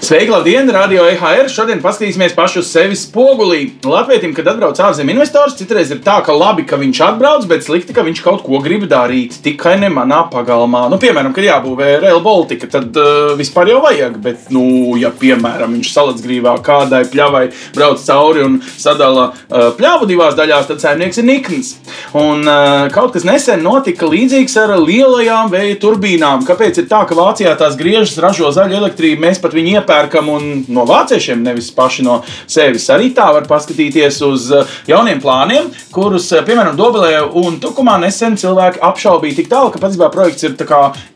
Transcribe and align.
Sveiki, 0.00 0.30
labdien! 0.30 0.70
Radio 0.70 1.02
EHR. 1.10 1.48
Šodien 1.50 1.80
paskatīsimies 1.82 2.32
pašu 2.36 2.60
uz 2.62 2.68
sevi 2.70 2.94
spogulī. 2.96 3.64
Latvijam, 3.82 4.30
kad 4.36 4.46
atbrauc 4.52 4.78
ārzemju 4.78 5.10
investors, 5.10 5.56
citreiz 5.58 5.90
ir 5.90 5.98
tā, 6.06 6.20
ka 6.22 6.32
labi, 6.32 6.62
ka 6.70 6.78
viņš 6.78 7.00
atbrauc, 7.02 7.48
bet 7.50 7.64
slikti, 7.66 7.96
ka 7.96 8.04
viņš 8.06 8.22
kaut 8.22 8.44
ko 8.46 8.60
grib 8.62 8.86
darīt. 8.88 9.34
Tikai 9.42 9.74
ne 9.82 9.90
manā 9.90 10.20
pagalmā. 10.30 10.84
Nu, 10.92 11.00
piemēram, 11.02 11.34
kad 11.34 11.48
jābūvē 11.48 11.88
Rail 12.04 12.22
Baltica, 12.22 12.68
tad 12.70 12.94
uh, 12.94 13.32
vispār 13.40 13.72
jau 13.72 13.80
vajag. 13.82 14.20
Bet, 14.22 14.46
nu, 14.54 14.62
ja, 15.02 15.10
piemēram, 15.10 15.74
viņš 15.80 15.90
salacgrīvā 15.96 16.54
kādai 16.62 17.02
pļavai 17.10 17.42
brauc 17.74 18.06
cauri 18.06 18.46
un 18.46 18.60
sadala 18.78 19.32
uh, 19.34 19.72
pļavu 19.80 20.06
divās 20.12 20.38
daļās, 20.38 20.70
tad 20.70 20.84
saimnieks 20.84 21.18
ir 21.18 21.26
nikns. 21.26 21.72
Un 22.14 22.46
uh, 22.46 22.86
kaut 22.94 23.18
kas 23.18 23.26
nesen 23.26 23.66
notika 23.66 24.06
līdzīgs 24.06 24.56
ar 24.62 24.76
lielajām 24.78 25.50
vēja 25.50 25.82
turbīnām. 25.82 26.46
Kāpēc 26.46 26.84
ir 26.84 26.88
tā, 26.94 27.02
ka 27.02 27.18
Vācijā 27.18 27.58
tās 27.58 27.74
griežas 27.76 28.14
ražo 28.22 28.54
zaļu 28.54 28.78
elektrību, 28.78 29.24
mēs 29.26 29.42
pat 29.42 29.58
viņu 29.58 29.74
iepērkam 29.74 29.87
un 30.32 30.64
no 30.68 30.84
vāciešiem, 30.88 31.42
nevis 31.44 31.70
paši 31.74 32.04
no 32.06 32.20
sevis. 32.46 32.88
Arī 32.92 33.10
tā 33.16 33.30
var 33.34 33.48
paskatīties 33.48 34.20
uz 34.26 34.48
uh, 34.54 34.78
jauniem 34.88 35.20
plāniem, 35.22 35.70
kurus, 35.94 36.30
uh, 36.32 36.44
piemēram, 36.46 36.76
Dobelē 36.78 37.22
un 37.38 37.58
Tukumā 37.62 37.98
nesen 38.02 38.36
cilvēki 38.38 38.82
apšaubīja 38.84 39.40
tik 39.40 39.50
tālu, 39.52 39.72
ka 39.74 39.82
patiesībā 39.82 40.10
projekts 40.14 40.46
ir 40.46 40.56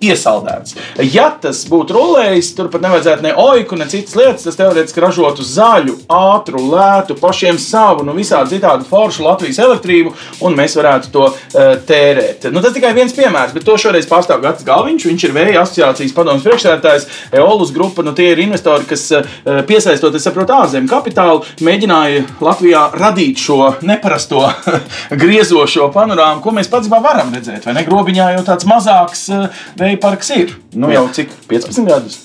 iesaldēts. 0.03 0.77
Ja 1.12 1.29
tas 1.41 1.62
būtu 1.71 1.97
rulējis, 1.97 2.53
tur 2.57 2.71
pat 2.73 2.85
nevajadzētu 2.85 3.27
ne 3.27 3.35
oiku, 3.39 3.77
ne 3.79 3.87
citas 3.91 4.17
lietas. 4.19 4.47
Tas 4.47 4.59
teorētiski 4.59 5.03
ražotu 5.03 5.45
zaļu, 5.47 5.97
ātru, 6.12 6.62
lētu, 6.73 7.17
pašiem 7.20 7.59
savu, 7.62 8.05
nu 8.07 8.15
visādi 8.17 8.57
citādi 8.57 8.87
foršu 8.89 9.27
Latvijas 9.27 9.61
elektrību, 9.62 10.15
un 10.47 10.57
mēs 10.59 10.77
varētu 10.79 11.12
to 11.15 11.29
uh, 11.29 11.75
tērēt. 11.89 12.48
Nu, 12.53 12.62
tas 12.64 12.75
tikai 12.77 12.92
viens 12.97 13.14
piemērs, 13.17 13.55
bet 13.57 13.67
to 13.69 13.77
šoreiz 13.81 14.09
pārstāv 14.11 14.42
Gats 14.45 14.67
Galviņš. 14.67 15.09
Viņš 15.12 15.27
ir 15.29 15.36
Vēja 15.36 15.62
asociācijas 15.62 16.14
padomus 16.17 16.45
priekšsēdētājs, 16.47 17.09
Eolus 17.39 17.73
grupa. 17.75 18.05
Nu, 18.07 18.14
tie 18.17 18.33
ir 18.33 18.42
investori, 18.62 18.86
kas 18.86 19.10
uh, 19.10 19.64
piesaistot, 19.66 20.14
es 20.14 20.24
saprotu, 20.27 20.55
ārzemju 20.55 20.91
kapitālu, 20.91 21.42
mēģināja 21.64 22.22
Latvijā 22.42 22.84
radīt 22.94 23.41
šo 23.42 23.74
neparasto 23.82 24.44
griezošo 25.22 25.91
panorāmu, 25.94 26.42
ko 26.44 26.55
mēs 26.55 26.70
pats 26.70 26.90
varam 26.92 27.33
redzēt. 27.34 27.66
Vai 27.66 27.77
ne? 27.77 27.84
Grobiņā 27.86 28.33
jau 28.36 28.46
tāds 28.46 28.68
mazāks 28.68 29.28
uh, 29.33 29.48
vēja 29.78 30.00
parks 30.02 30.33
ir. 30.36 30.56
Nu, 30.74 30.90
jau 30.92 31.08
cik 31.12 31.33
15 31.50 31.88
gadus? 31.88 32.20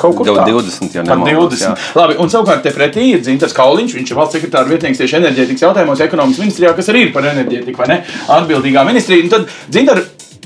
Kaut 0.00 0.16
kur 0.18 0.26
Jau 0.26 0.34
tā. 0.34 0.48
20, 0.48 0.90
ja 0.96 1.04
Par 1.06 1.20
nemaldos, 1.20 1.60
20. 1.60 1.62
jā. 1.62 1.92
Labi, 1.94 2.16
un 2.18 2.32
savukārt 2.32 2.64
te 2.66 2.72
pretī 2.74 3.12
ir 3.12 3.22
Dzintars 3.22 3.54
Kauliņš. 3.54 3.94
Viņš 3.94 4.10
ir 4.10 4.18
valsts 4.18 4.36
sekretāra 4.36 4.66
vietnieks 4.66 4.98
tieši 4.98 5.20
enerģētikas 5.20 5.62
jautājumos, 5.68 6.02
ekonomikas 6.02 6.42
ministrijā, 6.42 6.72
kas 6.74 6.90
arī 6.90 7.06
ir 7.06 7.12
par 7.14 7.28
enerģētiku, 7.30 7.78
vai 7.78 7.88
ne? 7.92 8.00
Atbildīgā 8.34 8.82
ministrija. 8.88 9.22
Un 9.22 9.32
tad 9.36 9.46
Dzintar. 9.70 10.02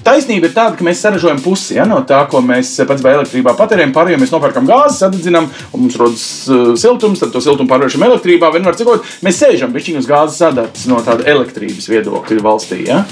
Taisnība 0.08 0.48
ir 0.48 0.54
tāda, 0.56 0.72
ka 0.78 0.86
mēs 0.86 1.02
saražojam 1.04 1.40
pusi 1.44 1.76
ja, 1.76 1.84
no 1.88 1.98
tā, 2.08 2.22
ko 2.32 2.40
mēs 2.44 2.70
pats 2.88 3.04
vai 3.04 3.12
elektrībā 3.18 3.52
patērējam. 3.58 3.92
Pārējo 3.92 4.20
mēs 4.22 4.32
nopērkam 4.32 4.68
gāzi, 4.68 5.02
sadedzinām, 5.02 5.50
un 5.76 5.84
mums 5.84 5.98
rodas 6.00 6.24
uh, 6.48 6.70
siltums, 6.80 7.20
tad 7.20 7.34
to 7.34 7.42
siltumu 7.44 7.68
pārvēršam 7.68 8.06
elektrībā. 8.08 8.48
Vienmēr 8.54 8.78
cikot, 8.78 9.04
mēs 9.26 9.42
sēžam 9.42 9.74
pie 9.74 9.84
šīs 9.84 10.08
gāzes 10.08 10.40
sadatas 10.40 10.88
no 10.88 11.02
tāda 11.04 11.28
elektrības 11.28 11.90
viedokļa 11.92 12.46
valstī. 12.46 12.86
Ja? 12.88 13.02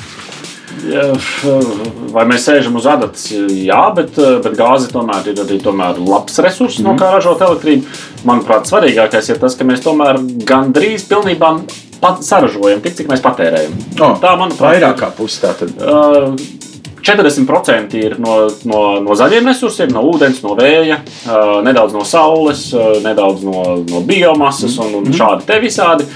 Jā, 0.86 1.06
Vai 2.12 2.25
mēs 2.28 2.44
sēžam 2.48 2.77
uz 2.80 2.86
adatas? 2.88 3.28
Jā, 3.33 3.81
bet, 3.97 4.16
bet 4.16 4.56
gāze 4.58 4.91
tomēr 4.92 5.33
ir 5.33 5.41
arī 5.44 5.60
tomēr 5.62 6.00
labs 6.00 6.41
resurss, 6.44 6.81
mm. 6.81 6.86
no 6.88 6.97
kā 7.00 7.12
ražot 7.14 7.44
elektrību. 7.44 7.97
Manuprāt, 8.28 8.69
svarīgākais 8.70 9.33
ir 9.33 9.41
tas, 9.42 9.56
ka 9.56 9.69
mēs 9.69 9.84
tomēr 9.84 10.20
gandrīz 10.48 11.06
pilnībā 11.10 11.58
saražojam 12.25 12.83
tik, 12.84 12.97
cik 12.98 13.08
mēs 13.10 13.25
patērējam. 13.25 13.77
O, 13.97 14.12
Tā, 14.22 14.36
manuprāt, 14.38 14.77
Vairāk 14.77 15.00
kā 15.00 15.10
pusi 15.16 15.41
tātad. 15.44 15.72
Uh, 15.81 16.55
40% 17.02 17.98
ir 17.98 18.16
no, 18.22 18.39
no, 18.69 18.80
no 19.05 19.16
zaļiem 19.19 19.50
resursiem, 19.50 19.93
no 19.94 20.03
ūdens, 20.10 20.43
no 20.44 20.56
vēja, 20.59 21.00
uh, 21.26 21.59
nedaudz 21.66 21.94
no 21.97 22.04
saules, 22.09 22.69
uh, 22.75 22.97
nedaudz 23.04 23.44
no, 23.47 23.62
no 23.87 24.03
biomasas 24.06 24.78
un, 24.82 24.98
un 25.03 25.12
šādi 25.15 25.47
te 25.48 25.60
visādi. 25.62 26.09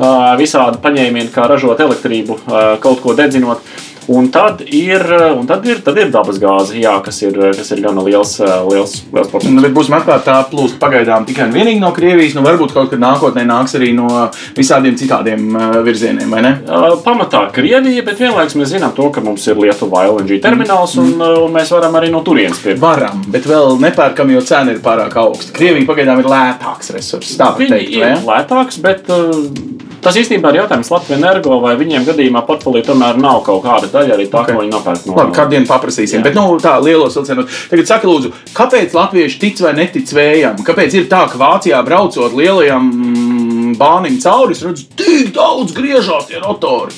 Uh, 0.00 0.30
visādi 0.40 0.78
paņēmieni, 0.80 1.28
kā 1.28 1.44
ražot 1.44 1.80
elektrību, 1.84 2.38
uh, 2.46 2.54
kaut 2.80 3.02
ko 3.04 3.12
dedzinot. 3.12 3.60
Un 4.08 4.30
tad 4.32 4.62
ir, 4.66 5.02
un 5.36 5.46
tad 5.46 5.66
ir, 5.68 5.80
tad 5.84 5.98
ir 6.00 6.08
dabas 6.10 6.38
gāze, 6.40 6.74
jā, 6.80 6.92
kas, 7.04 7.20
ir, 7.22 7.36
kas 7.56 7.70
ir 7.74 7.82
gan 7.84 7.98
liels, 8.04 8.36
uh, 8.40 8.64
liels, 8.70 8.96
liels 9.12 9.26
Nu, 9.26 9.30
procents. 9.30 9.62
bet 9.62 9.74
būsim 9.76 9.96
atklāti, 9.98 10.24
tā 10.26 10.38
plūst 10.50 10.78
pagaidām 10.80 11.26
tikai 11.28 11.48
un 11.48 11.54
vienīgi 11.54 11.80
no 11.82 11.92
Krievijas. 11.94 12.34
Nu, 12.34 12.42
varbūt 12.46 12.72
kaut 12.74 12.90
kad 12.90 13.02
nākotnē 13.02 13.44
nāks 13.46 13.76
arī 13.78 13.92
no 13.94 14.08
visādiem 14.56 14.96
citādiem 14.98 15.50
uh, 15.54 15.78
virzieniem, 15.86 16.30
vai 16.32 16.42
ne? 16.46 16.54
Uh, 16.66 16.96
Pamatā 17.04 17.44
Krievija, 17.54 18.02
bet 18.06 18.18
vienlaikus 18.18 18.56
mēs 18.58 18.72
zinām 18.74 18.94
to, 18.96 19.10
ka 19.14 19.22
mums 19.24 19.46
ir 19.50 19.60
Lietuva 19.60 20.06
LNG 20.08 20.40
termināls, 20.42 20.96
un, 21.00 21.12
uh, 21.20 21.44
un 21.44 21.54
mēs 21.54 21.70
varam 21.74 22.00
arī 22.00 22.10
no 22.14 22.24
turienes 22.26 22.58
pirkt. 22.62 22.80
Varam, 22.82 23.22
bet 23.30 23.46
vēl 23.50 23.78
nepērkam, 23.82 24.32
jo 24.34 24.40
cena 24.46 24.74
ir 24.74 24.82
pārāk 24.84 25.16
augsta. 25.20 25.54
Krievija 25.56 25.86
pagaidām 25.90 26.22
ir 26.24 26.30
lētāks 26.30 26.90
resurss. 26.96 27.36
Tā 27.40 27.52
ir 27.60 28.24
lētāks, 28.26 28.80
bet 28.82 29.10
uh, 29.12 29.89
tas 30.04 30.16
īstenībā 30.20 30.52
ir 30.52 30.60
jautājums 30.62 30.90
Latvijas 30.92 31.20
energo, 31.20 31.58
vai 31.62 31.74
viņiem 31.80 32.06
gadījumā 32.08 32.42
portfolio 32.48 32.82
tomēr 32.86 33.18
nav 33.20 33.42
kaut 33.46 33.62
kāda 33.64 33.90
daļa 33.92 34.16
arī 34.16 34.26
tā, 34.30 34.40
Ok. 34.40 34.48
okay. 34.48 34.54
ko 34.54 34.64
viņi 34.64 34.74
nopērk 34.74 35.06
no 35.06 35.16
Labi, 35.18 35.34
kādu 35.36 35.54
dienu 35.56 35.68
paprasīsim. 35.68 36.20
Jā. 36.20 36.24
Bet, 36.28 36.38
nu, 36.38 36.56
tā 36.62 36.76
lielos 36.84 37.18
vilcienos. 37.18 37.58
Tagad 37.72 37.90
saka, 37.90 38.08
lūdzu, 38.08 38.32
kāpēc 38.56 38.96
latvieši 38.96 39.40
tic 39.42 39.60
vai 39.64 39.74
netic 39.78 40.14
vējam? 40.16 40.64
Kāpēc 40.66 40.96
ir 40.98 41.10
tā, 41.10 41.26
ka 41.30 41.40
Vācijā 41.40 41.82
braucot 41.86 42.36
lielajam 42.36 42.88
mm, 42.88 43.76
bānim 43.80 44.16
cauri, 44.22 44.56
es 44.56 44.64
redzu, 44.64 44.88
tik 44.96 45.34
daudz 45.36 45.76
griežās 45.76 46.30
tie 46.30 46.40
rotori. 46.40 46.96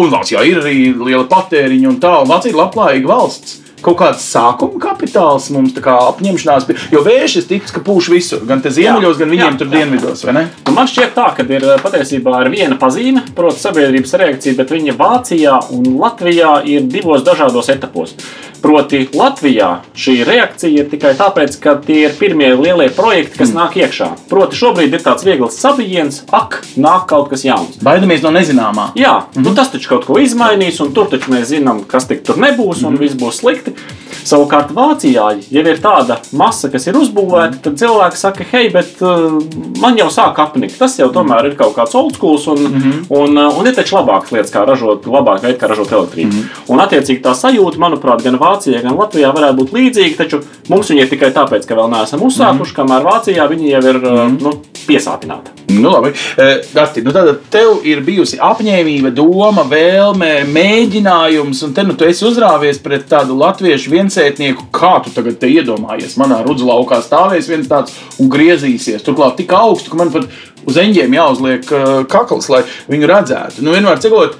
Un 0.00 0.10
Vācijā 0.10 0.42
ir 0.46 0.62
arī 0.62 0.78
liela 0.94 1.26
patēriņa 1.30 1.90
un 1.90 2.00
tā, 2.02 2.16
un 2.22 2.30
Vācija 2.30 2.54
ir 2.54 2.58
labklājīga 2.58 3.10
valsts. 3.10 3.60
Kaut 3.84 3.98
kāds 4.00 4.24
sākuma 4.24 4.80
kapitāls 4.80 5.50
mums 5.52 5.74
kā 5.84 5.96
apņemšanās, 6.10 6.68
jo 6.92 7.02
vējš 7.04 7.36
es 7.42 7.48
ticu, 7.50 7.74
ka 7.74 7.82
pūš 7.84 8.08
visur, 8.14 8.44
gan 8.48 8.62
te 8.64 8.72
ziemeļos, 8.72 9.18
gan 9.20 9.32
viņiem 9.32 9.50
Jā, 9.50 9.58
tur 9.60 9.68
jā. 9.68 9.74
dienvidos? 9.76 10.24
Nu, 10.24 10.72
man 10.76 10.88
šķiet, 10.88 11.12
tā, 11.16 11.26
ka 11.36 11.44
ir 11.44 11.66
uh, 11.68 11.76
patiesībā 11.82 12.40
ir 12.44 12.52
viena 12.54 12.78
pazīme, 12.80 13.26
proti, 13.36 13.60
sabiedrības 13.60 14.16
reakcija, 14.22 14.56
bet 14.60 14.72
viņa 14.72 14.96
Vācijā 14.98 15.58
un 15.76 15.94
Latvijā 16.00 16.56
ir 16.70 16.88
divos 16.88 17.26
dažādos 17.26 17.68
etapos. 17.74 18.16
Proti, 18.64 19.02
Latvijā 19.12 19.82
šī 19.92 20.14
reakcija 20.24 20.84
ir 20.84 20.86
tikai 20.88 21.10
tāpēc, 21.18 21.58
ka 21.60 21.74
tie 21.84 21.98
ir 22.06 22.14
pirmie 22.16 22.48
lielie 22.56 22.86
projekti, 22.96 23.36
kas 23.36 23.50
mm. 23.52 23.58
nāk 23.58 23.74
iekšā. 23.76 24.06
Proti, 24.30 24.56
šobrīd 24.56 24.96
ir 24.96 25.02
tāds 25.04 25.26
viegls 25.26 25.58
sabijiens, 25.60 26.22
ak, 26.32 26.62
nāk 26.80 27.04
kaut 27.10 27.28
kas 27.34 27.44
jauns. 27.44 27.76
Baidamies 27.84 28.24
no 28.24 28.32
nezināmā. 28.32 28.86
Jā, 28.96 29.18
mm 29.18 29.26
-hmm. 29.34 29.44
nu, 29.44 29.54
tas 29.54 29.68
taču 29.68 29.88
kaut 29.88 30.06
ko 30.08 30.16
izmainīs, 30.16 30.80
un 30.80 30.94
tur 30.96 31.10
taču 31.12 31.30
mēs 31.34 31.52
zinām, 31.52 31.84
kas 31.84 32.08
tik 32.08 32.24
tur 32.24 32.40
nebūs, 32.40 32.80
un 32.80 32.92
mm 32.92 32.96
-hmm. 32.96 33.00
viss 33.00 33.20
būs 33.20 33.40
slikti. 33.44 33.76
Savukārt 34.24 34.72
Vācijā, 34.72 35.26
ja 35.52 35.62
ir 35.62 35.80
tāda 35.84 36.16
masa, 36.32 36.70
kas 36.72 36.86
ir 36.88 36.96
uzbūvēta, 36.96 37.60
tad 37.66 37.76
cilvēki 37.80 38.20
saka, 38.20 38.46
hei, 38.52 38.70
bet 38.72 39.02
uh, 39.04 39.36
man 39.82 39.98
jau 40.00 40.08
sāk 40.12 40.40
apnikt. 40.40 40.78
Tas 40.80 40.96
jau 40.98 41.10
tomēr 41.12 41.50
ir 41.50 41.56
kaut 41.58 41.74
kāds 41.76 41.96
old 41.98 42.16
school, 42.16 42.38
un, 42.54 42.62
mm 42.62 42.80
-hmm. 42.80 43.04
un, 43.20 43.38
uh, 43.38 43.58
un 43.58 43.66
ir 43.66 43.76
taču 43.76 43.96
labākas 43.96 44.32
lietas, 44.32 44.52
kā 44.54 44.64
ražot, 44.66 45.06
labāk 45.06 45.42
veids, 45.42 45.60
kā 45.60 45.68
ražot 45.68 45.92
elektrību. 45.92 46.32
Mm 46.32 46.38
-hmm. 46.40 46.72
Un 46.72 46.80
attiecīgi 46.80 47.20
tā 47.22 47.34
sajūta, 47.34 47.78
manuprāt, 47.78 48.22
gan 48.22 48.38
Vācijā, 48.38 48.82
gan 48.82 48.96
Latvijā 48.96 49.34
varētu 49.34 49.58
būt 49.60 49.72
līdzīga, 49.72 50.16
taču 50.16 50.40
mums 50.68 50.90
viņi 50.90 51.00
ir 51.00 51.08
tikai 51.08 51.30
tāpēc, 51.30 51.66
ka 51.66 51.74
vēl 51.74 51.90
neesam 51.90 52.20
uzsākuši, 52.20 52.72
mm 52.72 52.76
-hmm. 52.76 52.76
kamēr 52.76 53.02
Vācijā 53.10 53.48
viņi 53.48 53.70
jau 53.70 53.84
ir 53.90 53.96
uh, 53.96 54.42
nu, 54.42 54.52
piesātināti. 54.88 55.52
Nu, 55.74 55.90
labi. 55.90 56.12
Eh, 56.38 56.62
Gati, 56.74 57.02
nu 57.04 57.12
tad 57.14 57.30
tev 57.50 57.84
ir 57.88 58.02
bijusi 58.04 58.38
apņēmība, 58.42 59.12
doma, 59.16 59.64
vēlme, 59.68 60.30
mēģinājums, 60.54 61.62
un 61.66 61.74
te 61.76 61.84
nu 61.86 61.96
tu 61.98 62.06
esi 62.08 62.26
uzrāvies 62.28 62.80
pret 62.84 63.08
tādu 63.10 63.36
latviešu 63.40 63.92
viensētnieku. 63.94 64.68
Kā 64.74 64.96
tu 65.04 65.12
tagad 65.14 65.38
te 65.40 65.50
iedomājies? 65.50 66.18
Manā 66.20 66.42
rudzu 66.46 66.68
laukā 66.68 67.00
stāvēs 67.04 67.50
viens 67.50 67.70
tāds 67.70 67.96
un 68.20 68.30
griezīsies. 68.32 69.04
Turklāt 69.06 69.38
tik 69.40 69.52
augstu, 69.56 69.92
ka 69.92 70.00
man 70.00 70.12
pat 70.14 70.28
uz 70.64 70.80
eņģiem 70.80 71.18
jāuzliek 71.18 71.70
uh, 71.72 71.94
kakls, 72.10 72.50
lai 72.52 72.64
viņu 72.90 73.10
redzētu. 73.10 73.64
Nu, 73.64 73.74
vienmēr 73.76 74.00
cikot, 74.04 74.38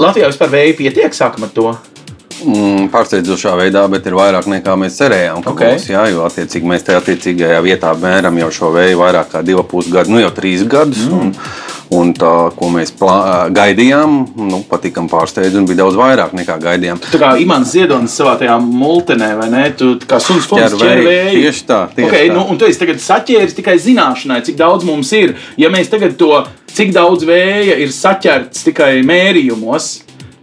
Latvijā 0.00 0.30
vispār 0.30 0.54
vēja 0.54 0.76
pietiek, 0.78 1.14
sākam 1.16 1.44
ar 1.44 1.54
to. 1.54 1.72
Mm, 2.40 2.88
Pārsteidzošā 2.92 3.52
veidā, 3.58 3.82
bet 3.92 4.06
ir 4.08 4.16
vairāk 4.16 4.46
nekā 4.50 4.76
mēs 4.80 4.96
cerējām. 5.00 5.42
ka 5.44 5.52
Ok. 5.52 5.64
Būs, 5.64 5.88
jā, 5.92 6.04
jo 6.12 6.24
attiecīgi 6.28 6.68
mēs 6.68 6.86
tajā 6.86 7.02
attiecīgajā 7.02 7.58
vietā 7.64 7.92
mēram 8.00 8.38
jau 8.40 8.50
šo 8.54 8.70
vēju 8.76 9.00
vairāk 9.00 9.34
kā 9.34 9.42
divus 9.44 9.68
pusgadus, 9.70 10.12
nu 10.12 10.22
jau 10.22 10.30
trīs 10.36 10.64
gadus. 10.68 11.04
Mm. 11.08 11.20
Un, 11.20 11.34
un 11.90 12.12
tā, 12.14 12.32
ko 12.56 12.68
mēs 12.70 12.92
gaidījām, 13.56 14.16
nu, 14.50 14.62
patīkami 14.70 15.10
pārsteidz 15.10 15.58
un 15.58 15.66
bija 15.68 15.82
daudz 15.82 15.98
vairāk 15.98 16.34
nekā 16.38 16.56
gaidījām. 16.62 17.00
Tā 17.10 17.20
kā 17.20 17.32
Imants 17.42 17.74
Ziedonis 17.74 18.14
savā 18.16 18.36
tajā 18.40 18.56
multenē, 18.62 19.32
vai 19.40 19.48
ne? 19.52 19.64
Tu 19.76 19.96
kā 20.08 20.20
suns 20.22 20.46
fonds 20.48 20.70
Ķer 20.70 20.78
ķer 20.78 21.02
vēju. 21.02 21.08
vēju. 21.08 21.40
Tieši 21.44 21.66
tā, 21.66 21.80
tieši 21.96 22.06
okay, 22.08 22.30
tā. 22.30 22.36
Nu, 22.36 22.46
un 22.52 22.60
tu 22.60 22.68
esi 22.68 22.80
tagad 22.80 23.02
saķēris 23.02 23.58
tikai 23.58 23.76
zināšanai, 23.82 24.44
cik 24.46 24.60
daudz 24.60 24.86
mums 24.86 25.10
ir. 25.18 25.34
Ja 25.60 25.72
mēs 25.72 25.90
tagad 25.90 26.14
to, 26.20 26.44
cik 26.70 26.94
daudz 26.94 27.26
vēja 27.26 27.76
ir 27.82 27.90
saķerts 27.94 28.62
tikai 28.70 28.92
mērījumos, 29.06 29.90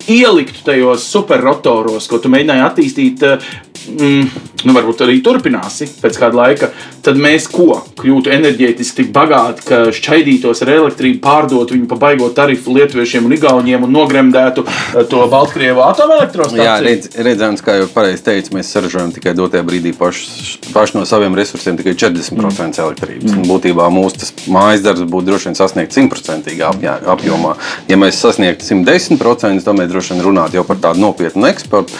ieliktu 0.09 0.63
tajos 0.65 1.06
superrotoros, 1.12 2.07
ko 2.07 2.19
tu 2.24 2.31
mēģināji 2.33 2.65
attīstīt, 2.65 3.24
eh, 3.27 3.50
mm, 3.91 4.47
nu, 4.65 4.74
varbūt 4.75 5.03
arī 5.06 5.19
turpināsi 5.25 5.88
pēc 6.01 6.18
kāda 6.19 6.39
laika, 6.39 6.69
tad 7.06 7.19
mēs 7.21 7.47
ko? 7.51 7.79
Kļūtu 7.97 8.31
enerģētiski 8.33 9.03
tik 9.03 9.12
bagāti, 9.15 9.63
ka 9.68 9.79
šķaidītos 9.95 10.63
ar 10.65 10.74
elektrību, 10.75 11.19
pārdot 11.24 11.71
viņu 11.74 11.88
pa 11.91 11.97
baigot 12.01 12.35
tarifu 12.38 12.75
lietuviešiem 12.77 13.27
un 13.27 13.35
igauniem 13.38 13.85
un 13.88 13.94
nogremdētu 13.95 14.65
eh, 14.68 15.03
to 15.09 15.24
Baltkrievu 15.31 15.83
atomelektrostaciju. 15.85 16.65
Jā, 16.65 16.77
redz, 16.83 17.12
redzams, 17.27 17.63
kā 17.65 17.77
jau 17.81 17.89
pareizi 17.94 18.25
teica, 18.27 18.53
mēs 18.57 18.71
saražojam 18.74 19.13
tikai 19.15 19.35
dotajā 19.38 19.65
brīdī 19.68 19.94
paši, 19.97 20.59
paši 20.74 20.97
no 21.00 21.06
saviem 21.09 21.38
resursiem 21.38 21.79
tikai 21.79 21.95
40% 21.97 22.83
elektrības. 22.85 23.35
Mm. 23.35 23.47
Būtībā 23.50 23.89
mūsu 23.94 24.24
tas 24.24 24.33
mājas 24.51 24.85
darbs 24.85 25.06
būtu 25.07 25.31
droši 25.31 25.51
vien 25.51 25.59
sasniegt 25.59 25.95
100% 25.95 26.57
apjā- 26.71 27.00
apjomā. 27.13 27.56
Ja 27.89 28.00
mēs 28.00 28.21
sasniegtu 28.24 28.65
110%, 28.68 29.63
tad 29.65 29.79
mēs 29.79 29.91
droši 29.91 30.15
vien 30.15 30.25
runātu 30.27 30.59
jau 30.59 30.65
par 30.68 30.81
tādu 30.81 31.03
nopietnu 31.03 31.47
eksportu, 31.50 31.94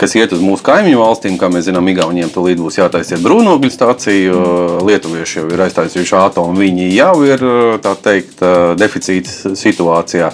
kas 0.00 0.16
iet 0.16 0.32
uz 0.36 0.42
mūsu 0.44 0.64
kaimiņu 0.66 1.00
valstīm. 1.00 1.38
Kā 1.40 1.50
mēs 1.52 1.68
zinām, 1.68 1.88
Igauniem 1.90 2.30
tūlīt 2.32 2.60
būs 2.60 2.80
jātaisa 2.80 3.20
brūnogļu 3.20 3.70
stācija, 3.72 4.44
Lietuvieši 4.86 5.40
jau 5.40 5.48
ir 5.52 5.64
aiztaisījuši 5.66 6.16
atomu. 6.20 6.56
Viņi 6.60 6.88
jau 6.94 7.14
ir 7.26 7.44
teikt, 8.04 8.40
deficīta 8.80 9.54
situācijā. 9.58 10.30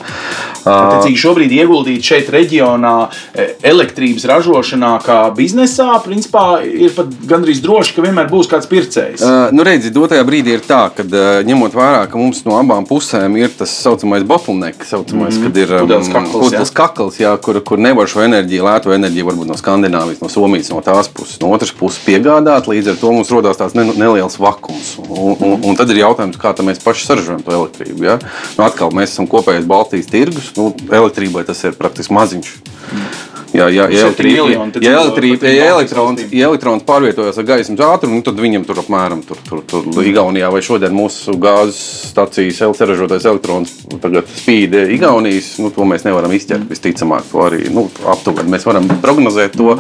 Attiecīgi, 0.67 1.21
šobrīd 1.21 1.53
ieguldīt 1.55 2.07
šeit 2.07 2.31
reģionā 2.35 2.95
e, 3.07 3.47
elektrības 3.71 4.25
ražošanā, 4.27 4.93
kā 5.05 5.19
biznesā, 5.37 5.93
principā 6.03 6.59
ir 6.67 6.91
pat 6.97 7.13
gandrīz 7.31 7.61
droši, 7.63 7.95
ka 7.95 8.03
vienmēr 8.03 8.27
būs 8.31 8.51
kāds 8.51 8.67
pircējs. 8.71 9.23
Uh, 9.23 9.55
nu, 9.55 9.63
redziet, 9.67 9.95
dotajā 9.95 10.27
brīdī 10.27 10.57
ir 10.57 10.65
tā, 10.67 10.89
ka 10.95 11.07
uh, 11.07 11.29
ņemot 11.47 11.77
vērā, 11.77 12.03
ka 12.11 12.19
mums 12.19 12.43
no 12.49 12.59
abām 12.59 12.87
pusēm 12.89 13.39
ir 13.39 13.55
tas 13.55 13.71
tā 13.71 13.87
saucamais 13.87 14.27
bottleneck, 14.27 14.85
saucamais, 14.85 15.35
mm 15.35 15.41
-hmm. 15.41 15.47
kad 15.47 15.57
ir 15.57 15.69
Pudeles 15.79 16.11
kakls, 16.13 16.71
kakls, 16.75 17.21
jā, 17.21 17.37
kur, 17.43 17.61
kur 17.65 17.79
nevar 17.79 18.11
šo 18.11 18.25
enerģiju, 18.27 18.67
lētu 18.67 18.95
enerģiju, 18.95 19.27
varbūt 19.31 19.53
no 19.53 19.56
Skandināvijas, 19.61 20.23
no 20.23 20.31
Somijas, 20.33 20.71
no 20.73 20.83
tās 20.85 21.11
puses, 21.13 21.39
no 21.43 21.53
otras 21.55 21.73
puses 21.77 22.01
piegādāt. 22.05 22.69
Līdz 22.71 22.93
ar 22.93 22.99
to 23.01 23.13
mums 23.15 23.33
rodas 23.33 23.61
tāds 23.61 23.77
ne, 23.79 23.87
neliels 23.97 24.39
vakums. 24.43 24.95
Un, 25.07 25.37
un, 25.37 25.57
un 25.67 25.79
tad 25.79 25.93
ir 25.93 26.03
jautājums, 26.03 26.39
kā 26.41 26.55
mēs 26.67 26.83
paši 26.85 27.09
saražojam 27.09 27.45
to 27.47 27.55
elektrību. 27.57 28.07
Ja? 28.07 28.19
Nu, 28.57 28.67
atkal 28.67 28.95
mēs 28.97 29.15
esam 29.15 29.29
kopējais 29.31 29.69
Baltijas 29.69 30.11
tirgus, 30.13 30.53
nu, 30.59 30.71
elektrībai 30.91 31.47
tas 31.49 31.65
ir 31.67 31.79
praktiski 31.79 32.17
maziņš. 32.17 32.55
Jā, 32.95 33.36
ja, 33.57 33.67
ja, 33.69 33.87
cik 33.89 34.21
elektrība, 34.21 34.57
par 34.61 34.77
trim 34.79 35.57
ja, 35.57 35.69
elektrons, 35.73 36.23
ja 36.31 36.51
elektrons 36.51 36.85
pārvietojas 36.87 37.41
ar 37.41 37.47
gaismas 37.49 37.83
ātrumu, 37.87 38.21
nu, 38.21 38.25
tad 38.27 38.41
viņam 38.43 38.67
tur 38.69 38.81
apmēram 38.83 39.23
tur, 39.27 39.41
tur, 39.49 39.63
tur 39.67 40.07
Igaunijā 40.07 40.51
vai 40.53 40.63
šodien 40.65 40.95
mūsu 40.97 41.37
gāzes 41.43 41.81
stācijas 42.13 42.63
saražotais 42.79 43.27
elektrons 43.29 43.75
spīd 44.43 44.77
Igaunijas. 44.97 45.57
Nu, 45.63 45.73
to 45.75 45.87
mēs 45.89 46.07
nevaram 46.07 46.35
izķert 46.37 46.69
visticamāk. 46.71 47.29
To 47.33 47.45
arī 47.49 47.67
nu, 47.73 47.87
aptuveni 48.13 48.53
mēs 48.53 48.67
varam 48.69 48.89
prognozēt 49.03 49.57
to. 49.59 49.77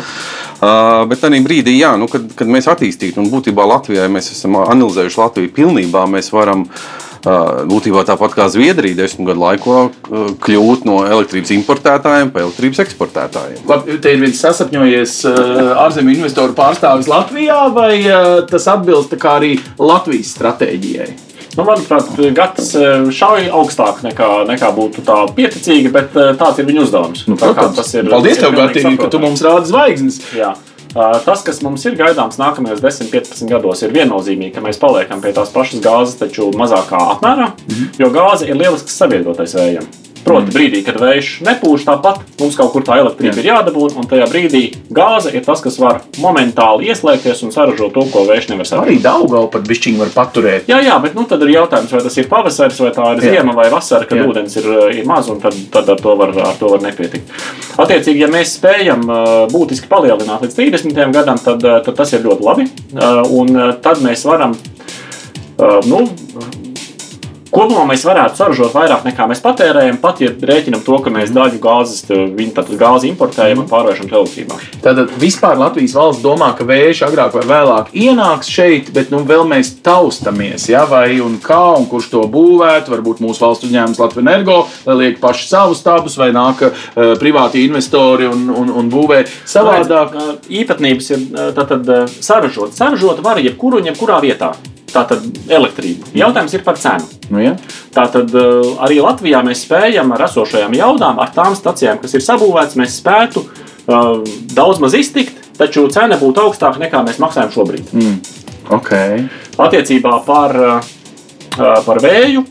Uh, 0.56 1.02
bet 1.11 1.20
tajā 1.20 1.43
brīdī, 1.44 1.75
jā, 1.76 1.93
nu, 2.00 2.08
kad, 2.08 2.31
kad 2.37 2.49
mēs 2.49 2.69
attīstītu, 2.73 3.20
un 3.20 3.28
būtībā 3.28 3.67
Latvijā 3.69 4.06
ja 4.06 4.12
mēs 4.12 4.31
esam 4.32 4.56
analizējuši 4.62 5.20
Latviju 5.20 5.52
pilnībā, 5.58 6.06
mēs 6.08 6.32
varam 6.32 6.64
uh, 6.64 6.87
būtībā 7.26 8.05
tāpat 8.06 8.37
kā 8.37 8.46
Zviedrija 8.52 8.99
desmit 9.02 9.26
gadu 9.31 9.43
laikā 9.43 9.76
uh, 9.82 10.31
kļūt 10.43 10.87
no 10.88 11.00
elektrības 11.06 11.52
importētājiem 11.56 12.32
par 12.34 12.46
elektrības 12.46 12.82
eksportētājiem. 12.87 13.62
Labi, 13.67 13.99
te 14.02 14.14
ir 14.14 14.23
viens 14.23 14.40
sasapņojies 14.44 15.19
uh, 15.31 15.75
ārzemju 15.87 16.17
investoru 16.19 16.56
pārstāvis 16.56 17.11
Latvijā, 17.11 17.61
vai 17.75 17.93
uh, 18.05 18.43
tas 18.50 18.69
atbilst 18.70 19.17
arī 19.26 19.56
Latvijas 19.78 20.34
stratēģijai? 20.37 21.11
Nu, 21.56 21.64
manuprāt, 21.64 22.11
Gatis 22.37 22.75
eh, 22.76 23.06
šauj 23.17 23.46
augstāk 23.56 24.02
nekā, 24.05 24.26
nekā 24.44 24.69
būtu 24.76 25.00
tā 25.06 25.23
pieticīgi, 25.32 25.88
bet 25.94 26.12
tāds 26.12 26.61
ir 26.61 26.69
viņa 26.69 26.82
uzdevums. 26.84 27.23
Nu, 27.31 27.38
Tā 27.40 27.55
tas 27.56 27.94
ir- 27.96 28.11
Paldies, 28.12 28.43
tev, 28.43 28.52
Gatīgi, 28.58 28.99
ka 29.00 29.08
tu 29.08 29.20
mums 29.23 29.40
rādi 29.40 29.70
zvaigznes. 29.73 30.20
Jā. 30.37 30.52
Tas, 30.96 31.43
kas 31.44 31.60
mums 31.64 31.84
ir 31.84 31.96
gaidāms 31.98 32.38
nākamajos 32.40 32.81
10, 32.81 33.10
15 33.12 33.50
gados, 33.50 33.82
ir 33.84 33.93
viennozīmīgi, 33.93 34.54
ka 34.54 34.62
mēs 34.64 34.78
paliekam 34.81 35.20
pie 35.20 35.34
tās 35.37 35.52
pašas 35.52 35.82
gāzes, 35.84 36.16
taču 36.16 36.48
mazākā 36.56 37.00
apmērā, 37.16 37.50
Mhm. 37.69 37.90
jo 38.00 38.10
gāze 38.14 38.48
ir 38.48 38.56
lielisks 38.56 38.96
sabiedrotais 38.96 39.54
vējam. 39.54 39.84
Proti, 40.26 40.50
brīdī, 40.50 40.81
kad 40.82 40.99
vējš 40.99 41.28
nepūš 41.46 41.84
tāpat, 41.87 42.23
mums 42.40 42.56
kaut 42.58 42.73
kur 42.75 42.82
tā 42.87 42.99
elektrība 42.99 43.38
Jā. 43.38 43.43
ir 43.44 43.49
jādabūna, 43.52 43.94
un 44.00 44.08
tajā 44.11 44.26
brīdī 44.31 44.62
gāze 44.90 45.31
ir 45.31 45.44
tas, 45.46 45.62
kas 45.62 45.78
var 45.78 46.00
momentāli 46.19 46.90
ieslēgties 46.90 47.44
un 47.46 47.55
saražot 47.55 47.94
to, 47.94 48.02
ko 48.11 48.25
vējš 48.26 48.49
nevar 48.50 48.67
saražot. 48.67 48.90
Arī 48.90 48.99
Daugau 49.05 49.44
pat 49.52 49.69
bišķiņu 49.70 50.02
var 50.02 50.11
paturēt. 50.17 50.67
Jā, 50.73 50.81
jā, 50.82 50.96
bet 51.05 51.14
nu, 51.14 51.28
tad 51.31 51.44
ir 51.46 51.55
jautājums, 51.55 51.94
vai 51.94 52.02
tas 52.08 52.19
ir 52.19 52.26
pavasaris, 52.32 52.82
vai 52.82 52.90
tā 52.96 53.12
ir 53.14 53.23
Jā. 53.23 53.37
ziema 53.37 53.55
vai 53.55 53.69
vasara, 53.70 54.08
kad 54.11 54.19
Jā. 54.19 54.26
ūdens 54.26 54.58
ir, 54.58 54.69
ir 54.99 55.06
maz, 55.06 55.31
un 55.31 55.38
tad, 55.44 55.55
tad 55.73 55.94
ar, 55.94 56.02
to 56.02 56.17
var, 56.19 56.34
ar 56.50 56.58
to 56.58 56.75
var 56.75 56.82
nepietikt. 56.82 57.31
Attiecīgi, 57.78 58.25
ja 58.26 58.32
mēs 58.32 58.56
spējam 58.58 59.06
uh, 59.06 59.32
būtiski 59.52 59.87
palielināt 59.93 60.43
līdz 60.43 60.58
30. 60.58 61.02
gadam, 61.14 61.38
tad, 61.38 61.62
uh, 61.62 61.78
tad 61.87 62.02
tas 62.02 62.14
ir 62.17 62.26
ļoti 62.26 62.50
labi. 62.50 62.70
Uh, 62.96 63.23
Un 63.37 63.58
tad 63.82 64.00
mēs 64.05 64.25
varam. 64.28 64.55
Nu, 65.87 66.02
Kopumā 67.46 67.84
mēs 67.87 68.02
varētu 68.06 68.40
saražot 68.40 68.75
vairāk 68.75 69.04
nekā 69.06 69.26
mēs 69.31 69.40
patērējam, 69.44 70.00
pat 70.02 70.19
ja 70.20 70.32
rēķinam 70.34 70.82
to, 70.84 70.98
ka 71.02 71.12
mēs 71.14 71.31
daļu 71.34 71.60
gāzes, 71.62 72.02
tātad 72.06 72.72
gāzi 72.81 73.10
importējam 73.12 73.62
un 73.62 73.69
pārvēršam 73.70 74.10
to 74.10 74.19
elektrībā. 74.20 74.58
Tātad 74.82 75.14
vispār 75.22 75.60
Latvijas 75.60 75.94
valsts 75.96 76.25
domā, 76.25 76.50
ka 76.58 76.66
vējš 76.66 77.04
agrāk 77.06 77.37
vai 77.38 77.44
vēlāk 77.46 77.94
ienāks 77.94 78.50
šeit, 78.50 78.90
bet 78.96 79.14
nu 79.14 79.22
vēl 79.28 79.46
mēs 79.48 79.76
taustamies, 79.87 80.66
ja, 80.72 80.84
vai 80.90 81.20
un 81.22 81.38
kā 81.43 81.62
un 81.78 81.87
kurš 81.90 82.10
to 82.12 82.26
būvētu. 82.31 82.94
Varbūt 82.96 83.22
mūsu 83.22 83.46
valsts 83.46 83.69
uzņēmums 83.69 84.02
Latvijas 84.02 84.26
energo, 84.26 84.60
lai 84.88 85.00
liek 85.04 85.20
paši 85.22 85.50
savus 85.50 85.82
stabus, 85.84 86.19
vai 86.19 86.32
nāk 86.34 86.66
uh, 86.66 87.12
privāti 87.20 87.62
investori 87.66 88.26
un, 88.31 88.49
un, 88.50 88.72
un 88.82 88.90
būvē 88.92 89.22
savādāk. 89.46 90.16
Ā, 90.16 90.38
Īpatnības 90.56 91.12
ir 91.14 91.26
tātad, 91.56 91.88
saražot. 92.22 92.75
Saražot 92.76 93.22
var 93.25 93.40
jebkuru 93.42 93.81
un 93.81 93.90
jebkurā 93.90 94.22
vietā. 94.25 94.54
Tātad 94.96 95.25
elektrība. 95.52 96.08
Jautājums 96.16 96.54
ir 96.56 96.64
par 96.64 96.78
cenu. 96.81 97.08
Nu, 97.28 97.43
ja? 97.43 97.52
Tātad 97.94 98.32
ā, 98.32 98.46
arī 98.87 99.00
Latvijā 99.04 99.43
mēs 99.44 99.66
spējam 99.66 100.14
ar 100.16 100.26
esošajām 100.28 100.76
jaudām, 100.78 101.20
ar 101.20 101.32
tām 101.37 101.56
stacijām, 101.58 102.00
kas 102.02 102.16
ir 102.16 102.25
sabūvētas, 102.25 102.78
mēs 102.81 102.98
spētu 103.02 103.44
uh, 103.44 104.25
daudz 104.56 104.81
maz 104.82 104.96
iztikt, 104.96 105.43
taču 105.60 105.87
cena 105.93 106.19
būtu 106.20 106.46
augstāka 106.46 106.81
nekā 106.82 107.04
mēs 107.06 107.20
maksājam 107.22 107.52
šobrīd. 107.54 107.93
mm. 107.93 108.19
okay. 108.78 109.26
Attiecībā 109.56 110.19
par, 110.26 110.56
uh, 110.56 111.81
par 111.87 112.02
vēju, 112.04 112.46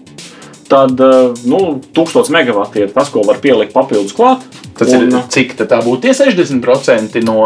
tad 0.70 1.00
uh, 1.04 1.34
nu, 1.46 1.60
1000 1.94 2.32
megawati 2.34 2.86
ir 2.86 2.94
tas, 2.96 3.12
ko 3.14 3.22
var 3.28 3.38
pielikt 3.44 3.74
papildus 3.76 4.16
klāt. 4.18 4.44
Tas 4.76 4.92
Un, 4.92 5.08
ir 5.08 5.22
cik 5.32 5.54
tā, 5.62 5.80
būtu 5.86 6.02
tie 6.04 6.16
60% 6.18 7.22
no 7.24 7.38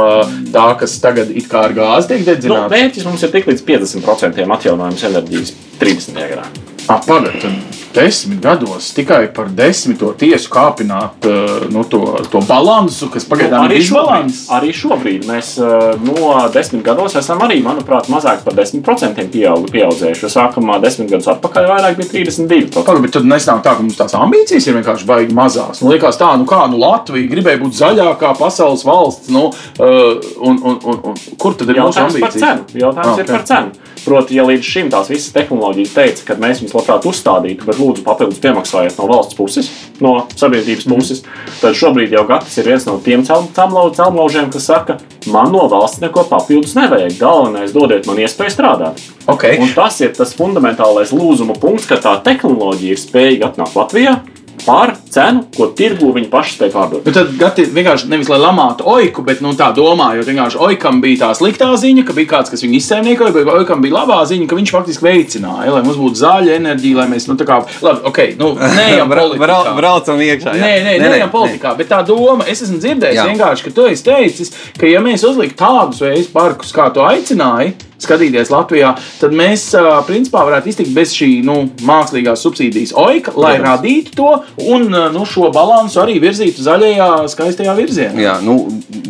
tā, 0.53 0.65
kas 0.79 0.95
tagad 1.03 1.29
ar 1.67 1.75
gāzi 1.77 2.13
tiek 2.13 2.23
Nu, 2.23 2.31
dedzināts. 2.31 2.73
mērķis 2.73 3.05
mums 3.05 3.23
ir 3.27 3.35
tik 3.35 3.51
līdz 3.51 3.65
50% 3.67 4.49
atjaunojams 4.57 5.05
enerģijas 5.11 5.53
30. 5.83 6.17
gadā. 6.33 6.47
Tad 6.89 7.51
desmit 7.93 8.39
gados 8.41 8.93
tikai 8.93 9.27
par 9.33 9.49
desmito 9.53 10.11
tiesu 10.17 10.49
kāpināt 10.53 11.25
uh, 11.25 11.65
nu, 11.73 11.83
to, 11.89 12.01
to 12.31 12.41
balansu, 12.45 13.09
kas 13.13 13.25
pagaidām 13.29 13.65
arī, 13.65 13.79
ir 13.79 13.83
disbalans. 13.83 14.39
arī 14.53 14.71
šobrīd 14.77 15.25
mēs 15.29 15.51
uh, 15.61 15.91
no 16.05 16.35
desmit 16.53 16.83
gados 16.85 17.17
esam 17.19 17.41
arī, 17.45 17.59
manuprāt, 17.65 18.09
mazāk 18.13 18.43
par 18.45 18.57
10% 18.57 19.25
pieaug, 19.33 19.65
pieaudzējuši. 19.73 20.25
Jo 20.25 20.31
sākumā 20.33 20.79
desmit 20.83 21.09
gadus 21.13 21.29
atpakaļ 21.33 21.69
vairāk 21.73 21.99
bija 21.99 22.11
32%. 22.13 22.73
Pagaid, 22.77 23.01
bet 23.05 23.15
tad 23.17 23.29
nesnāk 23.29 23.63
tā, 23.65 23.75
ka 23.75 23.85
mums 23.85 23.99
tās 23.99 24.17
ambīcijas 24.17 24.69
ir 24.69 24.79
vienkārši 24.79 25.09
baigi 25.09 25.37
mazās. 25.37 25.83
Nu, 25.83 25.91
liekas, 25.93 26.19
tā, 26.21 26.31
nu 26.41 26.45
kā, 26.49 26.63
nu 26.71 26.81
Latvija 26.81 27.29
gribēja 27.31 27.61
būt 27.63 27.77
zaļākā 27.79 28.35
pasaules 28.39 28.85
valsts, 28.87 29.33
nu, 29.33 29.49
uh, 29.49 30.31
un, 30.41 30.61
un, 30.61 30.81
un, 30.85 31.01
un 31.11 31.21
kur 31.41 31.57
tad 31.57 31.69
ir 31.69 31.81
mūsu 31.81 32.01
Jautājums 32.01 32.21
par 32.21 32.37
ambīcijas? 32.37 32.77
Jautājums 32.85 33.09
Ah, 33.09 33.15
ah, 33.15 33.21
ir 33.21 33.29
par 33.31 33.45
cenu. 33.47 33.88
Proti, 34.05 34.35
ja 34.35 34.45
līdz 34.47 34.63
šim 34.63 34.89
tās 34.89 35.09
visas 35.11 35.33
tehnoloģijas 35.35 35.93
teica, 35.93 36.25
ka 36.25 36.37
mēs 36.39 36.61
viņus 36.61 36.75
labprāt 36.77 37.05
uzstādītu, 37.09 37.65
bet 37.67 37.79
lūdzu 37.81 38.03
papildus 38.05 38.39
piemaksājiet 38.43 38.97
no 38.97 39.07
valsts 39.09 39.37
puses, 39.37 39.69
no 39.99 40.27
sabiedrības 40.35 40.85
Mhm. 40.85 40.95
puses, 40.95 41.23
tad 41.61 41.75
šobrīd 41.75 42.11
jau 42.11 42.25
Gatis 42.27 42.57
ir 42.57 42.65
viens 42.65 42.85
no 42.85 42.97
tiem 43.03 43.23
celmlaužiem, 43.25 44.51
kas 44.51 44.65
saka, 44.65 44.97
man 45.27 45.51
no 45.51 45.67
valsts 45.67 46.01
neko 46.01 46.23
papildus 46.29 46.75
nevajag. 46.75 47.17
Galvenais 47.19 47.73
dodiet 47.73 48.07
man 48.07 48.17
iespēju 48.17 48.55
strādāt. 48.55 48.99
Okay. 49.27 49.59
Un 49.59 49.69
tas 49.75 49.99
ir 50.01 50.13
tas 50.15 50.33
fundamentālais 50.33 51.11
lūzuma 51.11 51.59
punkts, 51.59 51.87
ka 51.87 51.95
tā 51.95 52.23
tehnoloģija 52.23 52.91
ir 52.91 52.97
spējīga 52.97 53.51
atnākt 53.51 53.75
Latvijā 53.75 54.19
par 54.65 54.95
cenu, 55.13 55.43
ko 55.55 55.69
tirgu 55.75 56.11
viņi 56.15 56.29
paši 56.31 56.55
spēj 56.57 56.71
pārdot. 56.73 57.05
Nu, 57.05 57.13
tad 57.15 57.31
gati, 57.39 57.65
vienkārši 57.73 58.09
nevis 58.11 58.29
lai 58.31 58.39
lamātu 58.41 58.87
oiku, 58.89 59.23
bet 59.25 59.41
nu, 59.45 59.53
tā 59.57 59.71
domājot, 59.75 60.27
vienkārši 60.29 60.61
oikam 60.69 61.01
bija 61.03 61.25
tā 61.25 61.31
sliktā 61.37 61.69
ziņa, 61.79 62.05
ka 62.07 62.15
bija 62.17 62.31
kāds, 62.35 62.53
kas 62.53 62.63
viņu 62.65 62.77
izsēmniekoja, 62.79 63.33
bet 63.35 63.51
oikam 63.53 63.83
bija 63.83 63.97
labā 63.99 64.19
ziņa, 64.29 64.47
ka 64.49 64.59
viņš 64.59 64.73
faktiski 64.75 65.07
veicināja, 65.07 65.73
lai 65.73 65.83
mums 65.85 65.99
būtu 65.99 66.21
zaļa 66.21 66.55
enerģija, 66.59 67.01
lai 67.01 67.07
mēs, 67.13 67.27
nu, 67.31 67.37
tā 67.39 67.47
kā, 67.49 67.59
labi, 67.85 68.05
ok, 68.11 68.21
nu, 68.39 68.53
neejam 68.79 69.11
politikā. 69.11 69.75
Braucam 69.79 70.23
iekšā. 70.23 70.55
jā. 70.55 70.63
Nē, 70.63 70.71
nē, 70.85 70.95
nē, 71.01 71.11
nē, 71.23 71.29
politikā. 71.33 71.75
Bet 71.79 71.91
tā 71.91 72.01
doma, 72.07 72.47
es 72.49 72.63
esmu 72.65 72.79
dzirdējis 72.81 73.19
Jā. 73.19 73.27
vienkārši, 73.31 73.67
ka 73.67 73.75
tu 73.75 73.85
esi 73.89 74.05
teicis, 74.07 74.53
ka 74.79 74.89
ja 74.89 75.01
mēs 75.03 75.25
uzliktu 75.27 75.59
tādus 75.59 76.01
veidu 76.03 76.29
parkus, 76.33 76.73
kā 76.75 76.89
tu 76.93 77.03
aicināji, 77.05 77.75
skatīties 77.99 78.51
Latvijā, 78.53 78.93
tad 79.19 79.33
mēs 79.35 79.65
principā 80.07 80.45
varētu 80.47 80.71
iztikt 80.71 80.93
bez 80.95 81.11
šī 81.17 81.29
nu, 81.43 81.57
mākslīgās 81.87 82.43
subsīdijas 82.45 82.93
oika, 82.95 83.33
lai 83.35 83.57
Protams. 83.57 83.67
radītu 83.67 84.15
to 84.15 84.29
un 84.71 84.87
nu, 85.13 85.25
šo 85.29 85.49
balansu 85.55 86.01
arī 86.03 86.19
virzītu 86.21 86.63
zaļajā, 86.65 87.09
skaistajā 87.31 87.75
virzienā. 87.77 88.21
Jā, 88.21 88.35
nu, 88.43 88.57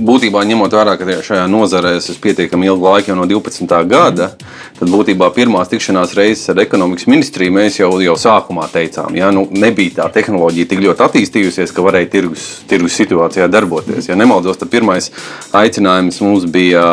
būtībā 0.05 0.43
ņemot 0.49 0.75
vērā, 0.75 0.95
ka 0.99 1.19
šajā 1.25 1.45
nozarē 1.51 1.95
es 1.97 2.09
esmu 2.11 2.23
pietiekami 2.27 2.69
ilgu 2.69 2.87
laiku, 2.87 3.11
jau 3.11 3.17
no 3.19 3.27
12. 3.29 3.75
gada, 3.89 4.31
tad 4.79 4.91
būtībā 4.91 5.29
pirmās 5.35 5.71
tikšanās 5.71 6.15
reizes 6.17 6.49
ar 6.51 6.61
ekonomikas 6.63 7.07
ministriju 7.11 7.55
mēs 7.55 7.79
jau, 7.81 7.91
jau 8.03 8.15
sākumā 8.19 8.67
teicām, 8.73 9.15
ka 9.15 9.31
nu, 9.35 9.45
nebija 9.51 10.01
tā 10.01 10.09
tehnoloģija 10.19 10.69
tik 10.71 10.83
ļoti 10.85 11.05
attīstījusies, 11.07 11.73
ka 11.75 11.85
varēja 11.85 12.11
tirgus, 12.15 12.47
tirgus 12.69 12.97
situācijā 12.99 13.49
darboties. 13.51 14.09
Ja 14.09 14.17
nemaldos, 14.19 14.59
tad 14.61 14.71
pirmais 14.71 15.11
aicinājums 15.55 16.21
mums 16.23 16.47
bija 16.49 16.83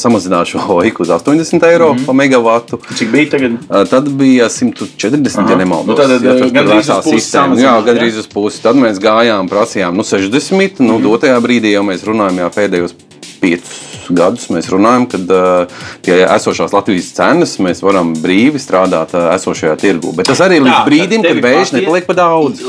samazināt 0.00 0.50
šo 0.50 0.80
iku 0.90 1.06
uz 1.06 1.14
80 1.14 1.68
eiro 1.70 1.92
mm 1.94 2.06
par 2.10 2.16
megawatu. 2.16 2.78
Cik 2.96 3.10
bija 3.12 3.30
tagad? 3.30 3.56
Tad 3.90 4.08
bija 4.18 4.48
140, 4.48 5.38
Aha. 5.38 5.50
ja 5.50 5.56
nemaldos. 5.56 5.86
Nu, 5.86 5.96
tad, 5.96 6.10
ja, 6.24 6.34
tas 6.38 6.52
bija 6.52 6.82
tā 6.82 6.96
sistēma. 7.04 7.58
Gandrīz 7.90 8.22
uz 8.22 8.30
pusi. 8.30 8.62
Tad 8.64 8.78
mēs 8.80 9.02
gājām, 9.02 9.50
prasījām 9.50 9.96
nu, 9.98 10.06
60. 10.06 10.82
Nu, 10.82 10.96
mm. 10.96 11.06
Dotajā 11.06 11.38
brīdī 11.44 11.74
jau 11.74 11.84
mēs 11.86 12.06
runājām 12.08 12.44
jā, 12.44 12.50
pēdējos 12.56 12.96
piecus 13.40 13.86
gadus 14.14 14.48
mēs 14.52 14.68
runājam, 14.72 15.06
ka 15.10 15.20
uh, 15.20 15.84
pie 16.04 16.16
esošās 16.24 16.74
Latvijas 16.74 17.12
cenas 17.16 17.56
mēs 17.62 17.82
varam 17.84 18.12
brīvi 18.18 18.60
strādāt 18.62 19.14
uh, 19.14 19.30
esošajā 19.36 19.76
tirgu. 19.80 20.14
Bet 20.16 20.30
tas 20.30 20.42
arī 20.44 20.60
ir 20.60 20.66
līdz 20.66 20.82
brīdim, 20.88 21.24
kad 21.26 21.42
vējš 21.44 21.74
nepaliek 21.78 22.08
pa 22.08 22.16
daudz. 22.18 22.64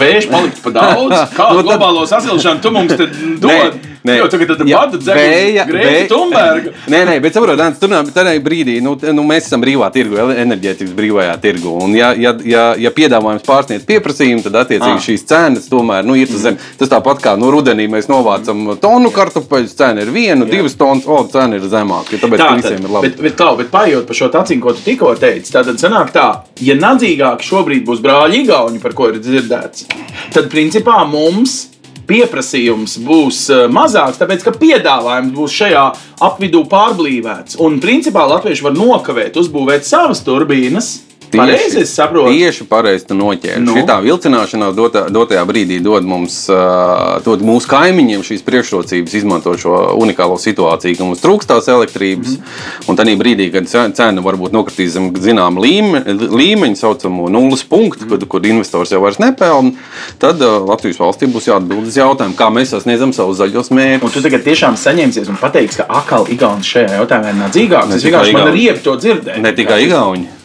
Vējš 0.00 0.30
paliks 0.32 0.64
pa 0.64 0.74
daudz? 0.78 1.14
Kādu 1.38 1.60
no, 1.60 1.60
nu, 1.60 1.66
globālo 1.68 2.06
sasilšanu 2.08 2.64
tu 2.64 2.74
mums 2.74 2.96
dod? 3.42 3.78
Nē. 4.08 4.16
Jau 4.22 4.28
tagad 4.32 4.52
ir 4.52 4.58
tāda 4.58 5.14
vēja, 5.18 5.64
vēja. 5.68 6.72
Nē, 6.90 7.00
nē, 7.08 7.16
bet 7.24 7.36
saprotiet, 7.36 7.78
tur 7.80 7.92
tādā 8.14 8.34
brīdī 8.44 8.78
nu, 8.84 8.94
nu, 9.14 9.24
mēs 9.28 9.48
esam 9.48 9.62
brīvā 9.62 9.90
tirgu, 9.94 10.18
enerģētikas 10.32 10.94
brīvajā 10.96 11.34
tirgu. 11.42 11.74
Un, 11.84 11.94
ja, 11.98 12.10
ja, 12.16 12.32
ja, 12.48 12.64
ja 12.78 12.92
piedāvājums 12.94 13.46
pārsniedz 13.46 13.86
pieprasījumu, 13.88 14.44
tad 14.46 14.58
attiecīgi 14.62 14.96
ah. 14.96 15.04
šīs 15.04 15.26
cenas 15.28 15.68
tomēr 15.70 16.06
nu, 16.08 16.16
ir 16.18 16.32
zem. 16.32 16.58
Tas 16.80 16.92
tāpat 16.92 17.22
kā 17.24 17.34
nu, 17.40 17.52
rudenī 17.54 17.88
mēs 17.90 18.10
novācam 18.10 18.74
tonu 18.82 19.12
kartupeļu, 19.14 19.70
cena 19.78 20.04
ir 20.04 20.12
viena, 20.14 20.48
divas 20.48 20.76
tonnas, 20.78 21.08
o, 21.08 21.20
cena 21.32 21.58
ir 21.58 21.68
zemāka. 21.68 22.18
Tāpēc 22.20 22.42
tā, 22.42 22.50
visiem 22.62 22.84
ir 22.84 22.94
labi. 22.96 23.10
Bet, 23.10 23.20
bet, 23.20 23.38
bet, 23.38 23.56
bet 23.62 23.72
paiet 23.72 24.08
par 24.08 24.20
šo 24.22 24.30
taciņu, 24.34 24.64
ko 24.64 24.76
tu 24.76 24.84
tikko 24.86 25.14
teici, 25.20 25.52
tad 25.54 25.72
sanāk 25.80 26.12
tā, 26.14 26.28
ja 26.64 26.76
nadzīgāki 26.78 27.48
šobrīd 27.48 27.86
būs 27.88 28.04
brāļi 28.04 28.44
Igauni, 28.44 28.82
par 28.82 28.94
ko 28.96 29.10
ir 29.12 29.20
dzirdēts, 29.22 29.88
tad 30.34 30.48
principā 30.52 31.02
mums 31.08 31.64
pieprasījums 32.08 32.98
būs 33.04 33.42
eh, 33.54 33.66
mazāks, 33.72 34.20
tāpēc 34.20 34.46
ka 34.46 34.54
piedāvājums 34.58 35.34
būs 35.36 35.58
šajā 35.60 35.84
apvidū 36.28 36.64
pārblīvēts. 36.70 37.60
Un 37.64 37.78
principā 37.84 38.26
Latvieši 38.28 38.66
var 38.66 38.76
nokavēt, 38.78 39.38
uzbūvēt 39.40 39.86
savas 39.88 40.24
turbīnas 40.26 41.07
Pareizi 41.36 41.82
es 41.82 41.92
saprotu. 41.94 42.32
Tieši 42.32 42.64
pareizi 42.68 43.16
noķēri. 43.16 43.60
Nu. 43.64 43.74
Šī 43.76 43.84
vilcināšanās 44.04 44.74
dotā, 44.76 45.04
dotajā 45.12 45.42
brīdī 45.48 45.78
dod 45.84 46.06
mums, 46.08 46.40
uh, 46.52 47.18
dod 47.24 47.42
mūsu 47.44 47.68
kaimiņiem 47.70 48.24
šīs 48.26 48.44
priekšrocības, 48.46 49.16
izmantot 49.18 49.60
šo 49.60 49.74
unikālo 49.98 50.38
situāciju, 50.40 50.98
ka 50.98 51.08
mums 51.08 51.22
trūkst 51.24 51.50
tās 51.50 51.68
elektrības. 51.72 52.38
Mm. 52.38 52.88
Un 52.88 53.00
tajā 53.00 53.16
brīdī, 53.20 53.48
kad 53.54 53.68
cena 53.68 54.24
varbūt 54.24 54.54
nokritīs 54.56 54.94
zem 54.96 55.10
zināma 55.18 55.62
līmeņa, 55.64 56.16
līmeņa 56.32 56.80
saucamo 56.80 57.28
nulles 57.32 57.64
punktu, 57.68 58.06
mm. 58.06 58.14
kad, 58.14 58.28
kur 58.30 58.48
investors 58.48 58.94
jau 58.94 59.02
vairs 59.04 59.20
nepelna, 59.22 59.74
tad 60.22 60.42
uh, 60.44 60.58
Latvijas 60.68 61.00
valstī 61.02 61.28
būs 61.32 61.50
jāatbild 61.50 61.90
uz 61.90 62.00
jautājumu, 62.00 62.38
kā 62.38 62.50
mēs 62.54 62.74
sasniedzam 62.76 63.12
savus 63.16 63.40
zaļos 63.42 63.72
mērķus. 63.74 64.08
Un 64.08 64.16
tu 64.16 64.24
tagad 64.24 64.46
tiešām 64.46 64.80
saņemsies 64.80 65.30
un 65.32 65.40
pateiksi, 65.40 65.82
ka 65.82 65.88
akal 66.00 66.28
Igaunis 66.32 66.68
šajā 66.72 66.98
jautājumā 67.02 67.34
ir 67.34 67.40
nadzīgāks. 67.42 67.98
Es 67.98 68.08
vienkārši 68.08 68.36
man 68.36 68.50
ir 68.52 68.58
riepi 68.62 68.84
to 68.84 68.98
dzirdēt. 69.00 69.40
Ne 69.44 69.54
tikai 69.56 69.84
Igauni. 69.88 70.37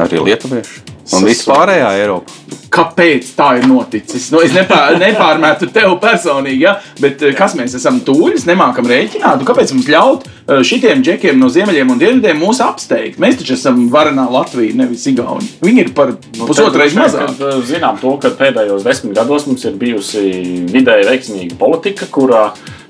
Arī 0.00 0.22
lietuvieši. 0.24 0.92
Un 1.12 1.26
viss 1.26 1.44
pārējā 1.44 1.88
Eiropa. 2.00 2.32
Kāpēc 2.72 3.32
tā 3.36 3.48
ir 3.58 3.66
noticis? 3.68 4.30
Nu, 4.32 4.40
es 4.40 4.54
nepār, 4.56 4.94
nepārmetu 5.02 5.68
tev 5.74 5.96
personīgi, 6.00 6.62
ja? 6.62 6.76
bet 7.02 7.20
eh, 7.26 7.34
kas 7.36 7.56
mēs 7.58 7.74
esam 7.76 7.98
tūļi, 8.06 8.40
nemākam 8.48 8.88
rēķināt. 8.88 9.42
Nu, 9.42 9.48
kāpēc 9.48 9.74
mums 9.74 9.90
ļaut 9.92 10.24
eh, 10.24 10.62
šitiem 10.64 11.02
džekiem 11.04 11.40
no 11.42 11.50
ziemeļiem 11.52 11.92
un 11.92 12.00
dienvidiem 12.00 12.40
mūs 12.40 12.62
apsteigt? 12.64 13.20
Mēs 13.22 13.40
taču 13.42 13.58
esam 13.58 13.84
varenā 13.92 14.24
Latvija, 14.32 14.78
nevis 14.78 15.04
Igauni. 15.10 15.50
Viņi 15.64 15.84
ir 15.84 15.92
par 15.98 16.14
nu, 16.14 16.46
pusotru 16.46 16.80
reizi 16.80 16.96
mazāk. 17.00 17.34
Kad, 17.34 17.42
eh, 17.50 17.60
zinām 17.68 18.00
to, 18.00 18.14
ka 18.22 18.32
pēdējos 18.38 18.86
desmit 18.86 19.18
gados 19.18 19.48
mums 19.50 19.66
ir 19.68 19.76
bijusi 19.82 20.24
vidēji 20.72 21.10
veiksmīga 21.10 21.60
politika, 21.60 22.08
kurā 22.14 22.46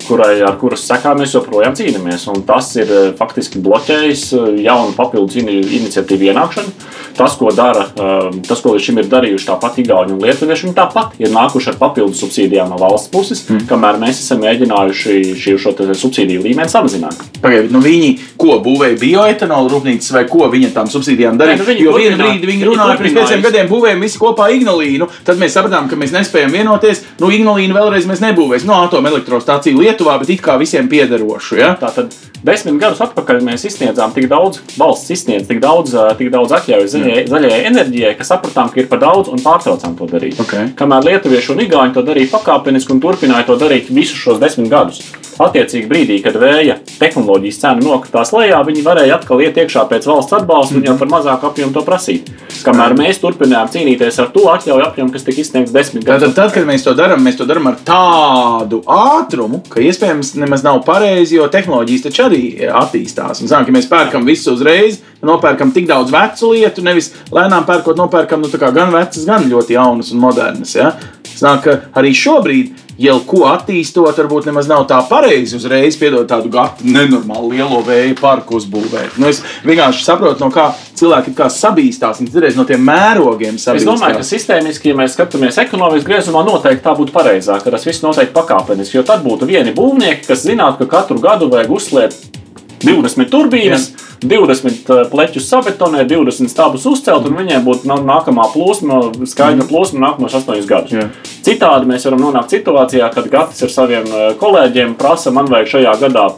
kurai, 0.06 0.35
ar 0.44 0.59
kuras 0.61 0.87
sekām 0.88 1.23
mēs 1.23 1.37
joprojām 1.37 1.76
cīnāmies. 1.78 2.28
Tas 2.49 2.73
ir 2.80 2.92
faktiski 3.18 3.62
bloķējis 3.62 4.26
jaunu 4.64 4.97
papildus 4.99 5.40
iniciatīvu 5.42 6.30
ienākšanu. 6.32 6.75
Tas, 7.16 7.37
ko 7.37 7.50
dara 7.52 7.90
Ehm, 8.02 8.40
tas, 8.47 8.61
ko 8.62 8.75
līdz 8.75 8.87
šim 8.87 9.00
ir 9.02 9.09
darījuši 9.12 9.49
tāpat 9.50 9.78
Igauni 9.82 10.14
un 10.14 10.23
Lietuvieši, 10.25 10.66
viņi 10.68 10.76
tāpat 10.76 11.18
ir 11.23 11.32
nākuši 11.35 11.73
ar 11.73 11.78
papildus 11.80 12.23
subsīdijām 12.23 12.73
no 12.73 12.78
valsts 12.80 13.11
puses, 13.12 13.42
mm. 13.47 13.66
kamēr 13.71 14.00
mēs 14.00 14.23
esam 14.25 14.42
mēģinājuši 14.42 15.18
šo 15.61 15.75
subsīdiju 15.76 16.42
līmeni 16.47 16.73
samazināt. 16.73 17.21
Pagaidiet, 17.42 17.73
nu 17.75 17.82
viņi 17.85 18.11
ko 18.42 18.58
būvēja 18.64 18.99
bioetanolu 19.00 19.72
rūpnīcas 19.76 20.12
vai 20.16 20.25
ko 20.30 20.49
viņa 20.52 20.72
tam 20.75 20.90
subsīdijām 20.90 21.38
darīja? 21.40 21.62
Nu 21.62 21.76
jo 21.78 21.94
vienu 21.96 22.18
brīdi 22.20 22.50
viņi 22.50 22.68
runāja, 22.68 22.99
pirms 23.00 23.16
pieciem 23.20 23.44
gadiem 23.46 23.70
būvējām 23.70 24.02
visi 24.02 24.20
kopā 24.22 24.50
Ignalīnu, 24.56 25.08
tad 25.26 25.40
mēs 25.42 25.56
sapratām, 25.56 25.88
ka 25.90 25.99
mēs 26.00 26.14
nespējam 26.16 26.54
vienoties. 26.54 27.04
Nu, 27.22 27.30
Ignalīnu 27.34 27.78
vēlreiz 27.78 28.08
mēs 28.11 28.25
nebūvēsim. 28.25 28.70
No 28.70 28.82
atomelektrostācija 28.88 29.78
Lietuvā, 29.78 30.18
bet 30.22 30.34
it 30.34 30.44
kā 30.44 30.58
visiem 30.61 30.90
piederošu. 30.90 31.61
Ja? 31.61 31.75
Tātad 31.80 32.12
desmit 32.46 32.78
gadus 32.82 33.02
atpakaļ 33.06 33.40
mēs 33.46 33.66
izsniedzām 33.68 34.14
tik 34.16 34.28
daudz, 34.30 34.61
valsts 34.78 35.14
izsniedz 35.14 35.49
tik 35.50 35.62
daudz, 35.62 35.94
tik 36.18 36.32
daudz 36.34 36.54
atļauju 36.58 36.92
zaļajai, 36.94 37.25
zaļajai 37.30 37.62
enerģijai, 37.70 38.12
ka 38.18 38.26
sapratām, 38.26 38.70
ka 38.72 38.82
ir 38.82 38.90
par 38.90 39.02
daudz 39.02 39.32
un 39.32 39.42
pārtraucām 39.42 39.96
to 39.99 40.11
darīt. 40.11 40.38
Okay. 40.42 40.72
Kamēr 40.78 41.08
lietuvieši 41.11 41.54
un 41.54 41.64
igauņi 41.66 41.96
to 41.96 42.06
darīja 42.06 42.32
pakāpeniski 42.34 42.96
un 42.96 43.02
turpināja 43.02 43.49
to 43.50 43.58
darīt 43.61 43.92
visus 43.92 44.18
šos 44.22 44.42
desmit 44.42 44.72
gadus. 44.72 45.02
Attiecīgi 45.42 45.88
brīdī, 45.88 46.18
kad 46.22 46.37
vēja 46.37 46.76
tehnoloģijas 47.00 47.58
cena 47.62 47.80
nokritās 47.82 48.34
lejā, 48.34 48.58
viņi 48.68 48.82
varēja 48.84 49.16
atkal 49.16 49.40
iet 49.42 49.56
iekšā 49.62 49.87
pēc 49.88 50.06
valsts 50.11 50.37
atbalsta 50.37 50.76
un 50.76 50.84
jau 50.87 50.96
par 51.00 51.08
mazāku 51.08 51.49
apjomu 51.49 51.72
to 51.72 51.82
prasīt. 51.87 52.28
Kamēr 52.66 52.92
mēs 52.99 53.18
turpinājām 53.22 53.70
cīnīties 53.72 54.20
ar 54.22 54.28
to 54.34 54.44
atļauju 54.52 54.84
apjomu, 54.84 55.12
kas 55.14 55.25
tika 55.26 55.40
izsniegts 55.42 55.72
desmit 55.75 56.04
gadus. 56.04 56.28
Tad, 56.28 56.37
tad, 56.37 56.52
kad 56.54 56.68
mēs 56.68 56.84
to 56.84 56.92
darām, 56.99 57.25
mēs 57.25 57.40
to 57.40 57.46
darām 57.49 57.70
ar 57.72 57.80
tādu 57.87 58.82
ātrumu, 58.84 59.62
ka 59.72 59.80
iespējams 59.82 60.34
nemaz 60.42 60.66
nav 60.66 60.82
pareizi, 60.87 61.38
jo 61.40 61.49
tehnoloģijas 61.50 62.06
taču 62.11 62.26
arī 62.32 62.68
attīstās. 62.82 63.42
Un, 63.42 63.50
zinām, 63.50 63.66
ka 63.68 63.74
mēs 63.74 63.88
pērkam 63.90 64.26
visu 64.28 64.56
uzreiz, 64.56 65.00
nopērkam 65.24 65.72
tik 65.74 65.88
daudz 65.90 66.12
vecu 66.12 66.52
lietu, 66.56 66.84
nevis 66.84 67.12
lēnām 67.32 67.66
pērkot, 67.68 67.98
nopērkam 68.00 68.42
nu, 68.42 68.50
gan 68.52 68.94
vecas, 68.94 69.26
gan 69.28 69.50
ļoti 69.50 69.76
jaunas 69.78 70.12
un 70.14 70.22
modernas. 70.24 70.74
Ja? 70.78 70.94
Sanāk, 71.32 71.68
arī 71.96 72.12
šobrīd 72.16 72.82
jau 73.00 73.16
ko 73.26 73.46
attīstot, 73.50 74.18
varbūt 74.18 74.48
nemaz 74.50 74.68
nav 74.70 74.84
tā 74.90 74.98
pareizi 75.08 75.56
uzreiz 75.58 75.96
piedot 75.98 76.28
tādu 76.28 76.50
gatu 76.52 76.86
nenormālu 76.86 77.52
lielo 77.54 77.80
vēju 77.86 78.18
parku 78.20 78.58
uzbūvēt. 78.60 79.18
Nu, 79.20 79.30
es 79.32 79.42
vienkārši 79.66 80.04
saprotu, 80.06 80.44
no 80.44 80.52
kā 80.54 80.70
cilvēki 81.02 81.35
kā 81.37 81.49
sabīstās, 81.52 82.23
viņi 82.23 82.54
no 82.56 82.66
tiem 82.68 82.85
mērogiem 82.87 83.59
sabīstās. 83.59 83.82
Es 83.82 83.88
domāju, 83.88 84.21
ka 84.21 84.26
sistēmiski, 84.26 84.92
ja 84.92 84.99
mēs 84.99 85.16
skatāmies 85.16 85.59
ekonomiski 85.62 86.11
griezumā, 86.11 86.44
noteikti 86.47 86.85
tā 86.87 86.94
būtu 86.99 87.14
pareizāk, 87.14 87.64
ka 87.64 87.75
tas 87.75 87.88
viss 87.88 88.04
noteikti 88.04 88.35
pakāpeniski, 88.37 89.00
jo 89.00 89.06
tad 89.09 89.25
būtu 89.26 89.49
vieni 89.50 89.75
būvnieki, 89.76 90.28
kas 90.30 90.47
zinātu, 90.47 90.85
ka 90.85 91.00
katru 91.00 91.21
gadu 91.23 91.50
vajag 91.52 91.75
uzslēpt 91.78 92.40
20 92.82 93.30
turbīnas, 93.30 93.90
Jā. 93.90 94.09
20 94.23 95.11
pleķus 95.11 95.47
sabetonēt, 95.50 96.09
20 96.11 96.50
stāvus 96.50 96.87
uzcelt, 96.90 97.26
un 97.26 97.38
viņiem 97.38 97.64
būtu 97.66 97.90
nākamā 97.90 98.49
plūsma, 98.54 99.00
skaidra 99.30 99.66
plūsma 99.68 100.02
nākamos 100.02 100.37
8 100.38 100.66
gadus. 100.68 100.94
Jā. 100.94 101.09
Citādi 101.42 101.90
mēs 101.90 102.06
varam 102.06 102.23
nonākt 102.23 102.54
situācijā, 102.54 103.09
kad 103.14 103.26
Gatis 103.32 103.64
ar 103.66 103.73
saviem 103.75 104.06
eh, 104.06 104.28
kolēģiem 104.38 104.94
prasa, 104.99 105.35
man 105.35 105.50
vajag 105.50 105.73
šajā 105.76 105.94
gadā 106.04 106.28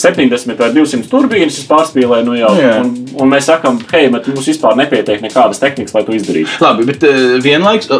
70 0.00 0.58
vai 0.58 0.70
200 0.74 1.08
turbīnas 1.10 1.60
pārspīlēja. 1.68 2.24
Nu 2.26 2.36
jau, 2.38 2.52
Jā. 2.58 2.78
un, 2.82 2.92
un 3.20 3.32
mēs 3.32 3.48
sakām, 3.50 3.80
hei, 3.92 4.08
bet 4.12 4.28
mums 4.32 4.48
vispār 4.48 4.76
nepietiek 4.78 5.22
nekādas 5.24 5.60
tehnikas, 5.62 5.94
lai 5.96 6.04
to 6.06 6.16
izdarītu. 6.16 6.56
Labi, 6.62 6.86
bet 6.88 7.06
uh, 7.08 7.36
vienlaikus 7.42 7.90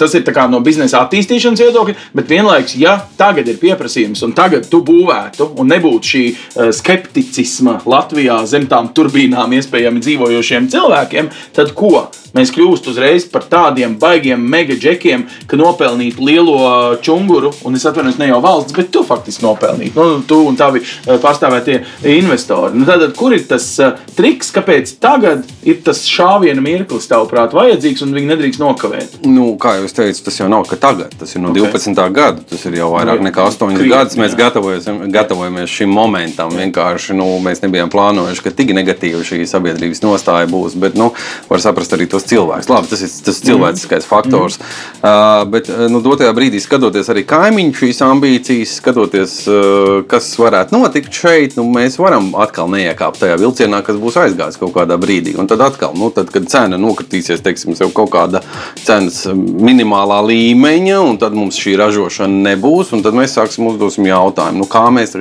tas 0.00 0.16
ir 0.18 0.26
no 0.52 0.62
biznesa 0.64 1.02
attīstīšanas 1.04 1.62
viedokļa, 1.66 1.96
bet 2.18 2.32
vienlaikus, 2.32 2.76
ja 2.80 2.96
tagad 3.18 3.48
ir 3.50 3.60
pieprasījums 3.62 4.22
un 4.26 4.34
tagad 4.36 4.68
tu 4.70 4.82
būvētu 4.86 5.52
un 5.60 5.70
nebūtu 5.72 6.12
šī 6.14 6.24
uh, 6.32 6.72
skepticisma 6.74 7.80
Latvijā 7.88 8.40
zem 8.48 8.68
tām 8.70 8.92
turbīnām 8.96 9.58
iespējami 9.58 10.02
dzīvojošiem 10.02 10.72
cilvēkiem, 10.72 11.32
tad 11.56 11.76
ko? 11.78 12.08
Mēs 12.32 12.54
kļūstam 12.54 12.94
uzreiz 12.94 13.28
par 13.28 13.44
tādiem 13.50 13.98
baigiem 14.00 14.40
mega 14.40 14.76
džekiem, 14.78 15.26
ka 15.50 15.60
nopelnītu 15.60 16.24
lielo 16.24 16.96
čunguru, 17.04 17.52
un 17.66 17.76
es 17.76 17.86
atvainojos 17.88 18.20
ne 18.20 18.30
jau 18.32 18.40
valsts, 18.44 18.76
bet 18.76 18.92
tu 18.94 19.04
faktiski 19.06 19.44
nopelnītu. 19.44 19.92
Nu, 19.98 20.22
tu 20.26 20.40
un 20.48 20.56
tavi 20.58 20.80
pārstāvji 21.06 21.42
pārstāvētie 21.42 21.78
investori. 22.18 22.76
Nu, 22.78 22.86
tad, 22.86 23.04
kur 23.18 23.34
ir 23.34 23.44
tas 23.48 23.64
uh, 23.82 23.98
triks, 24.16 24.52
kāpēc 24.54 24.94
tagad 25.02 25.46
ir 25.66 25.80
tas 25.84 26.04
šāviena 26.08 26.62
mirklis, 26.62 27.08
tavuprāt, 27.10 27.54
vajadzīgs 27.56 28.04
un 28.06 28.14
viņi 28.16 28.30
nedrīkst 28.32 28.62
nokavēt? 28.62 29.18
Nu, 29.26 29.52
kā 29.60 29.76
jau 29.78 29.88
es 29.88 29.96
teicu, 29.96 30.24
tas 30.28 30.38
jau 30.40 30.48
nav 30.52 30.68
tagad, 30.72 31.12
tas 31.18 31.34
ir 31.34 31.42
no 31.42 31.52
okay. 31.52 31.66
12. 31.72 32.02
gada. 32.14 32.44
Tas 32.48 32.64
ir 32.68 32.78
jau 32.78 32.92
vairāk 32.94 33.22
nekā 33.26 33.46
8 33.50 33.80
gadus. 33.90 34.18
Mēs 34.20 34.36
gatavojamies 34.38 35.72
šim 35.72 35.92
momentam. 35.92 36.54
Vienkārši 36.56 37.16
nu, 37.18 37.28
mēs 37.42 37.62
nebijām 37.64 37.90
plānojuši, 37.92 38.44
ka 38.46 38.54
tik 38.56 38.74
negatīva 38.76 39.22
šī 39.26 39.42
sabiedrības 39.50 40.02
nostāja 40.04 40.48
būs. 40.50 40.76
Bet 40.80 40.98
nu, 40.98 41.12
var 41.50 41.64
saprast 41.64 41.94
arī 41.96 42.08
to 42.10 42.21
tas 42.22 42.30
cilvēks. 42.30 42.70
Labi, 42.70 42.90
tas 42.90 43.02
ir 43.02 43.12
tas 43.26 43.40
cilvēciskais 43.42 44.06
faktors. 44.06 44.58
Mm. 44.58 45.02
Uh, 45.02 45.42
bet 45.50 45.70
nu, 45.90 46.02
dotajā 46.04 46.32
brīdī, 46.36 46.60
skatoties 46.62 47.10
arī 47.12 47.24
kaimiņu 47.28 47.74
šīs 47.80 48.02
ambīcijas, 48.06 48.76
skatoties, 48.78 49.36
uh, 49.50 50.02
kas 50.08 50.30
varētu 50.38 50.76
notikt 50.76 51.12
šeit, 51.14 51.56
nu, 51.58 51.66
mēs 51.72 51.98
varam 52.00 52.32
atkal 52.38 52.70
neiekāpt 52.72 53.22
tajā 53.22 53.38
vilcienā, 53.40 53.82
kas 53.86 53.98
būs 54.00 54.18
aizgājis 54.22 54.60
kaut 54.60 54.74
kādā 54.76 54.98
brīdī. 55.00 55.34
Un 55.40 55.50
tad 55.50 55.64
atkal, 55.64 55.96
nu, 55.98 56.12
tad, 56.14 56.30
kad 56.34 56.46
cena 56.52 56.78
nokritīsies, 56.80 57.42
teiksim, 57.44 57.74
jau 57.78 57.90
kaut 57.94 58.12
kāda 58.14 58.42
cenas 58.84 59.24
minimālā 59.32 60.20
līmeņa, 60.28 61.00
un 61.02 61.18
tad 61.22 61.36
mums 61.36 61.58
šī 61.58 61.74
ražošana 61.80 62.52
nebūs, 62.52 62.92
un 62.96 63.02
tad 63.04 63.16
mēs 63.18 63.34
sāksim 63.38 63.66
uzdosim 63.70 64.06
jautājumu, 64.10 64.62
nu, 64.62 64.68
kā 64.70 64.86
mēs 64.94 65.16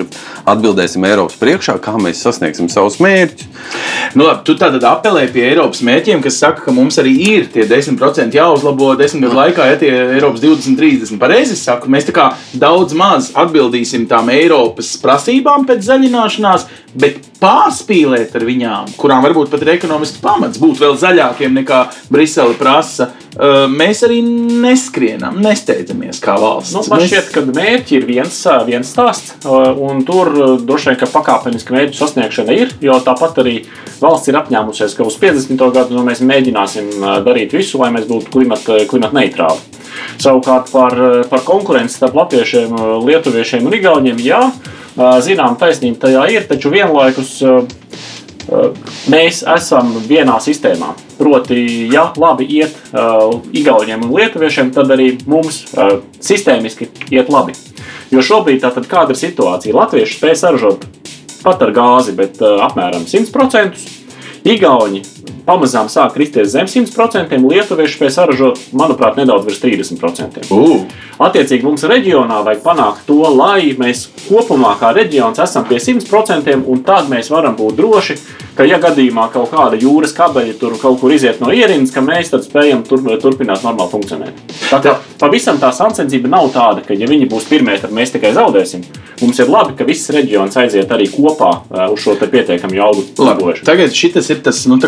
atbildēsim 0.49 1.05
Eiropas 1.07 1.39
priekšā, 1.41 1.77
kā 1.83 1.97
mēs 2.01 2.21
sasniegsim 2.25 2.69
savus 2.71 2.99
mērķus. 3.03 3.49
Nu, 4.17 4.25
labi, 4.27 4.43
tu 4.47 4.55
tātad 4.59 4.83
apelē 4.87 5.25
pie 5.31 5.45
Eiropas 5.49 5.83
mērķiem, 5.85 6.21
kas 6.23 6.39
saka, 6.41 6.65
ka 6.65 6.75
mums 6.75 6.90
arī 6.99 7.13
ir 7.29 7.47
tie 7.53 7.63
10% 7.69 8.35
jāuzlabo 8.35 8.91
desmit 8.99 9.25
gadu 9.27 9.39
laikā, 9.39 9.67
ja 9.71 9.79
tie 9.79 9.91
Eiropas 10.17 10.43
20, 10.43 10.75
30. 10.79 11.19
Pareizi 11.21 11.55
saku, 11.59 11.91
mēs 11.91 12.09
tā 12.09 12.15
kā 12.15 12.27
daudz 12.57 12.95
maz 12.97 13.31
atbildīsim 13.37 14.07
tām 14.11 14.33
Eiropas 14.33 14.93
prasībām 15.01 15.67
pēc 15.69 15.85
zaļināšanās, 15.87 16.67
bet 16.99 17.30
pārspīlēt 17.41 18.35
ar 18.37 18.45
viņām, 18.45 18.93
kurām 19.01 19.23
varbūt 19.25 19.49
pat 19.51 19.63
ir 19.65 19.73
ekonomisks 19.75 20.21
pamats, 20.21 20.61
būt 20.61 20.81
vēl 20.81 20.93
zaļākiem 21.01 21.55
nekā 21.57 21.81
Brisele 22.13 22.53
prasa, 22.59 23.09
mēs 23.71 24.03
arī 24.05 24.19
neskrienam, 24.21 25.39
nesteidzamies 25.41 26.21
kā 26.21 26.35
valsts. 26.41 26.75
Nu, 26.75 26.83
man 26.91 27.01
šķiet, 27.01 27.31
ka 27.33 27.43
mērķi 27.47 27.97
ir 27.97 28.07
viens, 28.09 28.37
viens 28.67 28.91
stāsts, 28.93 29.33
un 29.47 30.03
tur 30.05 30.31
droši 30.61 30.91
vien, 30.91 30.99
ka 31.01 31.09
pakāpeniski 31.09 31.73
mērķu 31.73 31.97
sasniegšana 31.97 32.57
ir, 32.59 32.75
jo 32.83 32.99
tāpat 33.01 33.41
arī 33.41 33.55
valsts 34.01 34.29
ir 34.29 34.37
apņēmusies, 34.41 34.97
ka 34.97 35.07
uz 35.07 35.17
50. 35.21 35.65
gadu 35.73 35.97
nu, 35.97 36.05
mēs 36.05 36.21
mēģināsim 36.21 36.91
darīt 37.25 37.55
visu, 37.57 37.81
lai 37.81 37.89
mēs 37.95 38.05
būtu 38.09 38.29
klimata, 38.35 38.83
klimata 38.91 39.17
neitrāli. 39.17 39.79
Savukārt 40.21 40.69
par, 40.71 40.93
par 41.31 41.41
konkurenci 41.47 41.97
starp 41.97 42.15
latviešiem, 42.21 42.77
lietuviešiem 43.07 43.65
un 43.67 43.75
igauniem, 43.75 44.21
jā, 44.23 44.43
zinām, 44.95 45.57
taisnība 45.59 46.07
tajā 46.07 46.25
ir, 46.33 46.47
taču 46.49 46.71
vienlaikus 46.73 47.39
mēs 49.11 49.43
esam 49.47 49.93
vienā 50.07 50.37
sistēmā. 50.43 50.93
Proti, 51.19 51.59
ja 51.93 52.07
labi 52.17 52.47
iet 52.57 52.73
uh, 52.91 53.37
Igauniem 53.53 54.07
un 54.07 54.15
Lietuviešiem, 54.17 54.71
tad 54.73 54.89
arī 54.91 55.13
mums 55.29 55.61
uh, 55.75 55.99
sistēmiski 56.19 56.89
iet 57.13 57.29
labi. 57.29 57.53
Jo 58.11 58.23
šobrīd 58.25 58.63
tātad 58.63 58.89
kāda 58.89 59.13
ir 59.13 59.21
situācija? 59.21 59.75
Latvieši 59.77 60.17
spēj 60.17 60.35
saražot 60.41 60.87
pat 61.43 61.61
ar 61.61 61.73
gāzi, 61.75 62.15
bet 62.17 62.41
uh, 62.41 62.57
apmēram 62.65 63.05
100%. 63.05 63.77
Igauni 64.49 65.03
pamazām 65.51 65.91
sāk 65.91 66.15
kristies 66.15 66.53
zem 66.55 66.69
100%, 66.71 67.35
lietuvieši 67.51 67.97
spēj 67.97 68.13
saražot, 68.15 68.61
manuprāt, 68.77 69.19
nedaudz 69.19 69.47
virs 69.49 69.61
30%. 69.63 70.47
Uh. 70.55 70.85
Attiecīgi 71.21 71.65
mums 71.67 71.83
reģionā 71.85 72.39
vajag 72.45 72.63
panākt 72.63 73.03
to, 73.05 73.19
lai 73.35 73.75
mēs 73.77 74.07
kopumā 74.25 74.73
kā 74.79 74.89
reģions 74.95 75.41
esam 75.43 75.67
pie 75.69 75.77
100%, 75.83 76.55
un 76.65 76.81
tad 76.87 77.11
mēs 77.11 77.29
varam 77.29 77.57
būt 77.59 77.77
droši, 77.77 78.17
ka, 78.57 78.65
ja 78.65 78.79
gadījumā 78.81 79.27
kaut 79.33 79.51
kāda 79.53 79.77
jūras 79.79 80.15
kabeļa 80.17 80.55
tur 80.59 80.77
kaut 80.81 80.99
kur 81.01 81.13
iziet 81.13 81.41
no 81.43 81.51
ierīnas, 81.53 81.93
ka 81.93 82.01
mēs 82.05 82.33
tad 82.33 82.45
spējam 82.47 82.81
tur, 82.87 83.03
turpināt 83.21 83.65
normāli 83.65 83.93
funkcionēt. 83.93 84.41
Tā 84.71 84.81
kā 84.81 84.95
pavisam 85.21 85.59
tā 85.61 85.69
sacensība 85.75 86.31
nav 86.31 86.49
tāda, 86.55 86.81
ka, 86.87 86.97
ja 86.97 87.09
viņi 87.09 87.29
būs 87.29 87.47
pirmie, 87.51 87.77
tad 87.81 87.93
mēs 87.95 88.15
tikai 88.15 88.33
zaudēsim. 88.37 88.85
Mums 89.21 89.37
ir 89.43 89.51
labi, 89.51 89.75
ka 89.77 89.85
viss 89.85 90.09
reģions 90.13 90.57
aiziet 90.57 90.89
arī 90.89 91.05
kopā 91.13 91.51
uh, 91.61 91.85
uz 91.93 92.01
šo 92.01 92.17
pietiekami 92.21 92.79
jaudu 92.79 93.05
uzlabošanu. 93.13 93.67
Tagad 93.67 93.93
šis 93.93 94.31
ir 94.33 94.41
tas 94.45 94.63
nu, 94.69 94.79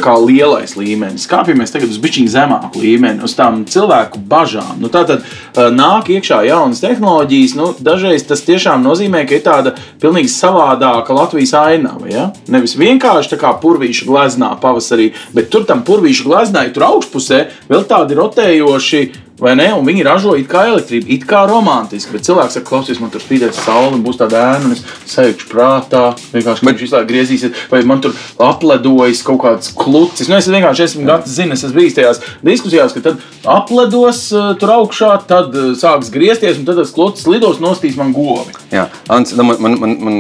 lielais 0.54 0.76
līmenis. 0.78 1.28
Kāpjamies 1.30 1.74
tagad 1.74 1.92
uz 1.92 2.00
bišķiņu 2.02 2.32
zemāku 2.32 2.82
līmeni, 2.82 3.24
uz 3.26 3.34
tām 3.38 3.64
cilvēku 3.70 4.22
bažām. 4.30 4.78
Nu, 4.82 4.90
tā 4.94 5.04
tad 5.08 5.24
uh, 5.24 5.70
nāk 5.74 6.12
iekšā 6.14 6.44
jaunas 6.48 6.82
tehnoloģijas. 6.84 7.56
Nu, 7.58 7.72
dažreiz 7.80 8.26
tas 8.28 8.44
tiešām 8.46 8.84
nozīmē, 8.86 9.26
ka 9.28 9.38
ir 9.38 9.44
tāda 9.46 9.76
pilnīgi 10.02 10.32
savādāka 10.32 11.16
Latvijas 11.16 11.56
ainava. 11.58 12.08
Ja? 12.12 12.30
Nevis 12.54 12.78
vienkārši 12.80 13.34
tā 13.34 13.42
kā 13.42 13.54
purvīša 13.62 14.08
gleznā 14.10 14.54
pavasarī, 14.62 15.12
bet 15.34 15.50
tur 15.54 15.68
tam 15.70 15.84
purvīša 15.88 16.28
gleznā 16.28 16.68
ir 16.68 16.76
tur 16.76 16.88
augšpusē 16.92 17.44
vēl 17.72 17.88
tādi 17.90 18.20
rotējoši 18.20 19.04
vai 19.40 19.56
ne? 19.58 19.70
Un 19.76 19.86
viņi 19.88 20.06
ražo 20.06 20.36
it 20.40 20.48
kā 20.52 20.66
elektrību, 20.70 21.10
it 21.16 21.26
kā 21.30 21.44
romantiski. 21.50 22.14
Bet 22.16 22.28
cilvēks 22.28 22.58
saka, 22.58 22.68
klausies, 22.70 23.02
man 23.02 23.12
tur 23.14 23.24
spīdēs 23.24 23.62
saule, 23.66 24.00
būs 24.04 24.20
tāda 24.22 24.42
ēna, 24.54 24.70
un 24.70 24.76
es 24.76 24.84
sajūtu 25.14 25.50
prātā, 25.52 26.04
vienkārši 26.34 26.66
bet... 26.66 26.70
viņš 26.70 26.86
visu 26.86 26.98
laiku 26.98 27.10
griezīsies, 27.12 27.64
vai 27.72 27.82
man 27.90 28.04
tur 28.04 28.16
apledojas 28.42 29.24
kaut 29.26 29.42
kāds 29.44 29.74
klucis. 29.78 30.30
Nu, 30.30 30.38
es 30.38 30.50
vienkārši 30.52 30.88
esmu 30.88 31.08
gatavs, 31.10 31.36
zinu, 31.38 31.58
es 31.58 31.66
esmu 31.66 31.82
bijis 31.82 31.98
tajās 31.98 32.22
diskusijās, 32.46 32.96
ka 32.96 33.04
tad 33.10 33.24
apledos 33.50 34.26
uh, 34.36 34.54
tur 34.60 34.76
augšā, 34.78 35.14
tad 35.30 35.56
uh, 35.58 35.72
sāks 35.80 36.12
griezties, 36.14 36.60
un 36.62 36.70
tad 36.70 36.80
tas 36.82 36.94
klucis 36.96 37.28
lidos 37.30 37.62
nostīs 37.64 37.98
man 38.00 38.14
govi. 38.16 38.54
Jā, 38.74 38.88
Ants, 39.14 39.36
nu, 39.38 39.46
man, 39.48 39.60
man, 39.62 39.78
man, 39.82 39.98
man, 40.02 40.20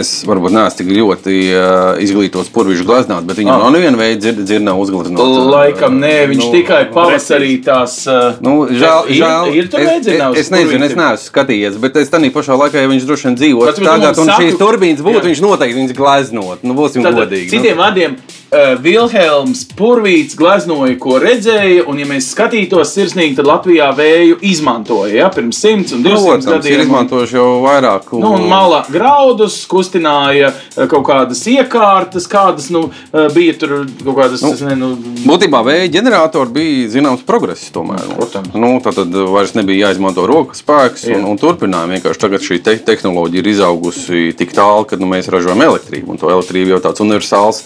es 0.00 0.10
varbūt 0.26 0.54
neesmu 0.54 0.80
tik 0.80 0.90
ļoti 0.94 1.36
uh, 1.52 2.02
izglītots 2.02 2.50
purvīšu 2.54 2.86
gleznāt, 2.88 3.26
bet 3.28 3.38
viņam 3.40 3.54
ah. 3.54 3.64
nav 3.66 3.74
neviena 3.76 4.00
veida 4.00 4.20
dzird, 4.20 4.42
dzirnā 4.44 4.74
uzgleznot. 4.80 5.22
Laikam 5.54 6.00
nē, 6.02 6.14
viņš 6.32 6.42
nu, 6.42 6.50
tikai 6.56 6.80
pavasarī 6.94 7.54
tās. 7.64 8.00
Uh, 8.10 8.40
nu, 8.44 8.63
žēl, 8.70 9.08
ir, 9.10 9.18
žēl, 9.18 9.50
ir, 9.50 9.68
ir 9.68 9.82
es, 9.82 10.08
es, 10.08 10.38
es 10.44 10.50
nezinu, 10.54 10.86
es 10.86 10.94
neesmu 10.96 11.08
skatījies, 11.24 11.78
bet 11.82 11.98
es 12.00 12.12
tādā 12.12 12.30
pašā 12.34 12.56
laikā, 12.60 12.82
ja 12.84 12.90
viņš 12.90 13.06
droši 13.08 13.28
vien 13.28 13.38
dzīvo 13.40 13.68
tagad, 13.78 14.20
un 14.22 14.32
šīs 14.38 14.58
turbīnas 14.60 15.04
būtu, 15.04 15.20
jā. 15.20 15.26
viņš 15.28 15.42
noteikti 15.44 15.78
viņas 15.80 15.96
gleznot. 15.98 16.64
Nu, 16.66 16.76
būsim 16.78 17.04
Tad, 17.06 17.18
godīgi. 17.18 17.50
Citiem 17.52 17.78
nu. 17.78 17.82
vārdiem, 17.82 18.16
uh, 18.54 18.74
Vilhelms 18.82 19.64
Purvīts 19.74 20.36
gleznoja, 20.38 20.96
ko 21.02 21.18
redzēja, 21.22 21.84
un, 21.90 21.98
ja 22.00 22.08
mēs 22.08 22.30
skatītos 22.34 22.94
sirsnīgi, 22.94 23.36
tad 23.38 23.48
Latvijā 23.50 23.90
vēju 23.96 24.38
izmantoja 24.46 25.24
ja, 25.24 25.30
pirms 25.34 25.60
100 25.64 25.98
un 25.98 26.04
200 26.06 26.22
Protams, 26.24 26.48
gadiem. 26.52 26.76
Ir 26.78 26.84
izmantojuši 26.86 27.38
jau 27.38 27.48
vairāk. 27.64 28.12
Un... 28.14 28.24
Nu, 28.24 28.32
un 28.38 28.46
malā 28.50 28.84
graudus, 28.92 29.60
kustināja 29.70 30.52
kaut 30.76 31.04
kādas 31.08 31.42
iekārtas, 31.50 32.28
kādas 32.30 32.70
nu, 32.74 32.86
bija 33.34 33.56
tur 33.60 33.76
kaut 34.04 34.18
kādas. 34.18 34.44
Nu, 34.44 34.54
ne, 34.68 34.76
nu... 34.78 34.90
Būtībā 35.24 35.62
vēja 35.66 35.90
ģeneratori 35.98 36.54
bija 36.54 36.92
zināms 36.94 37.24
progress 37.26 37.72
tomēr. 37.74 38.06
Protams. 38.14 38.54
Nu, 38.54 38.76
tad 38.84 39.14
vairs 39.34 39.54
nebija 39.58 39.88
jāizmanto 39.88 40.26
rokas 40.28 40.62
spēks, 40.64 41.06
un, 41.14 41.26
un 41.28 41.40
turpinājām. 41.40 41.94
Vienkārši 41.96 42.22
tagad 42.26 42.44
šī 42.44 42.60
te 42.64 42.76
tehnoloģija 42.84 43.42
ir 43.42 43.50
izaugusi 43.54 44.24
tik 44.38 44.54
tālu, 44.56 44.86
ka 44.88 44.98
nu, 45.00 45.08
mēs 45.10 45.30
ražojam 45.32 45.62
elektrību. 45.64 46.14
Un 46.14 46.20
to 46.20 46.30
elektrību 46.32 46.74
jau 46.74 46.82
tāds 46.84 47.02
universāls 47.04 47.64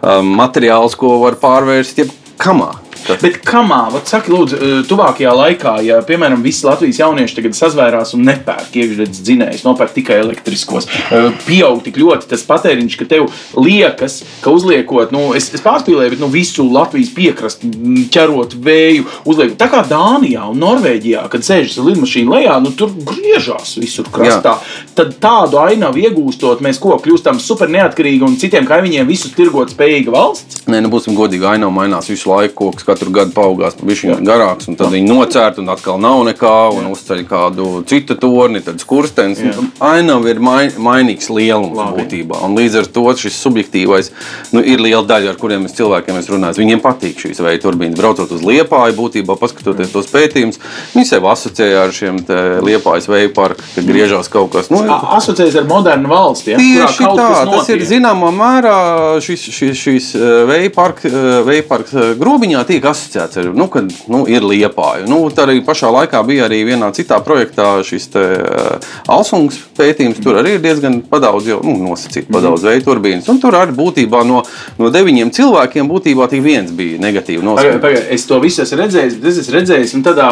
um, 0.00 0.29
materiāls, 0.36 0.96
ko 0.98 1.18
var 1.24 1.38
pārvērst 1.42 2.00
jebkamā. 2.02 2.72
Tas. 3.06 3.22
Bet 3.22 3.40
kamā, 3.46 3.80
vat, 3.94 4.08
saki, 4.10 4.32
lūdzu, 4.32 4.58
eh, 4.60 4.74
tuvākajā 4.88 5.32
laikā, 5.36 5.74
ja, 5.86 6.00
piemēram, 6.06 6.42
visi 6.44 6.66
Latvijas 6.66 7.00
jaunieši 7.00 7.38
tagad 7.38 7.56
sazvērās 7.58 8.14
un 8.16 8.24
nepērk 8.28 8.76
iekšzemes 8.76 9.22
dzinējus, 9.24 9.64
nopērk 9.66 9.94
tikai 9.96 10.20
elektriskos, 10.24 10.88
eh, 11.10 11.30
pieaug 11.46 11.82
tik 11.84 11.98
ļoti 12.00 12.30
tas 12.30 12.44
patēriņš, 12.46 12.98
ka 13.00 13.08
tev 13.10 13.28
liekas, 13.56 14.22
ka 14.44 14.52
uzliekot, 14.54 15.12
nu, 15.12 15.32
es, 15.34 15.50
es 15.54 15.64
pārspīlēju, 15.64 16.14
bet 16.14 16.22
nu, 16.22 16.30
visu 16.32 16.66
Latvijas 16.70 17.12
piekrastu 17.16 17.70
ķerot 18.12 18.54
vēju, 18.54 19.06
uzliekot 19.24 19.58
tā 19.60 19.70
kā 19.72 19.82
Dānijā 19.88 20.50
un 20.50 20.60
Norvēģijā, 20.60 21.26
kad 21.32 21.46
sēžas 21.46 21.80
ar 21.80 21.88
lidmašīnu 21.90 22.36
lejā, 22.36 22.58
nu, 22.62 22.74
tur 22.76 22.92
griežās 22.94 23.76
visur 23.80 24.08
krastā. 24.12 24.56
Jā. 24.60 24.94
Tad 25.00 25.16
tādu 25.22 25.60
ainavu 25.62 26.02
iegūstot, 26.04 26.62
mēs 26.64 26.80
ko 26.82 26.98
kļūstam 27.00 27.40
super 27.42 27.70
neatkarīgi 27.72 28.26
un 28.26 28.36
citiem 28.40 28.68
kaimiņiem 28.68 29.08
visu 29.08 29.32
tirgot 29.34 29.74
spējīga 29.74 30.14
valsts? 30.14 30.64
Nē, 30.70 30.82
nu 30.84 30.92
būsim 30.92 31.16
godīgi, 31.18 31.46
ainava 31.48 31.72
mainās 31.74 32.10
visu 32.10 32.30
laiku, 32.30 32.70
koks 32.70 32.86
katru 32.90 33.14
gadu 33.14 33.34
paaugās 33.36 33.78
pavisam 33.78 34.20
garāks, 34.26 34.68
un 34.70 34.76
tad 34.78 34.92
viņi 34.94 35.08
nocērt, 35.08 35.60
un 35.62 35.70
atkal 35.72 36.00
nav 36.02 36.22
nekā, 36.28 36.54
un 36.74 36.86
Jā. 36.86 36.92
uzceļ 36.94 37.22
kādu 37.30 37.68
citu 37.88 38.16
torni, 38.20 38.62
tad 38.64 38.82
skurstenis. 38.82 39.40
Ainava 39.80 40.30
ir 40.30 40.40
mai, 40.42 40.70
mainīgs 40.74 41.30
lielums 41.32 41.76
Labi. 41.76 42.02
būtībā, 42.02 42.42
un 42.46 42.56
līdz 42.58 42.80
ar 42.82 42.90
to 42.90 43.06
šis 43.20 43.38
subjektīvais 43.40 44.10
nu, 44.54 44.62
ir 44.62 44.82
liela 44.82 45.02
daļa, 45.06 45.34
ar 45.34 45.40
kuriem 45.40 45.64
mēs 45.66 45.76
cilvēkiem 45.78 46.18
mēs 46.18 46.30
runājam. 46.30 46.60
Viņiem 46.60 46.82
patīk 46.84 47.20
šīs 47.22 47.40
veida 47.44 47.62
turbīnas. 47.64 47.98
Braucot 47.98 48.32
uz 48.34 48.44
liepāju, 48.46 48.96
būtībā 48.98 49.36
paskatoties 49.40 49.92
tos 49.94 50.10
pētījumus, 50.12 50.60
viņi 50.94 51.08
sev 51.08 51.28
asociēja 51.30 51.84
ar 51.86 51.94
šiem 51.94 52.20
liepājas 52.66 53.08
vēju 53.10 53.32
parku, 53.36 53.64
kad 53.74 53.88
griežās 53.88 54.30
kaut 54.32 54.52
kas. 54.54 54.70
Nu, 54.72 54.82
asociējas 54.88 55.60
ar 55.62 55.68
modernu 55.70 56.10
valsti. 56.10 56.54
Ja? 56.54 56.60
Tieši 56.60 57.08
tā, 57.18 57.28
tas 57.50 57.70
ir 57.72 57.84
zināmā 57.88 58.32
mērā 58.34 58.76
šis, 59.24 59.46
šis, 59.54 59.76
šis 59.78 60.10
vēja 60.50 60.72
parks 61.68 61.96
grobiņā 62.20 62.64
tiek 62.68 62.79
tiek 62.80 62.88
asociēts 62.90 63.40
ar, 63.40 63.48
nu, 63.56 63.66
kad 63.72 63.90
nu, 64.10 64.24
ir 64.30 64.44
liepāja. 64.46 65.04
Nu, 65.08 65.22
tā 65.34 65.44
arī 65.46 65.60
pašā 65.64 65.90
laikā 65.92 66.22
bija 66.26 66.46
arī 66.48 66.62
vienā 66.68 66.90
citā 66.96 67.20
projektā 67.24 67.80
šis 67.86 68.08
te, 68.14 68.24
uh, 68.40 68.92
Alsungas 69.10 69.60
pētījums. 69.76 70.20
Tur 70.24 70.40
arī 70.40 70.56
ir 70.56 70.64
diezgan 70.64 71.00
padaudz, 71.10 71.50
jau 71.52 71.60
nu, 71.64 71.76
nosacīt 71.84 72.26
mhm. 72.26 72.36
padaudz 72.38 72.66
veidu 72.68 72.88
turbīnas. 72.88 73.28
Un 73.30 73.40
tur 73.42 73.58
arī 73.58 73.76
būtībā 73.76 74.24
no, 74.28 74.42
no 74.80 74.92
deviņiem 74.92 75.32
cilvēkiem 75.36 75.90
būtībā 75.90 76.30
tik 76.32 76.44
viens 76.44 76.72
bija 76.76 77.00
negatīvi 77.02 77.44
noskaņots. 77.46 78.08
Es 78.16 78.26
to 78.28 78.40
visu 78.42 78.64
esmu 78.64 78.80
redzējis, 78.84 79.20
bet 79.20 79.32
es 79.32 79.44
esmu 79.44 79.58
redzējis 79.58 79.96
un 79.98 80.06
tādā 80.06 80.30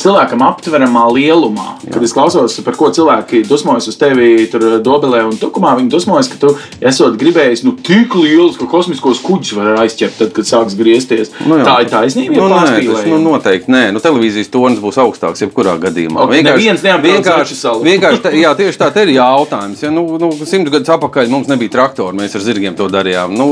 cilvēkam 0.00 0.42
aptveramā 0.46 1.04
lielumā. 1.12 1.66
Jā. 1.84 1.94
Kad 1.96 2.06
es 2.06 2.14
klausos, 2.16 2.56
par 2.64 2.76
ko 2.78 2.90
cilvēki 2.94 3.42
dusmojas 3.48 3.88
uz 3.90 3.98
tevi 4.00 4.46
tur 4.52 4.64
dobelē 4.84 5.22
un 5.28 5.36
tukumā, 5.40 5.74
viņi 5.78 5.92
dusmojas, 5.92 6.30
ka 6.32 6.40
tu 6.40 6.52
esot 6.80 7.16
gribējis 7.20 7.64
nu, 7.66 7.74
tik 7.76 8.14
liels, 8.18 8.58
ka 8.60 8.68
kosmiskos 8.70 9.22
kuģus 9.24 9.54
var 9.58 9.82
aizķert, 9.84 10.18
tad, 10.20 10.32
kad 10.36 10.48
sāks 10.48 10.76
griezties. 10.78 11.32
Nu 11.46 11.60
jā. 11.60 11.66
tā 11.68 11.76
ir 11.84 11.92
taisnība. 11.92 12.38
Nu, 12.38 12.48
nē, 12.52 12.80
tas, 12.88 13.06
nu, 13.10 13.20
noteikti 13.22 13.72
nē. 13.72 13.84
Nu, 13.94 14.02
televīzijas 14.04 14.50
tonis 14.52 14.82
būs 14.82 15.00
augstāks 15.02 15.44
jebkurā 15.44 15.76
gadījumā. 15.82 16.24
Ok, 16.26 16.36
neviens 16.46 16.84
neapbrauc 16.84 17.20
vienkārši, 17.20 17.58
Zaķisalu. 17.58 17.86
vienkārši 17.86 18.22
tā, 18.24 18.34
jā, 18.38 18.54
tieši 18.58 18.82
tā 18.82 18.90
ir 19.04 19.14
jautājums. 19.16 19.84
Ja, 19.84 19.92
nu, 19.94 20.06
nu, 20.20 20.32
simts 20.48 20.72
gadus 20.72 20.92
atpakaļ 20.96 21.30
mums 21.32 21.50
nebija 21.50 21.76
traktori, 21.76 22.16
mēs 22.18 22.36
ar 22.38 22.44
zirgiem 22.44 22.76
to 22.78 22.88
darījām. 22.92 23.34
Nu, 23.36 23.48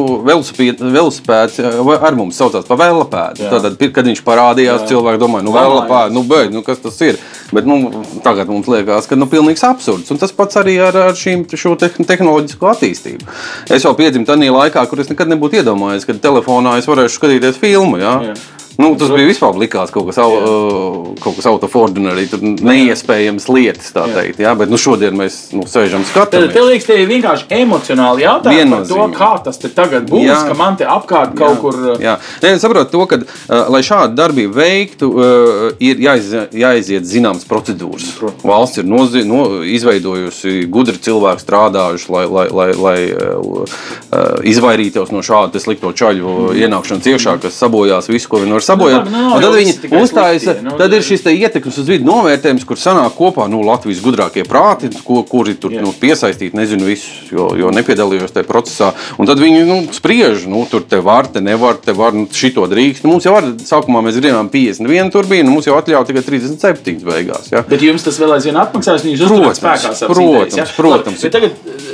jā, 1.60 1.70
vai 1.86 1.96
ar 2.00 2.16
mums 2.18 2.38
saucās 2.40 2.66
par 2.68 2.78
velosipēdu. 2.80 3.44
Jā. 3.44 3.60
Tad, 3.64 3.78
kad 3.94 4.08
viņš 4.08 4.22
parādījās, 4.26 4.84
Jā. 4.84 4.88
cilvēki 4.92 5.20
domāja, 5.22 5.46
nu, 5.46 5.54
velosipēds, 5.54 6.14
nu, 6.16 6.24
beidz, 6.30 6.54
nu, 6.54 6.62
kas 6.66 6.82
tas 6.82 6.96
ir. 7.04 7.18
Bet 7.54 7.66
nu, 7.68 8.04
tagad 8.24 8.50
mums 8.52 8.70
liekas, 8.70 9.08
ka 9.10 9.18
nu, 9.18 9.28
pilnīgs 9.30 9.64
absurds. 9.66 10.10
Un 10.14 10.20
tas 10.22 10.34
pats 10.36 10.60
arī 10.60 10.76
ar, 10.82 10.96
ar 11.10 11.18
šīm, 11.18 11.44
šo 11.58 11.74
te, 11.80 11.90
tehnoloģisko 11.98 12.70
attīstību. 12.70 13.28
Es 13.74 13.86
jau 13.86 13.94
piedzimu 13.98 14.28
tajā 14.28 14.54
laikā, 14.54 14.86
kur 14.90 15.02
es 15.02 15.10
nekad 15.10 15.30
nebūtu 15.32 15.60
iedomājies, 15.60 16.06
ka 16.08 16.18
telefonā 16.22 16.78
es 16.80 16.88
varēšu 16.90 17.20
skatīties 17.20 17.60
filmu. 17.60 18.00
Ja? 18.00 18.16
Jā. 18.30 18.38
Nu, 18.80 18.94
tas 18.96 19.10
bija 19.12 19.28
vispār 19.28 19.58
likās 19.60 19.92
kaut 19.92 20.08
kas, 20.08 20.18
au, 20.22 20.30
uh, 20.40 21.08
kaut 21.20 21.36
kas 21.36 21.46
out 21.50 21.64
of 21.66 21.74
ordinary, 21.76 22.26
neiespējams 22.40 23.48
lietas, 23.52 23.90
tā 23.94 24.06
Jā. 24.08 24.14
teikt. 24.16 24.40
Jā? 24.40 24.54
Bet 24.58 24.72
nu, 24.72 24.78
šodien 24.80 25.16
mēs 25.18 25.38
nu, 25.56 25.66
sēžam 25.68 26.04
Tad 26.06 26.30
skatāmies. 26.30 26.52
tev 26.54 26.68
liekas, 26.70 26.86
tie 26.88 26.98
ir 27.02 27.10
vienkārši 27.10 27.48
emocionāli 27.60 28.24
jautājumi 28.24 28.70
par 28.78 28.86
to, 28.88 29.06
kā 29.16 29.30
tas 29.44 29.60
te 29.60 29.68
tagad 29.74 30.08
būs, 30.10 30.24
Jā. 30.28 30.38
ka 30.48 30.56
man 30.58 30.78
te 30.80 30.88
apkārt 30.88 31.36
kaut 31.38 31.56
Jā, 31.56 31.60
kur. 31.60 31.80
Jā, 32.00 32.16
Nē, 32.42 32.54
es 32.56 32.64
saprotu, 32.64 32.90
to, 32.94 33.04
ka, 33.10 33.20
uh, 33.20 33.68
lai 33.74 33.82
šādu 33.84 34.16
darbību 34.18 34.56
veiktu, 34.56 35.10
uh, 35.10 35.66
ir 35.82 36.00
jāiz, 36.06 36.32
jāiziet 36.56 37.04
zināmas 37.08 37.44
procedūras. 37.48 38.16
Valsts 38.46 38.80
ir 38.80 38.88
nozi, 38.88 39.24
no, 39.28 39.60
izveidojusi 39.66 40.64
gudri 40.72 40.96
cilvēki, 41.02 41.44
strādājuši, 41.44 42.08
lai, 42.16 42.24
lai, 42.30 42.46
lai, 42.60 42.68
lai 42.86 42.96
uh, 43.12 43.60
uh, 43.60 44.40
izvairītos 44.46 45.12
no 45.12 45.22
šāda 45.26 45.60
slikto 45.60 45.92
čaļu 45.92 46.54
ienākšanas 46.56 47.10
iekšā, 47.12 47.36
kas 47.44 47.58
sabojās 47.60 48.08
visu, 48.10 48.28
ko 48.30 48.40
viņi 48.42 48.56
var 48.56 48.64
sabojāt. 48.70 49.10
Nu, 49.10 49.16
nav 49.16 49.36
Un 49.36 49.44
tad 49.44 49.56
viņi 49.58 49.74
uzstājas, 50.00 50.46
nu, 50.64 50.74
tad 50.78 50.94
ir 50.96 51.04
šis 51.06 51.24
te 51.24 51.34
ietekmes 51.34 51.78
uz 51.82 51.90
vidu 51.90 52.06
novērtējums, 52.08 52.66
kur 52.68 52.80
sanāk 52.80 53.16
kopā 53.18 53.46
nu, 53.50 53.62
Latvijas 53.66 54.02
gudrākie 54.04 54.44
prāti, 54.48 54.90
ko, 55.06 55.20
kuri 55.28 55.56
tur 55.60 55.74
nu, 55.74 55.92
piesaistīti, 56.00 56.56
nezinu, 56.58 56.88
visus, 56.88 57.30
jo, 57.34 57.50
jo 57.58 57.72
nepiedalījos 57.74 58.34
tajā 58.34 58.48
procesā. 58.48 58.92
Un 59.20 59.28
tad 59.30 59.42
viņi 59.42 59.62
nu, 59.68 59.78
spriež, 59.94 60.46
nu, 60.50 60.64
tur 60.70 60.84
te 60.88 61.00
var, 61.04 61.28
te 61.32 61.42
nevar, 61.44 61.78
te 61.82 61.94
var, 61.96 62.16
nu, 62.16 62.26
šito 62.32 62.66
drīkst. 62.70 63.04
Nu, 63.06 63.14
mums 63.14 63.28
jau 63.28 63.36
var, 63.36 63.48
sākumā 63.66 64.02
mēs 64.06 64.18
gribējām 64.20 64.50
51 64.52 65.14
turbīnu, 65.14 65.52
mums 65.52 65.68
jau 65.68 65.78
atļauja 65.78 66.08
tikai 66.10 66.24
37 66.26 67.04
beigās. 67.06 67.50
Ja? 67.54 67.64
Bet 67.68 67.84
jums 67.84 68.06
tas 68.06 68.20
vēl 68.20 68.36
aizvien 68.38 68.58
atmaksās, 68.60 69.04
Protams, 69.04 69.24
uzturēt 69.26 69.60
spēkā. 69.60 69.94
savas 69.96 70.16
protams, 70.16 70.54
idejas, 70.54 70.58
ja? 70.60 70.76
protams. 70.76 71.24
Labi, 71.24 71.26
bet 71.26 71.34
tagad 71.36 71.89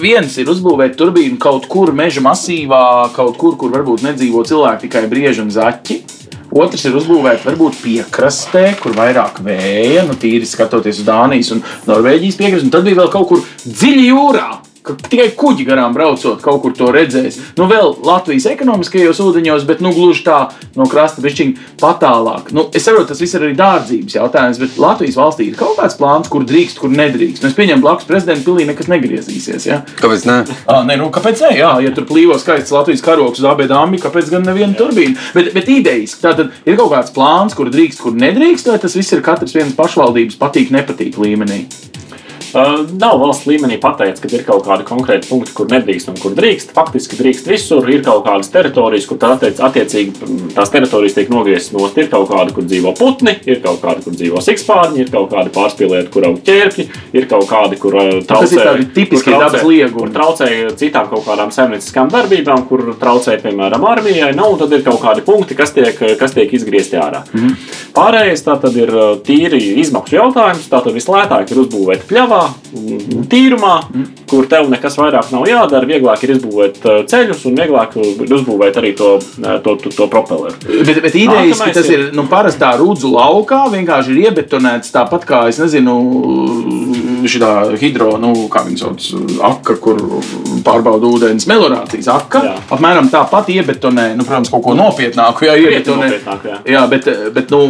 viens 0.00 0.36
ir 0.40 0.48
uzbūvēt 0.50 0.96
turbīnu 0.98 1.38
kaut 1.40 1.68
kur 1.70 1.92
meža 1.96 2.22
masīvā, 2.24 3.10
kaut 3.16 3.36
kur, 3.40 3.58
kur 3.60 3.72
varbūt 3.74 4.04
nedzīvo 4.06 4.44
cilvēki, 4.48 4.86
tikai 4.86 5.04
brieži 5.10 5.44
un 5.44 5.52
zaķi. 5.54 6.00
Otrs 6.50 6.82
ir 6.88 6.96
uzbūvēts 6.98 7.44
varbūt 7.46 7.78
piekrastē, 7.84 8.64
kur 8.80 8.96
vairāk 8.96 9.38
vēja, 9.46 10.02
nu, 10.08 10.16
tīri 10.18 10.48
skatoties 10.48 10.98
uz 11.02 11.06
Dānijas 11.06 11.52
un 11.54 11.62
Norvēģijas 11.86 12.40
piekrasti. 12.40 12.66
Un 12.66 12.74
tad 12.74 12.88
bija 12.88 12.98
vēl 13.04 13.12
kaut 13.12 13.28
kur 13.30 13.44
dziļi 13.62 14.08
jūrā. 14.08 14.48
Ka 14.86 14.96
Tikai 15.10 15.30
kuģi 15.36 15.66
garām 15.68 15.94
braucot, 15.96 16.40
kaut 16.42 16.60
kur 16.62 16.74
to 16.76 16.90
redzēs. 16.94 17.38
Nu, 17.58 17.66
vēl 17.70 17.92
Latvijas 18.06 18.46
ekonomiskajos 18.50 19.20
ūdeņos, 19.24 19.66
bet 19.68 19.82
nu, 19.84 19.92
gluži 19.96 20.24
tā 20.26 20.38
no 20.78 20.86
krasta 20.90 21.22
bišķiņa 21.24 21.76
patālāk. 21.80 22.50
Nu, 22.56 22.68
es 22.76 22.86
saprotu, 22.86 23.10
tas 23.10 23.20
viss 23.22 23.36
ir 23.36 23.44
arī 23.46 23.56
dārdzības 23.58 24.16
jautājums, 24.16 24.60
bet 24.62 24.78
Latvijas 24.80 25.18
valstī 25.20 25.50
ir 25.50 25.58
kaut 25.58 25.76
kāds 25.80 25.98
plāns, 25.98 26.30
kur 26.32 26.46
drīkst, 26.48 26.80
kur 26.80 26.92
nedrīkst. 26.94 27.42
Nu, 27.44 27.50
es 27.50 27.58
pieņemu, 27.58 27.84
blakus 27.84 28.08
prezidenta 28.08 28.46
pilī 28.46 28.68
nekas 28.70 28.90
negriezīsies. 28.92 29.68
Ja? 29.68 29.82
Kāpēc 30.00 30.26
ne? 30.30 30.38
Ah, 30.70 30.84
nē, 30.86 30.96
nu, 31.02 31.10
kāpēc 31.14 31.44
ne? 31.46 31.52
Jā, 31.60 31.74
ja 31.84 31.92
tur 31.96 32.08
plīvo 32.08 32.38
skaists 32.40 32.74
Latvijas 32.74 33.04
karoks 33.04 33.42
uz 33.42 33.50
abiem 33.50 33.70
dāmām, 33.70 33.98
kāpēc 34.00 34.32
gan 34.32 34.46
neviena 34.46 34.76
turbīna? 34.78 35.18
Bet, 35.36 35.52
bet 35.56 35.70
idejas, 35.72 36.16
tātad 36.22 36.54
ir 36.64 36.78
kaut 36.80 36.94
kāds 36.94 37.14
plāns, 37.16 37.58
kur 37.58 37.72
drīkst, 37.72 38.02
kur 38.04 38.16
nedrīkst, 38.16 38.70
vai 38.70 38.80
tas 38.82 38.96
viss 38.96 39.16
ir 39.16 39.24
katras 39.26 39.56
vienas 39.56 39.76
pašvaldības 39.78 40.40
patīk, 40.40 40.72
nepatīk 40.74 41.20
līmenī. 41.20 41.64
Uh, 42.50 42.82
nav 42.98 43.20
valsts 43.20 43.46
līmenī 43.46 43.76
pateikts, 43.80 44.22
ka 44.22 44.28
ir 44.34 44.42
kaut 44.46 44.64
kādi 44.66 44.86
konkrēti 44.88 45.28
punkti, 45.30 45.52
kur 45.54 45.68
nedrīkst 45.70 46.10
un 46.10 46.16
kur 46.18 46.34
drīkst. 46.34 46.72
Faktiski 46.74 47.18
drīkst 47.20 47.46
visur. 47.50 47.86
Ir 47.90 48.02
kaut 48.06 48.24
kādas 48.26 48.50
teritorijas, 48.50 49.06
kur 49.06 49.20
tā 49.22 49.34
attiec, 49.36 49.60
attiecīgi 49.62 50.50
tās 50.56 50.72
teritorijas 50.74 51.14
tiek 51.18 51.30
nogrieztas 51.30 51.74
nost. 51.76 51.98
Ir 52.00 52.10
kaut 52.10 52.28
kāda, 52.32 52.54
kur 52.56 52.66
dzīvo 52.66 52.94
putni, 52.98 53.36
ir 53.46 53.60
kaut 53.62 53.78
kāda, 53.84 54.02
kur 54.04 54.16
dzīvo 54.16 54.42
sikspārņi, 54.42 55.04
ir 55.04 55.12
kaut 55.14 55.30
kādi 55.34 55.52
pārspīlēti, 55.54 56.10
kur 56.14 56.26
aug 56.26 56.40
ķērpļi, 56.46 56.86
ir 57.20 57.28
kaut 57.30 57.46
kādi, 57.50 57.78
kur 57.80 57.98
uh, 58.00 58.10
tas 58.26 58.50
ir 58.50 58.58
traucē, 58.58 58.66
tādi 58.66 58.88
traucē- 59.30 59.38
dabas 59.44 59.66
liegumi. 59.68 60.00
kur 60.00 60.14
traucē 60.16 60.50
citām 60.80 61.08
kaut 61.12 61.24
kādām 61.28 61.54
saimnieciskām 61.54 62.10
darbībām, 62.10 62.66
kur 62.68 62.84
traucē, 63.00 63.38
piemēram, 63.44 63.86
armijai. 63.92 64.32
Nu, 64.34 64.50
un 64.54 64.58
tad 64.58 64.74
ir 64.74 64.82
kaut 64.86 65.00
kādi 65.04 65.24
punkti, 65.26 65.54
kas 65.58 65.74
tiek, 65.76 65.94
kas 66.18 66.34
tiek 66.34 66.52
izgriezti 66.58 66.98
ārā. 66.98 67.22
Mm. 67.32 67.46
-hmm. 67.46 67.56
Pārējais 67.94 68.44
tā 68.46 68.58
tad 68.60 68.76
ir 68.76 68.90
uh, 68.94 69.16
tīri 69.26 69.60
izmaksu 69.82 70.16
jautājums. 70.18 70.68
Tā 70.70 70.82
tad 70.82 70.94
vislētāk 70.94 71.50
ir 71.50 71.62
uzbūvēt 71.64 72.06
pļavā, 72.10 72.39
tīrumā, 73.30 73.74
Mhm. 73.90 74.04
kur 74.30 74.46
tev 74.46 74.68
nekas 74.70 74.96
vairāk 75.00 75.32
nav 75.32 75.44
jādara. 75.48 75.86
Vieglāk 75.90 76.22
ir 76.24 76.34
izbūvēt 76.36 76.78
uh, 76.86 77.00
ceļus 77.10 77.44
un 77.50 77.56
vieglāk 77.56 77.96
ir 77.98 78.34
uzbūvēt 78.36 78.78
arī 78.80 78.92
to, 78.96 79.16
uh, 79.18 79.58
to, 79.64 79.76
to, 79.82 79.90
to 79.90 80.06
propelleru. 80.12 80.54
Bet, 80.86 81.02
bet 81.02 81.14
idejas, 81.14 81.58
ka 81.58 81.64
Nākamais 81.66 81.74
tas 81.74 81.88
ir- 81.90 82.00
ir 82.08 82.12
nu, 82.14 82.22
parastā 82.30 82.72
rudzu 82.78 83.10
laukā, 83.14 83.64
vienkārši 83.72 84.14
ir 84.16 84.30
iebetonēts 84.30 84.92
tāpat 84.94 85.26
kā, 85.26 85.48
es 85.48 85.58
nezinu, 85.58 85.96
šī 87.26 87.78
hidro, 87.80 88.16
nu, 88.20 88.32
kā 88.52 88.62
viņi 88.66 88.78
sauc, 88.80 89.06
aka, 89.50 89.74
kur 89.82 89.96
pārbauda 90.64 91.08
ūdens 91.10 91.46
melorācijas 91.50 92.08
aka. 92.14 92.42
Jā. 92.46 92.54
Apmēram 92.76 93.10
tāpat 93.12 93.50
iebetonē, 93.56 94.14
nu, 94.16 94.24
protams, 94.24 94.50
kaut 94.52 94.62
ko 94.64 94.74
nopietnāku, 94.78 95.46
jā, 95.48 95.56
iebetonē. 95.60 96.10
jā. 96.44 96.58
jā, 96.64 96.84
bet, 96.90 97.08
bet 97.34 97.50
nu, 97.50 97.66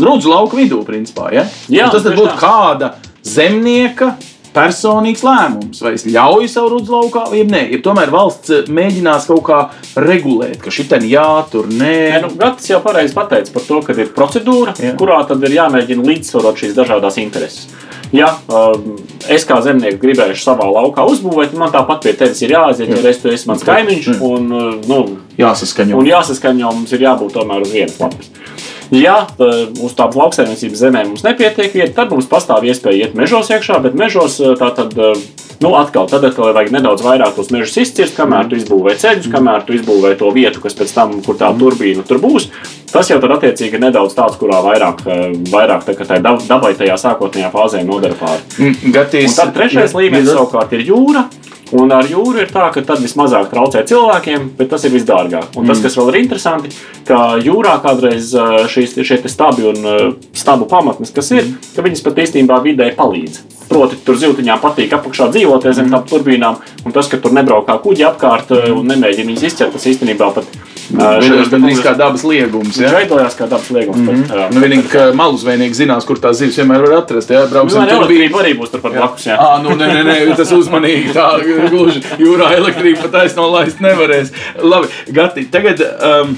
rudzu 0.00 0.30
lauka 0.32 0.56
vidū, 0.56 0.82
principā, 0.86 1.30
ja? 1.34 1.46
Jā, 1.68 1.86
Un 1.88 1.90
tas 1.96 2.02
tad 2.06 2.14
būtu 2.18 2.36
kāda 2.40 2.92
zemnieka. 3.26 4.14
Personīgs 4.50 5.20
lēmums, 5.22 5.78
vai 5.78 5.92
es 5.94 6.02
ļauju 6.10 6.48
savu 6.50 6.72
rudzu 6.72 6.90
laukā, 6.90 7.20
vai 7.30 7.44
nē. 7.46 7.60
Ir 7.70 7.84
tomēr 7.84 8.10
valsts 8.10 8.50
eh, 8.50 8.64
mēģinās 8.66 9.28
kaut 9.30 9.44
kā 9.46 9.58
regulēt, 9.94 10.56
ka 10.64 10.72
šī 10.74 10.88
tā 10.90 10.98
jā, 11.06 11.26
tur 11.52 11.68
nē. 11.70 11.92
Nē, 12.16 12.22
nu, 12.24 12.32
Gatis 12.40 12.72
jau 12.72 12.80
pareizi 12.82 13.14
pateica 13.14 13.54
par 13.54 13.62
to, 13.68 13.78
ka 13.86 13.94
ir 13.94 14.10
procedūra, 14.16 14.74
Jā. 14.74 14.96
Kurā 14.98 15.20
tad 15.28 15.46
ir 15.46 15.54
jāmēģina 15.54 16.02
līdzsvarot 16.02 16.64
šīs 16.64 16.74
dažādas 16.74 17.20
intereses. 17.22 17.70
Ja 18.10 18.32
um, 18.50 18.96
es 19.30 19.44
kā 19.46 19.60
zemnieks 19.62 20.00
gribēšu 20.02 20.42
savā 20.42 20.66
laukā 20.66 21.04
uzbūvēt, 21.06 21.54
man 21.58 21.70
tāpat 21.70 22.02
pie 22.02 22.14
tevis 22.18 22.42
ir 22.42 22.56
jāaiziet, 22.56 22.90
jo 22.90 23.04
es 23.06 23.22
tu 23.22 23.30
esi 23.30 23.46
mans 23.46 23.62
kaimiņš. 23.66 24.08
Un, 24.18 24.50
uh, 24.50 24.72
nu, 24.90 25.00
Jāsaskaņo. 25.38 25.94
Un 26.00 26.10
jāsaskaņo 26.10 26.74
mums 26.74 26.96
ir 26.96 27.06
jābūt 27.06 27.38
tomēr 27.38 27.62
uz 27.62 27.70
vienas 27.70 28.00
lapas. 28.02 28.32
Ja 28.90 29.20
uh, 29.38 29.68
uz 29.86 29.92
tādas 29.94 30.18
lauksaimniecības 30.18 30.80
zemēm 30.82 31.12
mums 31.12 31.22
nepietiek 31.26 31.70
vieta, 31.76 31.92
tad 32.02 32.10
mums 32.14 32.26
pastāv 32.30 32.64
iespēja 32.66 33.06
iet 33.06 33.14
mežos 33.18 33.52
iekšā, 33.54 33.78
bet 33.84 33.94
mežos 33.98 34.40
uh, 34.42 34.56
tā 34.58 34.72
tad. 34.74 34.96
uh, 34.98 35.14
Nu, 35.60 35.74
atkal, 35.76 36.06
tad 36.08 36.22
atkal 36.24 36.54
vajag 36.56 36.70
nedaudz 36.72 37.02
vairāk 37.04 37.34
tos 37.36 37.50
mežus 37.52 37.74
izcirst, 37.82 38.14
kamēr 38.16 38.46
tu 38.48 38.56
izbūvē 38.56 38.94
ceļus, 38.96 39.26
kamēr 39.28 39.66
tu 39.68 39.74
izbūvē 39.76 40.14
to 40.16 40.30
vietu, 40.32 40.62
kas 40.64 40.72
pēc 40.72 40.94
tam, 40.96 41.10
kur 41.20 41.36
tā 41.36 41.50
turbīna 41.52 42.00
tur 42.08 42.16
būs. 42.22 42.46
Tas 42.88 43.10
jau 43.12 43.18
tad 43.20 43.34
attiecīgi 43.34 43.76
ir 43.76 43.82
nedaudz 43.84 44.16
tāds, 44.16 44.38
kurā 44.40 44.62
vairāk, 44.64 45.02
vairāk 45.52 45.84
tā, 45.84 46.16
dab- 46.24 46.40
dabai 46.48 46.72
tajā 46.80 46.96
sākotnējā 47.04 47.50
fāzē 47.52 47.84
nodara 47.84 48.16
pāri. 48.16 48.40
Mm, 48.56 48.94
Gatīs, 48.96 49.34
Un 49.34 49.36
tad 49.36 49.52
trešais 49.58 49.92
līmenis 50.00 50.32
savukārt 50.32 50.72
ir 50.78 50.86
jūra. 50.88 51.26
Un 51.76 51.92
ar 51.94 52.08
jūru 52.10 52.40
ir 52.42 52.50
tā, 52.50 52.66
ka 52.74 52.82
tad 52.82 52.98
vismazāk 53.02 53.50
traucē 53.52 53.84
cilvēkiem, 53.86 54.48
bet 54.58 54.72
tas 54.72 54.84
ir 54.86 54.94
visdārgāk. 54.94 55.52
Un 55.60 55.68
tas, 55.70 55.78
kas 55.82 55.96
vēl 55.98 56.10
ir 56.10 56.18
interesanti, 56.24 56.72
ka 57.06 57.36
jūrā 57.38 57.76
kādreiz 57.84 58.32
šīs 58.72 58.98
šie 59.06 59.20
stabi 59.30 59.68
un 59.70 60.16
stabu 60.34 60.66
pamatnes, 60.70 61.14
kas 61.14 61.30
ir, 61.36 61.46
ka 61.76 61.86
viņas 61.86 62.02
pat 62.06 62.18
īstenībā 62.26 62.58
vidē 62.66 62.90
palīdz. 62.98 63.44
Proti, 63.70 64.00
tur 64.02 64.18
ziltiņām 64.18 64.58
patīk 64.58 64.96
apakšā 64.96 65.28
dzīvot 65.30 65.68
zem 65.76 65.92
tām 65.92 66.02
turbīnām, 66.10 66.58
un 66.82 66.94
tas, 66.96 67.06
ka 67.06 67.20
tur 67.22 67.36
nebraukā 67.36 67.78
kuģi 67.84 68.08
apkārt 68.08 68.50
ā, 68.50 68.64
un 68.74 68.90
nemēģina 68.90 69.30
viņas 69.30 69.46
izķert, 69.46 69.76
tas 69.76 69.86
īstenībā 69.92 70.32
pat 70.34 70.48
te 70.90 71.44
gandrīz 71.52 71.80
kā 71.84 71.92
dabas 71.98 72.24
liegums. 72.26 72.78
Ja? 72.80 72.90
veidojās 72.94 73.36
kā 73.38 73.46
dabas 73.50 73.70
liegums. 73.70 73.98
Mm 73.98 74.24
-hmm. 74.24 74.54
Nu, 74.54 74.60
vienīgi, 74.60 74.88
ka 74.90 75.12
malu 75.14 75.38
zvejnieki 75.38 75.74
zinās, 75.74 76.06
kur 76.06 76.18
tās 76.18 76.38
zivs 76.42 76.58
vienmēr 76.58 76.82
var 76.86 76.96
atrast. 76.98 77.30
Ja? 77.30 77.46
Brauksim 77.46 77.86
Tur 77.86 77.98
tur 77.98 78.08
bija. 78.08 78.30
arī 78.42 78.54
būs 78.58 78.70
turpat 78.72 78.92
blakus. 78.92 79.26
jā. 79.26 79.36
Ah, 79.38 79.62
nu, 79.62 79.70
nē, 79.70 79.86
nē, 79.94 80.02
nē, 80.04 80.36
tas 80.36 80.52
uzmanīgi. 80.52 81.12
Tā 81.14 81.38
gluži 81.68 82.02
jūrā 82.20 82.54
elektrība 82.56 83.06
pat 83.06 83.18
taisno 83.20 83.48
laist 83.52 83.82
nevarēs. 83.84 84.32
Labi, 84.62 84.90
Gati, 85.14 85.48
tagad. 85.52 85.84
Um, 86.00 86.36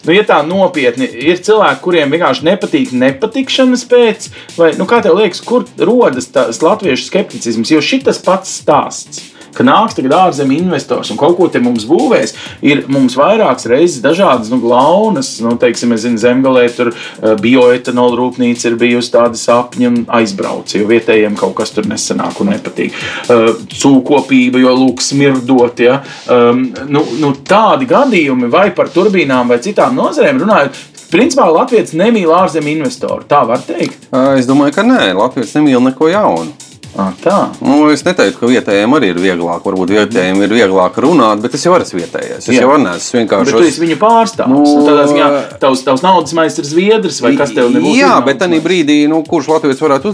Nu, 0.00 0.14
ja 0.16 0.22
tā 0.24 0.38
nopietni 0.48 1.04
ir 1.04 1.42
cilvēki, 1.44 1.82
kuriem 1.84 2.14
vienkārši 2.14 2.46
nepatīk 2.46 2.94
nepatikšanas 2.96 3.82
pēc, 3.84 4.30
vai 4.56 4.70
nu, 4.78 4.86
kā 4.88 5.02
tev 5.04 5.18
liekas, 5.18 5.42
kur 5.44 5.66
rodas 5.76 6.30
tas 6.32 6.62
latviešu 6.64 7.04
skepticisms? 7.04 7.68
Jo 7.68 7.82
šis 7.84 8.22
pats 8.24 8.54
stāsts 8.62 9.20
ka 9.56 9.66
nāks 9.66 9.96
tagad 9.98 10.14
ārzemju 10.16 10.58
investors 10.64 11.10
un 11.12 11.18
kaut 11.20 11.36
ko 11.38 11.48
te 11.52 11.62
mums 11.62 11.86
būvēs, 11.88 12.34
ir 12.66 12.84
mums 12.90 13.16
vairākas 13.18 13.68
reizes 13.70 14.02
dažādas 14.04 14.50
nu, 14.52 14.60
glaunas. 14.62 15.32
Nu, 15.44 15.56
teiksim, 15.60 15.94
zinu, 16.00 16.20
zemgalē 16.20 16.66
tur 16.74 16.92
uh, 16.92 17.34
bioetanola 17.40 18.18
rūpnīca 18.18 18.70
ir 18.70 18.78
bijusi 18.80 19.14
tāda 19.14 19.38
sapņa 19.40 19.90
un 19.90 19.98
aizbrauc, 20.20 20.74
jo 20.76 20.88
vietējiem 20.90 21.38
kaut 21.40 21.56
kas 21.60 21.74
tur 21.76 21.88
nesanāk 21.90 22.40
un 22.42 22.52
nepatīk. 22.54 22.96
Uh, 23.26 23.50
cūkopība, 23.70 24.62
jo 24.62 24.76
lūk, 24.76 25.04
smirdot. 25.04 25.82
Ja? 25.84 26.00
Um, 26.30 26.68
nu, 26.90 27.04
nu, 27.22 27.34
tādi 27.46 27.88
gadījumi 27.90 28.50
vai 28.52 28.68
par 28.76 28.92
turbīnām 28.92 29.50
vai 29.50 29.60
citām 29.64 29.98
nozarēm 29.98 30.42
runājot, 30.44 30.86
Principā 31.10 31.48
Latvijas 31.50 31.90
nemīl 31.98 32.30
ārzemju 32.30 32.70
investoru. 32.70 33.24
Tā 33.26 33.40
var 33.48 33.64
teikt. 33.66 34.06
Es 34.38 34.46
domāju, 34.46 34.76
ka 34.76 34.86
nē, 34.86 35.10
Latvijas 35.18 35.56
nemīl 35.56 35.82
neko 35.82 36.06
jaunu. 36.12 36.69
À, 37.00 37.10
tā. 37.22 37.36
Nu, 37.64 37.78
es 37.92 38.02
neteiktu, 38.04 38.36
ka 38.42 38.50
vietējiem 38.50 38.96
arī 38.98 39.12
ir 39.14 39.20
vieglāk. 39.22 39.62
Varbūt 39.64 39.92
vietējiem 39.94 40.42
ir 40.44 40.54
vieglāk 40.58 40.98
runāt, 41.00 41.40
bet 41.44 41.56
es 41.56 41.64
jau 41.64 41.74
esmu 41.78 42.02
vietējais. 42.02 42.44
Es 42.44 42.50
Jā. 42.52 42.64
jau 42.66 42.76
neesmu 42.82 43.20
vienkārši. 43.22 43.54
Bet 43.54 43.64
tu 43.64 43.68
esi 43.70 43.84
viņu 43.84 43.98
pārstāvis. 44.00 44.52
Nu, 44.52 44.86
tādā 44.88 45.06
ziņā 45.10 45.28
tavs, 45.62 45.84
tavs 45.86 46.04
naudas 46.04 46.36
maistra 46.36 46.64
ir 46.64 46.70
zviedrs 46.70 47.22
vai 47.24 47.32
kas 47.40 47.54
tev 47.56 47.70
nebūs? 47.72 47.96
Jā, 47.96 48.12
bet 48.26 48.42
tajā 48.42 48.60
brīdī, 48.64 48.98
nu, 49.10 49.22
kurš 49.26 49.52
Latvijas 49.54 49.80
varētu 49.84 50.12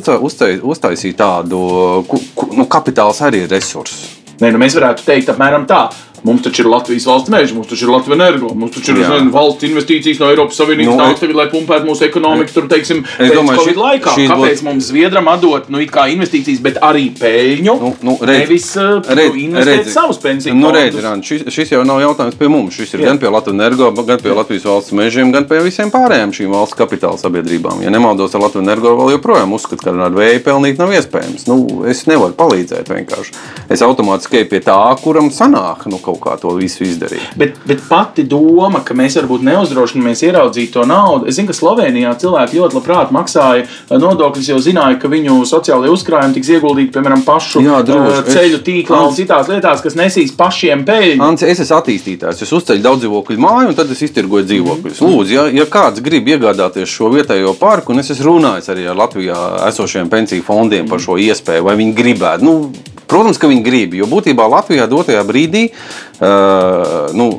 uztaisīt 0.71 1.19
tādu, 1.19 1.63
ku, 2.11 2.21
ku, 2.37 2.53
nu, 2.55 2.69
kapitāls 2.71 3.23
arī 3.27 3.47
ir 3.47 3.53
resurss. 3.57 4.13
Nē, 4.37 4.51
nu 4.53 4.61
mēs 4.61 4.77
varētu 4.77 5.07
teikt 5.07 5.31
apmēram 5.33 5.65
tā. 5.69 5.87
Mums 6.27 6.43
taču 6.43 6.65
ir 6.65 6.71
Latvijas 6.73 7.07
valsts 7.07 7.31
meža, 7.31 7.55
mums 7.55 7.69
taču 7.71 7.87
ir 7.87 7.93
Latvijas 7.95 8.19
energo, 8.19 8.51
mums 8.59 8.75
taču 8.75 8.97
ir 8.97 9.05
zin, 9.07 9.29
valsts 9.35 9.67
investīcijas 9.69 10.19
no 10.23 10.31
Eiropas 10.33 10.59
Savienības 10.59 10.91
nu, 10.91 10.97
nāks 10.99 11.23
tagad, 11.23 11.39
lai 11.39 11.47
pumpētu 11.53 11.87
mūsu 11.87 12.07
ekonomiku. 12.09 12.55
Tur, 12.57 12.67
teiksim, 12.73 13.05
es 13.23 13.31
domāju, 13.31 13.63
Covid 13.63 13.79
laikā. 13.83 14.15
Kāpēc 14.17 14.63
būt... 14.63 14.65
mums 14.67 14.89
Zviedram 14.91 15.31
atdot 15.31 15.71
nu, 15.71 15.83
investīcijas, 15.83 16.63
bet 16.65 16.81
arī 16.85 17.09
peļņu? 17.15 17.77
Nu, 17.83 17.93
nu, 18.07 18.17
redz, 18.21 18.43
nevis 18.43 18.67
uh, 18.81 18.99
redz, 19.07 19.39
investēt 19.43 19.83
redz, 19.85 19.93
savus 19.95 20.21
pensiju. 20.23 20.57
Nu, 20.59 20.73
redz, 20.75 20.99
Ran, 21.05 21.23
šis, 21.27 21.47
šis 21.53 21.75
jau 21.77 21.85
nav 21.87 22.01
jautājums 22.03 22.39
pie 22.41 22.51
mums. 22.51 22.75
Šis 22.77 22.97
ir 22.97 23.05
Jā. 23.05 23.13
gan 23.13 23.21
pie 23.23 23.31
Latvijas 23.31 23.59
energo, 23.59 23.91
gan 24.09 24.23
pie 24.23 24.35
Latvijas 24.35 24.67
valsts 24.67 24.95
mežiem, 24.97 25.33
gan 25.35 25.47
pie 25.51 25.61
visiem 25.65 25.93
pārējiem 25.95 26.35
šīm 26.37 26.55
valsts 26.55 26.79
kapitāla 26.79 27.21
sabiedrībām. 27.21 27.83
Ja 27.85 27.93
nemaldos 27.95 28.35
ar 28.37 28.47
Latvijas 28.47 28.67
energo, 28.67 28.97
vēl 29.01 29.15
joprojām 29.17 29.55
uzskatu, 29.57 29.85
ka 29.87 29.95
ar 30.09 30.17
vēju 30.17 30.43
pelnīt 30.47 30.83
nav 30.83 30.95
iespējams. 30.97 31.47
Nu, 31.51 31.59
es 31.91 32.05
nevaru 32.11 32.37
palīdzēt 32.39 32.91
vienkārši. 32.93 33.37
Es 33.73 33.85
automātiski 33.87 34.43
eju 34.43 34.51
pie 34.53 34.63
tā, 34.65 34.79
kuram 35.03 35.31
sanāk 35.35 35.87
nu, 35.91 36.01
kaut 36.03 36.16
kā 36.23 36.37
to 36.41 36.53
visu 36.57 36.85
izdarīt. 36.87 37.25
Bet, 37.39 37.59
bet 37.69 37.83
pati 37.89 38.25
doma, 38.29 38.83
ka 38.87 38.97
mēs 38.97 39.19
varbūt 39.21 39.45
neuzdrošināmies 39.47 40.25
ieraudzīt 40.27 40.73
to 40.75 40.85
naudu, 40.89 41.29
es 41.31 41.39
zinu, 41.39 41.51
ka 41.51 41.57
Slovenijā 41.57 42.15
cilvēki 42.21 42.61
ļoti 42.61 42.79
labprāt 42.79 43.13
maksāja 43.15 43.65
eh, 43.67 43.97
nodokļus, 44.01 44.51
jo 44.53 44.61
zināja, 44.63 44.99
ka 45.03 45.11
viņu 45.13 45.39
sociālajie 45.49 45.93
uzkrājumi 45.95 46.37
tiks 46.39 46.53
ieguldīti, 46.57 46.93
piemēram, 46.97 47.25
pašu 47.27 47.65
Jā, 47.65 47.83
droši. 47.87 48.23
Eh, 48.23 48.33
ceļu 48.37 48.63
tīklā 48.67 49.03
un 49.09 49.17
citās 49.17 49.51
lietās, 49.53 49.85
kas 49.85 49.99
nesīs 49.99 50.35
pašiem 50.37 50.85
peļņu. 50.89 51.23
Ants, 51.27 51.47
es 51.47 51.63
esmu 51.65 51.79
attīstītājs, 51.81 52.43
es 52.47 52.55
uzceļu 52.57 52.85
daudz 52.85 53.05
dzīvokļu 53.05 53.39
māju, 53.47 53.71
un 53.73 53.79
tad 53.79 53.93
es 53.93 54.05
iztirgoju 54.09 54.49
dzīvokļus. 54.51 55.01
Mm. 55.01 55.15
Lūdzu, 55.15 55.37
ja, 55.37 55.47
ja 55.61 55.69
kāds 55.71 56.03
grib 56.05 56.29
iegādāties 56.33 56.91
šo 56.91 57.13
vietējo 57.15 57.55
parku, 57.61 57.95
un 57.95 58.03
es 58.03 58.13
esmu 58.15 58.37
runājis 58.37 58.73
arī 58.73 58.89
ar 58.91 58.99
Latvijā 58.99 59.41
esošiem 59.69 60.11
pensiju 60.13 60.45
fondiem 60.47 60.89
par 60.91 61.03
šo 61.03 61.19
iespēju, 61.21 61.67
vai 61.67 61.79
viņi 61.79 61.97
gribētu. 61.97 62.47
Nu, 62.47 62.96
Protams, 63.07 63.39
ka 63.39 63.51
viņi 63.51 63.63
grib, 63.67 63.95
jo 63.99 64.09
būtībā 64.11 64.49
Latvijā 64.51 64.89
dotajā 64.91 65.23
brīdī 65.27 65.69
uh, 65.71 67.15
nu, 67.15 67.31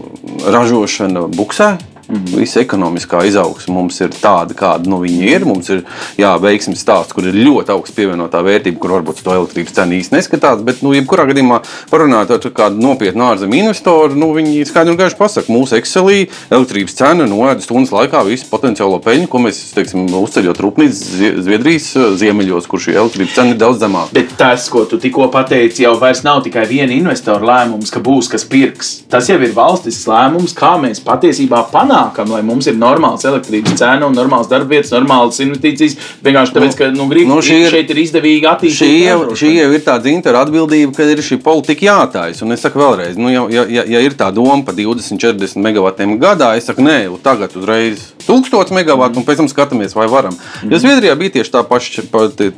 ražošana 0.47 1.27
buksē. 1.33 1.75
Mhm. 2.07 2.37
Visa 2.39 2.61
ekonomiskā 2.63 3.19
izaugsme 3.27 3.73
mums 3.75 3.97
ir 3.99 4.13
tāda, 4.15 4.55
kāda 4.55 4.87
nu, 4.87 5.01
viņa 5.03 5.27
ir. 5.27 5.45
Mums 5.47 5.67
ir 5.73 5.81
jā, 6.19 6.31
veiksmīgs 6.39 6.83
stāsts, 6.85 7.15
kur 7.15 7.27
ir 7.27 7.35
ļoti 7.35 7.73
augsts 7.73 7.95
pievienotā 7.97 8.39
vērtība, 8.45 8.79
kur 8.79 8.93
varbūt 8.95 9.19
to 9.25 9.33
elektrības 9.35 9.75
cenu 9.75 9.97
īsti 9.97 10.15
neskatās. 10.15 10.63
Bet, 10.63 10.79
nu, 10.85 10.93
jebkurā 10.95 11.27
gadījumā, 11.27 11.59
parunājot 11.91 12.31
ar 12.37 12.53
kādu 12.61 12.79
nopietnu 12.83 13.25
ārzemju 13.27 13.59
investoru, 13.59 14.15
nu, 14.15 14.31
viņi 14.37 14.63
skaidri 14.69 14.93
un 14.93 14.99
gaiši 15.01 15.19
pasakā, 15.19 15.51
mūsu 15.51 15.75
Excelī 15.81 16.29
elektrības 16.47 16.95
cena 16.95 17.27
noēda 17.27 17.65
stundas 17.65 17.91
laikā 17.95 18.23
visu 18.29 18.47
potenciālo 18.53 19.01
peļņu, 19.03 19.27
ko 19.31 19.43
mēs 19.43 19.59
teiksim, 19.75 20.07
uzceļot 20.21 20.63
rūpnīcas 20.63 21.03
Zviedrijas 21.43 21.89
uh, 21.99 22.07
ziemeļos, 22.19 22.69
kur 22.71 22.81
šī 22.83 22.95
elektrības 22.95 23.35
cena 23.35 23.51
ir 23.51 23.59
daudz 23.59 23.83
zemāka. 23.83 24.15
Bet 24.15 24.31
tas, 24.39 24.69
ko 24.71 24.85
tu 24.87 24.99
tikko 25.01 25.27
pateici, 25.33 25.83
jau 25.83 25.97
vairs 25.99 26.23
nav 26.23 26.39
tikai 26.47 26.63
viena 26.71 26.95
investora 26.95 27.43
lēmums, 27.51 27.91
ka 27.91 27.99
būs 28.03 28.31
kas 28.31 28.47
pirks. 28.47 28.95
Tas 29.11 29.27
jau 29.27 29.39
ir 29.43 29.55
valstis 29.57 29.99
lēmums, 30.07 30.55
kā 30.57 30.75
mēs 30.81 31.03
patiesībā 31.03 31.65
panākam 31.73 31.96
panākam, 31.97 32.31
lai 32.31 32.43
mums 32.45 32.67
ir 32.69 32.77
normāls 32.77 33.25
elektrības 33.27 33.77
cena 33.79 34.07
un 34.07 34.15
normāls 34.15 34.49
darbvietas, 34.51 34.93
normāls 34.93 35.39
investīcijas. 35.43 35.97
Vienkārši 36.25 36.55
tāpēc, 36.55 36.77
ka 36.77 36.89
nu, 36.93 37.07
grib, 37.11 37.29
nu, 37.29 37.39
ir, 37.41 37.69
šeit 37.71 37.93
ir 37.93 38.01
izdevīgi 38.03 38.49
attīstīt. 38.49 38.81
Šī 38.81 38.91
jau, 39.07 39.19
šī 39.37 39.53
jau 39.55 39.69
ir 39.73 39.85
tā 39.85 39.97
dzintara 40.03 40.43
atbildība, 40.45 40.93
ka 40.97 41.07
ir 41.07 41.23
šī 41.25 41.39
politika 41.43 41.87
jātājas. 41.87 42.43
Un 42.45 42.55
es 42.55 42.63
saku 42.65 42.81
vēlreiz, 42.81 43.17
nu, 43.19 43.31
ja, 43.33 43.45
ja, 43.53 43.85
ja 43.87 44.03
ir 44.05 44.17
tā 44.17 44.29
doma 44.35 44.59
par 44.67 44.77
20, 44.77 45.21
40 45.23 45.63
megavatiem 45.63 46.17
gadā, 46.21 46.53
es 46.59 46.69
saku, 46.69 46.85
nē, 46.85 46.99
tagad 47.25 47.55
uzreiz 47.57 48.11
1000 48.27 48.73
megawatu, 48.75 49.21
un 49.21 49.25
pēc 49.27 49.41
tam 49.41 49.49
skatāmies, 49.51 49.95
vai 49.95 50.07
varam. 50.11 50.35
Mm. 50.35 50.73
Jo 50.73 50.81
Zviedrijā 50.83 51.15
bija 51.19 51.37
tieši 51.37 51.53
tā 51.53 51.63
paša, 51.67 52.03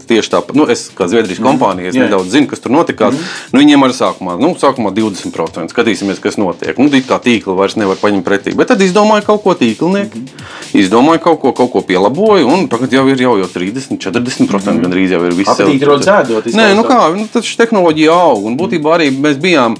tieši 0.10 0.34
tā, 0.34 0.42
nu, 0.58 0.66
es 0.72 0.88
kā 0.98 1.08
Zviedrijas 1.12 1.42
kompānija, 1.44 1.92
es 1.92 1.98
mm. 1.98 2.08
nedaudz 2.08 2.34
zinu, 2.34 2.50
kas 2.50 2.64
tur 2.64 2.74
notikās. 2.74 3.14
Mm. 3.14 3.36
Nu, 3.54 3.62
viņiem 3.62 3.86
arī 3.86 3.98
sākumā, 3.98 4.38
nu, 4.42 4.56
sākumā 4.60 4.94
20%. 4.96 5.70
Skatīsimies, 5.70 6.22
kas 6.24 6.40
notiek. 6.42 6.80
Nu, 6.82 6.90
kā 6.90 7.20
tīkla 7.22 7.54
vairs 7.58 7.78
nevar 7.78 8.00
paņemt 8.02 8.26
pretī. 8.26 8.56
Bet 8.58 8.72
tad 8.74 8.82
izdomāja 8.82 9.28
kaut 9.30 9.44
ko 9.46 9.56
tīklnieki, 9.60 10.24
mm. 10.26 10.50
izdomāja 10.82 11.24
kaut 11.28 11.40
ko, 11.44 11.54
kaut 11.58 11.72
ko 11.74 11.84
pielaboja, 11.86 12.48
un 12.50 12.68
tagad 12.72 12.94
jau 12.98 13.06
ir 13.12 13.22
jau, 13.26 13.36
jau 13.44 13.50
30, 13.54 14.00
40% 14.02 14.74
mm. 14.74 14.84
gandrīz 14.86 15.16
jau 15.16 15.22
ir 15.28 15.38
viss. 15.38 15.54
Aptītrot 15.54 16.06
zēdot. 16.08 16.50
Nē, 16.58 16.72
nu 16.78 16.86
kā, 16.88 17.02
nu, 17.16 17.28
tad 17.32 17.48
šī 17.48 17.62
tehnoloģija 17.64 18.16
aug, 18.16 18.50
un 18.50 18.58
būtībā 18.60 18.98
arī 18.98 19.12
mēs 19.16 19.40
bijām 19.42 19.78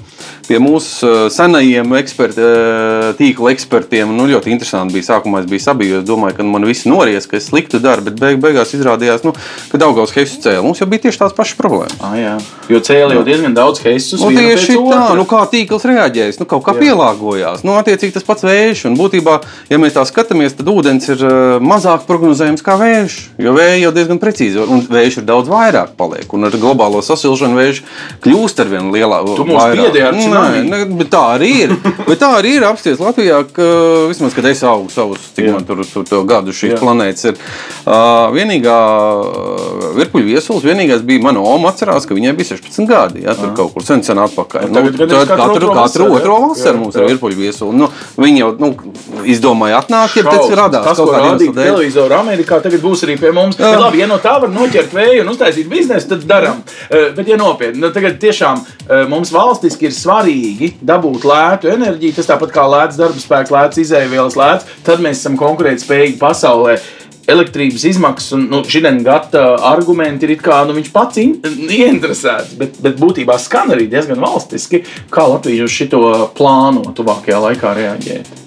pie 0.50 0.58
mūsu 0.62 1.06
uh, 1.06 1.18
senajiem 1.30 1.94
eksperti, 2.00 2.42
uh, 2.42 3.10
tīkla 3.18 3.52
ekspertiem. 3.54 4.10
Nu, 4.16 4.26
ļoti 4.30 4.50
interesanti 4.50 4.96
bija. 4.96 5.06
Sākumā 5.10 5.44
es 5.44 5.48
biju 5.50 5.62
sabijos, 5.62 6.04
domāju, 6.06 6.40
ka 6.40 6.46
man 6.46 6.66
viss 6.66 6.88
nories, 6.90 7.28
ka 7.30 7.38
es 7.38 7.46
sliktu 7.50 7.78
daru, 7.82 8.04
bet 8.08 8.18
beig, 8.18 8.40
beigās 8.42 8.74
izrādījās, 8.74 9.22
nu, 9.26 9.34
ka 9.70 9.80
Daugaus 9.80 10.14
heisus 10.16 10.42
cēlā. 10.42 10.64
Mums 10.66 10.82
jau 10.82 10.88
bija 10.90 11.06
tieši 11.06 11.22
tās 11.22 11.36
pašas 11.36 11.58
problēmas. 11.58 11.94
Ah, 12.02 12.16
jā. 12.18 12.34
jo 12.72 12.80
cēlā 12.86 13.18
jau 13.18 13.24
diezgan 13.26 13.54
daudz 13.56 13.82
heisus. 13.84 14.18
Nu, 14.22 14.32
tieši 14.34 14.76
tā, 14.90 15.04
nu, 15.18 15.26
kā 15.30 15.44
tīkls 15.52 15.86
reaģējas, 15.90 16.40
nu, 16.42 16.48
kaut 16.50 16.66
kā 16.66 16.74
jā. 16.74 16.86
pielāgojās. 16.86 17.64
Nu, 17.66 17.76
attiecīgi 17.78 18.16
tas 18.18 18.26
pats 18.26 18.46
vējš. 18.46 18.84
Un 18.90 18.98
būtībā, 18.98 19.38
ja 19.70 19.78
mēs 19.82 19.94
tā 19.96 20.04
skatāmies, 20.08 20.56
tad 20.58 20.70
ūdens 20.72 21.06
ir 21.14 21.24
uh, 21.26 21.56
mazāk 21.62 22.06
prognozējams 22.10 22.66
kā 22.66 22.76
vējš. 22.80 23.20
Jo 23.40 23.54
vēja 23.56 23.78
jau 23.84 23.94
diezgan 23.96 24.22
precīzi, 24.22 24.62
un 24.66 24.82
vējš 24.90 25.20
ir 25.22 25.28
daudz 25.30 25.50
vairāk 25.50 25.94
paliek. 25.98 26.26
Un 26.34 26.50
ar 26.50 26.58
globālo 26.58 27.02
sasilšanu 27.04 27.58
vējš 27.58 27.82
kļūst 28.24 28.64
ar 28.64 28.70
vien 28.72 28.90
lielāku. 28.94 29.36
Tu 29.38 29.48
mums 29.48 29.78
piedēji 29.78 30.06
ar 30.06 30.18
Nē, 30.40 30.62
ne, 30.68 30.80
bet 31.00 31.10
tā 31.12 31.22
arī 31.36 31.50
ir. 31.66 31.74
bet 32.08 32.20
tā 32.22 32.30
arī 32.38 32.56
ir 32.58 32.66
apsties 32.68 33.00
Latvijā, 33.02 33.42
ka 33.54 33.68
vismaz, 34.10 34.34
kad 34.36 34.48
es 34.50 34.62
augu 34.66 34.90
savus, 34.92 35.30
cik 35.36 35.50
man 35.54 35.66
tur, 35.68 35.82
tur, 35.88 36.06
tur 36.08 36.24
gadu 36.28 36.54
šīs 36.56 36.74
Jā. 36.74 36.80
planētas 36.80 37.30
ir. 37.30 37.40
Uh, 37.80 38.28
vienīgā 38.34 38.76
virpuļu 39.96 40.28
viesulis, 40.30 40.66
vienīgais 40.66 41.04
bija 41.06 41.24
mana 41.24 41.42
oma 41.44 41.70
atcerās, 41.72 42.06
ka 42.08 42.16
viņai 42.16 42.34
bija 42.38 42.52
16 42.54 42.88
gadi. 42.90 43.24
Jā, 43.26 43.34
tur 43.38 43.52
kaut 43.58 43.74
kur 43.74 43.84
sen, 43.86 44.04
sen 44.06 44.20
atpakaļ. 44.22 44.68
Nu, 44.70 44.84
tad 45.00 45.14
katru, 45.30 45.72
katru 45.76 46.08
otro 46.16 46.38
vasaru 46.48 46.82
mums 46.84 46.98
ir 46.98 47.08
virpuļu 47.10 47.38
viesuli. 47.40 47.78
Nu, 47.80 47.90
viņi 48.20 48.42
jau 48.42 48.50
nu, 48.60 48.70
izdomāja 49.28 49.80
atnākt, 49.82 50.18
ja 50.20 50.26
tas 50.28 50.54
radās 50.60 50.86
tas, 50.90 51.00
kādā 51.00 51.34
veidā. 51.34 51.54
Televizoru 51.60 52.16
Amerikā 52.18 52.60
tagad 52.64 52.84
būs 52.84 53.04
arī 53.06 53.16
pie 53.20 53.32
mums. 53.36 53.58
Bet, 53.60 53.78
labi, 53.80 54.02
ja 54.02 54.08
no 54.10 54.20
tā 54.22 54.36
var 54.42 54.52
noķert 54.52 54.94
vēju 54.96 55.24
un 55.24 55.32
uztaisīt 55.34 55.70
biznesu, 55.70 56.12
tad 56.14 56.26
darām. 56.30 56.62
Uh, 56.88 57.10
bet, 57.16 57.26
ja 57.30 57.38
nopietni, 57.40 57.82
nu, 57.82 57.92
tagad 57.94 58.20
tiešām 58.22 58.62
uh, 58.62 59.04
mums 59.10 59.32
valstiski 59.34 59.88
ir 59.88 59.96
svarīgi 59.96 60.29
dabūt 60.86 61.26
lētu 61.28 61.70
enerģiju, 61.72 62.16
tas 62.16 62.30
tāpat 62.30 62.54
kā 62.54 62.64
lēts 62.70 62.98
darba 63.00 63.20
spēks, 63.20 63.52
lēts 63.54 63.82
izēvielas, 63.84 64.38
lēts, 64.38 64.72
tad 64.86 65.04
mēs 65.04 65.22
esam 65.22 65.38
konkurētspējīgi 65.40 66.18
pasaulē 66.20 66.78
elektrības 67.30 67.84
izmaksas 67.90 68.34
un 68.36 68.46
nu, 68.50 68.62
šī 68.66 68.82
gata 69.06 69.44
argumenti 69.70 70.26
ir 70.26 70.36
kā 70.42 70.62
nu, 70.66 70.74
viņš 70.76 70.92
pats 70.94 71.20
in, 71.22 71.36
ieinteresēts, 71.46 72.56
bet, 72.58 72.80
bet 72.82 72.98
būtībā 73.00 73.38
skan 73.38 73.74
arī 73.76 73.86
diezgan 73.90 74.20
valstiski, 74.22 74.84
kā 75.12 75.28
Latvija 75.30 75.66
uz 75.68 75.74
šo 75.74 76.04
plāno 76.36 76.90
tuvākajā 76.96 77.42
laikā 77.46 77.74
reaģēt. 77.78 78.38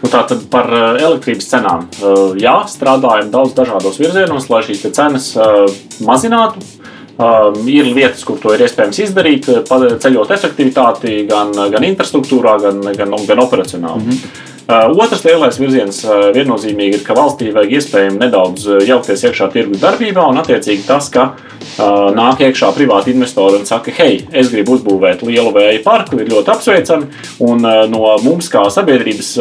Nu, 0.00 0.08
Tātad 0.08 0.46
par 0.52 0.70
eh, 0.72 1.02
elektrības 1.04 1.48
cenām. 1.50 1.84
Eh, 2.00 2.40
jā, 2.40 2.56
strādājam 2.72 3.28
daudz 3.34 3.52
dažādos 3.58 4.00
virzienos, 4.00 4.48
lai 4.52 4.62
šīs 4.64 4.86
cenas 4.96 5.34
eh, 5.36 5.66
mazinātu. 6.06 6.64
Um, 7.20 7.66
ir 7.68 7.90
vietas, 7.92 8.22
kur 8.24 8.38
to 8.40 8.54
ir 8.56 8.62
iespējams 8.64 8.98
izdarīt, 9.04 9.48
ceļot 10.00 10.30
efektivitāti 10.32 11.26
gan, 11.28 11.50
gan 11.52 11.84
infrastruktūrā, 11.84 12.54
gan, 12.62 12.80
gan, 12.96 13.12
gan 13.28 13.42
operacionāli. 13.42 14.06
Mm 14.06 14.14
-hmm. 14.14 14.49
Otrs 14.90 15.24
lielais 15.26 15.60
virziens 15.60 16.02
viennozīmīgi 16.34 17.00
ir, 17.00 17.04
ka 17.06 17.16
valstī 17.18 17.50
vajag 17.54 17.76
iespējami 17.78 18.20
nedaudz 18.20 18.66
jaukties 18.88 19.26
iekšā 19.28 19.50
tirgus 19.54 19.82
darbībā, 19.82 20.26
un 20.30 20.40
attiecīgi 20.42 20.86
tas, 20.88 21.10
ka 21.12 21.32
nāk 22.16 22.40
iekšā 22.44 22.70
privāti 22.76 23.12
investori 23.14 23.60
un 23.60 23.66
saka, 23.68 23.92
hei, 23.98 24.20
es 24.36 24.50
gribu 24.52 24.76
uzbūvēt 24.76 25.22
lielu 25.26 25.52
vēja 25.54 25.82
parku, 25.84 26.18
ir 26.20 26.30
ļoti 26.30 26.52
apsveicami, 26.54 27.10
un 27.46 27.66
no 27.92 28.14
mums 28.24 28.48
kā 28.52 28.64
sabiedrības 28.72 29.32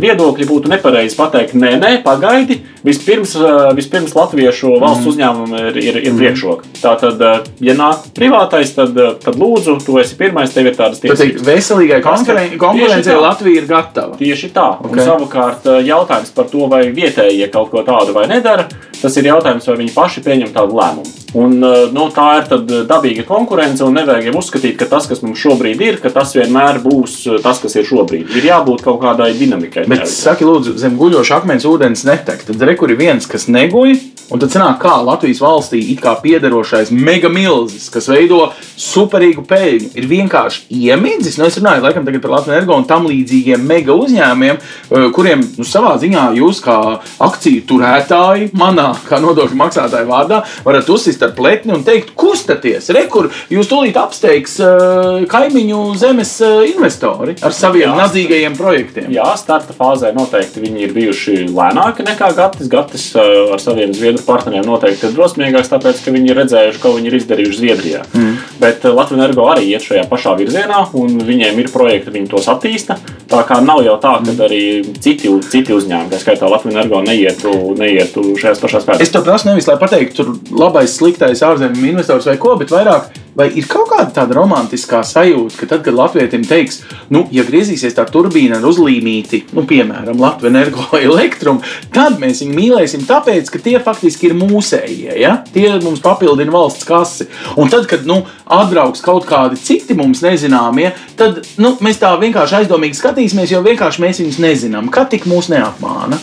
viedokļa 0.00 0.48
būtu 0.48 0.70
nepareizi 0.72 1.18
pateikt, 1.18 1.56
nē, 1.58 1.74
nē, 1.82 1.92
pagaidi, 2.06 2.60
vispirms, 2.84 3.34
vispirms 3.76 4.14
latviešu 4.16 4.74
valsts 4.80 5.04
mm. 5.04 5.10
uzņēmumam 5.12 5.58
ir, 5.60 5.78
ir, 5.80 6.00
ir 6.02 6.12
mm. 6.12 6.20
priekšroka. 6.20 6.70
Tātad, 6.82 7.22
uh, 7.24 7.48
ja 7.64 7.76
nāk 7.78 8.08
privātais, 8.16 8.74
tad, 8.76 8.98
tad 9.24 9.38
lūdzu, 9.40 9.78
tu 9.86 9.98
esi 10.02 10.18
pirmais, 10.18 10.52
tev 10.54 10.68
ir 10.70 10.76
tādas 10.78 11.00
tiesības. 11.02 11.44
Veselīgai 11.46 12.00
konkurencei 12.04 13.16
Latvija 13.18 13.62
ir 13.62 13.68
gatava. 13.70 14.18
Tieši 14.20 14.52
tā. 14.54 14.68
Okay. 14.80 14.98
Un 14.98 15.04
savukārt 15.08 15.66
eh, 15.68 15.82
jautājums 15.88 16.32
par 16.34 16.48
to, 16.50 16.66
vai 16.70 16.86
vietējie 16.94 17.50
kaut 17.52 17.70
ko 17.72 17.84
tādu 17.86 18.14
vai 18.16 18.26
nedara, 18.30 18.66
tas 19.00 19.18
ir 19.20 19.28
jautājums, 19.28 19.66
vai 19.68 19.76
viņi 19.82 19.94
paši 19.94 20.22
pieņem 20.24 20.54
tādu 20.54 20.78
lēmumu. 20.78 21.12
Un, 21.34 21.56
eh, 21.66 21.86
nu, 21.94 22.06
tā 22.14 22.26
ir 22.38 22.84
dabīga 22.88 23.24
konkurence, 23.26 23.82
un 23.84 23.96
nevajag 23.98 24.30
jau 24.30 24.36
uzskatīt, 24.38 24.76
ka 24.78 24.88
tas, 24.90 25.08
kas 25.10 25.22
mums 25.24 25.40
šobrīd 25.42 25.82
ir, 25.82 26.00
tas 26.14 26.34
vienmēr 26.38 26.78
būs 26.84 27.16
eh, 27.26 27.40
tas, 27.42 27.60
kas 27.62 27.74
ir 27.80 27.88
šobrīd. 27.88 28.30
Ir 28.38 28.48
jābūt 28.50 28.84
kaut 28.86 29.00
kādai 29.02 29.32
dinamikai. 29.38 29.88
Bet, 29.90 30.06
saki, 30.10 30.46
lūdzu, 30.46 30.76
zem 30.80 30.98
guļoša 31.00 31.40
akmens 31.42 31.66
ūdens 31.68 32.06
netek. 32.06 32.46
Tad 32.46 32.62
rekur 32.70 32.94
ir 32.94 33.00
viens, 33.00 33.26
kas 33.30 33.48
neguļ, 33.50 33.96
un 34.30 34.42
tad 34.42 34.54
sanāk, 34.54 34.78
kā 34.82 34.96
Latvijas 35.04 35.42
valstī 35.44 35.82
it 35.92 36.02
kā 36.04 36.14
piederošais 36.22 36.92
mega 36.94 37.30
milzis, 37.32 37.90
kas 37.92 38.08
veido 38.12 38.48
superīgu 38.80 39.44
peļņu, 39.48 39.92
ir 39.98 40.08
vienkārši 40.10 40.66
iemidzis. 40.84 41.38
Nu, 41.40 41.48
es 41.48 41.58
runāju 41.60 41.84
laikam 41.84 42.06
par 42.06 42.38
Latvijas 42.38 42.58
energo 42.58 42.78
un 42.78 42.88
tam 42.88 43.08
līdzīgiem 43.10 43.66
mega 43.68 43.96
uzņēmumiem, 43.96 44.62
Eh, 44.94 45.06
kuriem 45.14 45.40
nu, 45.58 45.64
savā 45.66 45.94
ziņā 46.00 46.26
jūs, 46.38 46.60
kā 46.64 46.76
akciju 47.24 47.64
turētāji, 47.68 48.50
manā 48.58 48.90
kā 49.08 49.18
nodokļu 49.22 49.56
maksātāju 49.58 50.08
vārdā, 50.10 50.42
varat 50.66 50.90
uzsist 50.92 51.22
ar 51.24 51.32
pletni 51.36 51.72
un 51.74 51.84
teikt, 51.86 52.12
kustieties, 52.18 52.90
rekur, 52.94 53.30
jūs 53.52 53.70
tūlīt 53.70 53.96
apsteigs 53.98 54.58
uh, 54.62 55.24
kaimiņu 55.30 55.80
zemes 56.00 56.34
uh, 56.44 56.60
investori 56.68 57.36
ar 57.44 57.56
saviem 57.56 57.88
jā, 57.88 57.96
nadzīgajiem 58.02 58.58
projektiem. 58.58 59.08
Jā, 59.14 59.30
starta 59.40 59.74
fāzē 59.76 60.12
noteikti 60.16 60.62
viņi 60.62 60.84
ir 60.84 60.94
bijuši 60.96 61.36
lēnāki 61.48 62.06
nekā 62.06 62.30
Gatis. 62.36 62.68
Gatis 62.70 63.08
uh, 63.16 63.54
ar 63.56 63.62
saviem 63.62 63.94
zviedru 64.14 64.26
partneriem 64.26 64.66
noteikti 64.66 65.08
ir 65.08 65.14
drosmīgāks, 65.14 65.70
tāpēc, 65.72 66.02
ka 66.04 66.12
viņi 66.14 66.30
ir 66.30 66.38
redzējuši, 66.38 66.80
ko 66.82 66.92
viņi 66.94 67.10
ir 67.10 67.16
izdarījuši 67.18 67.58
Zviedrijā. 67.58 68.02
Mm. 68.14 68.36
Bet 68.60 68.84
uh, 68.84 68.94
Latvijas 68.94 69.20
energo 69.20 69.48
arī 69.50 69.66
iet 69.72 69.84
šajā 69.84 70.04
pašā 70.10 70.36
virzienā, 70.38 70.84
un 70.94 71.18
viņiem 71.26 71.58
ir 71.62 71.70
projekti, 71.72 72.14
viņi 72.14 72.30
tos 72.30 72.48
attīsta. 72.52 72.98
Tā 73.30 73.42
kā 73.48 73.60
nav 73.64 73.82
jau 73.84 73.96
tā, 74.02 74.14
ka 74.24 74.36
arī 74.46 74.62
citi, 75.02 75.32
citi 75.50 75.74
uzņēmumi, 75.74 76.12
tā 76.12 76.20
skaitā 76.22 76.48
Latvijas 76.50 76.78
energo, 76.78 77.02
neietu, 77.04 77.54
neietu 77.78 78.34
šajās 78.40 78.62
pašās 78.62 78.88
pēdējās. 78.88 79.08
Es 79.08 79.14
to 79.14 79.24
prasu 79.26 79.50
nevis, 79.50 79.68
lai 79.70 79.78
pateiktu, 79.80 80.22
tur 80.22 80.58
labais, 80.60 80.94
sliktais 80.94 81.42
ārzemju 81.44 81.90
investors 81.94 82.30
vai 82.30 82.38
ko, 82.40 82.56
bet 82.60 82.74
vairāk. 82.74 83.10
Vai 83.34 83.48
ir 83.58 83.66
kaut 83.66 83.88
kāda 83.90 84.12
tāda 84.14 84.36
romantiskā 84.36 85.00
sajūta, 85.02 85.56
ka 85.58 85.66
tad, 85.72 85.80
kad 85.82 85.96
Latvijam 85.96 86.44
teiks, 86.46 86.82
nu, 87.10 87.24
ja 87.34 87.42
griezīsies 87.46 87.96
tā 87.96 88.04
turbīna 88.06 88.60
ar 88.60 88.66
uzlīmīti, 88.68 89.40
nu, 89.56 89.64
piemēram, 89.66 90.20
Latvijas 90.22 90.52
energo 90.52 90.84
vai 90.92 91.00
elektrumu, 91.08 91.64
tad 91.94 92.20
mēs 92.22 92.44
viņu 92.44 92.54
mīlēsim, 92.54 93.02
tāpēc, 93.08 93.50
ka 93.50 93.58
tie 93.64 93.74
faktiski 93.82 94.30
ir 94.30 94.36
mūsējie. 94.38 95.16
Ja? 95.18 95.36
Tie 95.54 95.66
mums 95.82 96.02
papildina 96.04 96.54
valsts 96.54 96.86
kasi. 96.86 97.26
Un 97.58 97.72
tad, 97.72 97.88
kad 97.90 98.06
nu, 98.06 98.20
atbrauks 98.46 99.02
kaut 99.02 99.26
kādi 99.26 99.58
citi 99.58 99.96
mums 99.98 100.22
nezināmie, 100.22 100.92
tad 101.18 101.42
nu, 101.58 101.74
mēs 101.82 101.98
tā 102.02 102.12
vienkārši 102.20 102.60
aizdomīgi 102.62 103.00
skatīsimies, 103.00 103.50
jo 103.50 103.64
vienkārši 103.66 104.04
mēs 104.04 104.22
viņus 104.22 104.42
nezinām. 104.46 104.92
Kā 104.94 105.08
tik 105.10 105.26
mūs 105.30 105.50
neapmāna? 105.50 106.20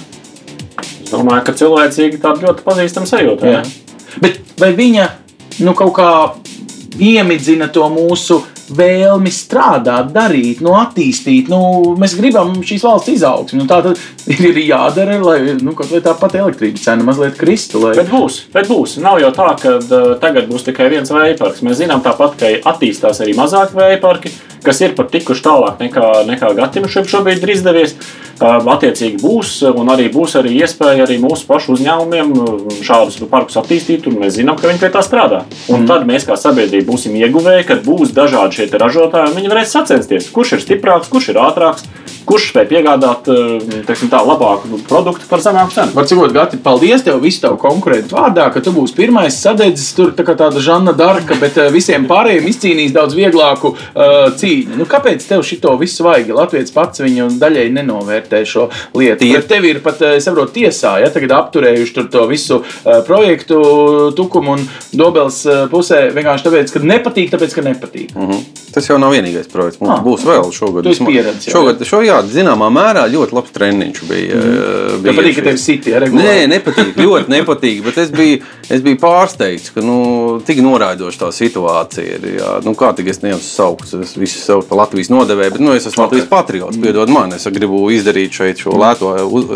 Es 0.80 1.12
domāju, 1.12 1.44
ka 1.44 1.58
cilvēcīgi 1.60 2.22
tāda 2.24 2.48
ļoti 2.48 2.64
pazīstama 2.64 3.10
sajūta. 3.10 3.58
Bet 4.24 4.40
vai 4.62 4.72
viņa 4.78 5.10
nu, 5.66 5.76
kaut 5.76 5.92
kā 5.98 6.12
iemidzina 7.00 7.70
to 7.72 7.88
mūsu 7.92 8.42
vēlmi 8.72 9.32
strādāt, 9.34 10.12
darīt, 10.16 10.62
nu, 10.64 10.76
attīstīt. 10.80 11.50
Nu, 11.52 11.96
mēs 12.00 12.16
gribam 12.20 12.54
šīs 12.66 12.86
valsts 12.88 13.14
izaugsmi. 13.16 13.62
Nu, 13.62 13.68
tā 13.70 13.82
tad 13.86 14.00
ir 14.50 14.60
jādara, 14.64 15.18
lai 15.24 15.56
nu, 15.62 15.74
tā 15.76 16.14
pati 16.20 16.42
elektrības 16.42 16.86
cena 16.86 17.06
mazliet 17.06 17.38
kristu. 17.40 17.82
Lai... 17.84 17.96
Bet 17.98 18.12
būs, 18.12 18.44
bet 18.54 18.70
būs. 18.72 18.98
Nav 19.04 19.22
jau 19.24 19.32
tā, 19.36 19.50
ka 19.62 19.76
uh, 19.80 20.14
tagad 20.22 20.50
būs 20.52 20.68
tikai 20.68 20.90
viens 20.94 21.12
vēja 21.14 21.38
parks. 21.40 21.64
Mēs 21.66 21.82
zinām 21.82 22.04
tāpat, 22.06 22.38
ka 22.40 22.52
attīstās 22.74 23.24
arī 23.24 23.36
mazāk 23.38 23.76
vēja 23.78 24.02
parki, 24.04 24.34
kas 24.66 24.82
ir 24.86 24.98
pat 24.98 25.12
tikuši 25.14 25.46
tālāk 25.46 25.80
nekā, 25.88 26.10
nekā 26.30 26.54
Gatim 26.58 26.90
šobrīd 26.90 27.42
ir 27.42 27.56
izdevies. 27.56 27.96
Attiecīgi 28.42 29.20
būs, 29.22 29.52
un 29.70 29.92
arī 29.94 30.08
būs 30.10 30.34
arī 30.40 30.56
iespēja 30.64 31.04
arī 31.06 31.20
mūsu 31.22 31.46
pašu 31.46 31.76
uzņēmumiem 31.76 32.32
šādus 32.82 33.20
parkus 33.30 33.60
attīstīt, 33.62 34.08
un 34.10 34.18
mēs 34.24 34.40
zinām, 34.40 34.58
ka 34.58 34.66
viņi 34.66 34.82
pie 34.82 34.90
tā 34.96 35.04
strādā. 35.06 35.44
Un 35.70 35.84
mm. 35.84 35.90
tad 35.92 36.08
mēs 36.10 36.26
kā 36.26 36.34
sabiedrība 36.42 36.90
būsim 36.90 37.20
ieguvēji, 37.22 37.68
kad 37.70 37.86
būs 37.86 38.16
dažādi 38.18 38.58
šie 38.58 38.70
ražotāji, 38.82 39.30
un 39.30 39.38
viņi 39.38 39.52
varēs 39.54 39.76
sacensties, 39.78 40.32
kurš 40.34 40.56
ir 40.58 40.66
stiprāks, 40.66 41.12
kurš 41.14 41.30
ir 41.36 41.42
ātrāks, 41.44 41.86
kurš 42.26 42.50
spēj 42.50 42.68
piegādāt 42.72 43.30
teiksim, 43.88 44.11
tā, 44.12 44.22
labāku 44.28 44.82
produktu 44.90 45.30
par 45.30 45.44
zemāku 45.44 45.76
cenu. 45.76 45.96
Var 45.98 46.10
cikot, 46.10 46.36
Gati, 46.36 46.60
paldies 46.62 47.06
tev 47.06 47.22
visu 47.24 47.44
tavu 47.46 47.60
konkurentu 47.62 48.18
vārdā, 48.18 48.50
ka 48.54 48.64
tu 48.64 48.76
būsi 48.76 48.98
pirmais 48.98 49.40
sadedzis 49.42 49.96
tur 49.98 50.14
tā 50.18 50.26
kā 50.28 50.36
tāda 50.40 50.62
Žanna 50.64 50.94
Darka, 50.98 51.38
bet 51.42 51.58
visiem 51.74 52.08
pārējiem 52.10 52.50
izcīnīs 52.52 52.96
daudz 52.96 53.18
vieglāku 53.18 53.74
uh, 53.76 54.30
cīņu. 54.38 54.78
Nu, 54.80 54.88
kāpēc 54.90 55.26
tev 55.28 55.46
šito 55.48 55.74
visu 55.82 56.06
vajag? 56.08 56.34
Latvijas 56.36 56.74
pats 56.76 57.04
viņu 57.04 57.32
daļai 57.42 57.70
nenovērtē 57.76 58.02
novērtē 58.12 58.44
šo 58.46 58.68
lietu. 58.98 59.26
Tie... 59.26 59.42
Tev 59.48 59.68
ir 59.68 59.82
pat, 59.84 60.02
es 60.18 60.28
saprotu, 60.28 60.56
tiesā, 60.60 60.98
ja 61.04 61.12
tagad 61.14 61.36
apturējuši 61.38 62.08
to 62.12 62.26
visu 62.30 62.62
uh, 62.62 63.00
projektu 63.08 63.62
tukumu 64.18 64.58
un 64.58 64.68
dobels 64.94 65.44
uh, 65.48 65.64
pusē 65.72 66.10
vienkārši 66.16 66.50
tāpēc, 66.50 66.76
ka 66.76 66.84
nepatīk, 66.84 67.32
tāpēc, 67.34 67.56
ka 67.56 67.66
nepatīk. 67.70 68.16
Mm 68.16 68.28
-hmm. 68.28 68.61
Tas 68.72 68.88
jau 68.88 68.98
nav 69.02 69.12
vienīgais 69.16 69.50
projekts. 69.52 69.80
Mums 69.82 69.94
ah, 69.98 70.04
būs 70.06 70.24
vēl 70.28 70.52
šogad. 70.56 70.88
Tas 70.88 71.02
pieredze. 71.04 71.52
Šogad, 71.52 71.82
šo, 71.88 72.02
jā, 72.06 72.20
zināmā 72.32 72.70
mērā 72.74 73.06
ļoti 73.12 73.36
labs 73.36 73.54
treniņš 73.56 74.02
bija. 74.10 74.38
Mm. 74.38 75.02
bija 75.04 75.16
patīk, 75.18 75.38
ka 75.38 75.46
tev 75.50 75.92
ja 75.92 76.02
regulāri. 76.04 76.28
Nē, 76.28 76.48
nepatīk, 76.52 77.02
ļoti 77.02 77.32
nepatīk, 77.36 77.82
bet 77.86 78.00
es 78.02 78.14
biju, 78.16 78.40
es 78.72 78.84
biju 78.86 79.00
pārsteigts, 79.02 79.74
ka 79.76 79.84
nu, 79.86 79.98
tik 80.48 80.62
noraidoša 80.64 81.26
tā 81.26 81.32
situācija 81.36 82.18
ir. 82.18 82.28
Jā. 82.38 82.54
Nu, 82.66 82.76
kā 82.80 82.94
tik 82.98 83.12
es 83.12 83.22
neesmu 83.24 83.44
saukts, 83.44 83.96
es 84.00 84.16
visu 84.20 84.40
sev 84.42 84.64
pa 84.70 84.80
Latvijas 84.84 85.12
nodevēju, 85.12 85.56
bet 85.58 85.64
nu, 85.64 85.76
es 85.76 85.88
esmu 85.90 86.06
okay. 86.06 86.22
Latvijas 86.22 86.30
patriots, 86.32 86.80
piedod 86.82 87.12
man, 87.12 87.36
es 87.36 87.48
gribu 87.52 87.84
izdarīt 87.94 88.36
šeit 88.40 88.62
šo 88.64 88.78
lēto, 88.80 89.12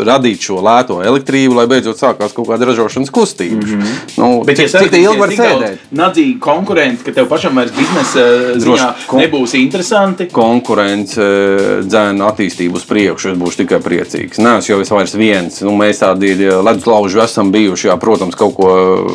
radīt 0.06 0.44
šo 0.48 0.60
lēto 0.64 1.00
elektrību, 1.06 1.56
lai 1.60 1.66
beidzot 1.70 2.00
sākās 2.00 2.36
kaut 2.36 2.50
kāda 2.50 2.68
ražošanas 2.68 3.12
kustība. 3.14 3.62
Mm 3.62 3.80
-hmm. 3.80 3.96
nu, 4.20 4.44
Bet, 4.44 4.60
cik, 4.60 4.74
ja 4.74 4.82
cik 4.84 4.98
ilgi 5.00 5.20
var 5.20 5.34
sēdēt? 5.40 5.88
Nadzīgi 5.96 6.38
konkurenti, 6.40 7.04
ka 7.06 7.12
tev 7.16 7.28
pašam 7.30 7.56
vairs 7.56 7.72
biznesa 7.76 8.26
ziņā 8.60 8.92
kon 9.08 9.22
nebūs 9.22 9.56
interesanti. 9.58 10.28
Konkurence 10.32 11.22
eh, 11.22 11.64
dzēna 11.86 12.30
attīstību 12.32 12.80
uz 12.80 12.86
priekšu, 12.88 13.32
es 13.32 13.40
būšu 13.40 13.62
tikai 13.62 13.80
priecīgs. 13.84 14.40
Nē, 14.42 14.58
es 14.60 14.70
jau 14.70 14.80
es 14.82 14.92
vairs 14.92 15.16
viens. 15.18 15.60
Nu, 15.66 15.74
mēs 15.78 16.02
tādi 16.02 16.34
leduslauži 16.36 17.22
esam 17.24 17.52
bijuši, 17.54 17.90
jā, 17.90 17.98
protams, 18.02 18.38
kaut 18.38 18.56
ko 18.58 18.70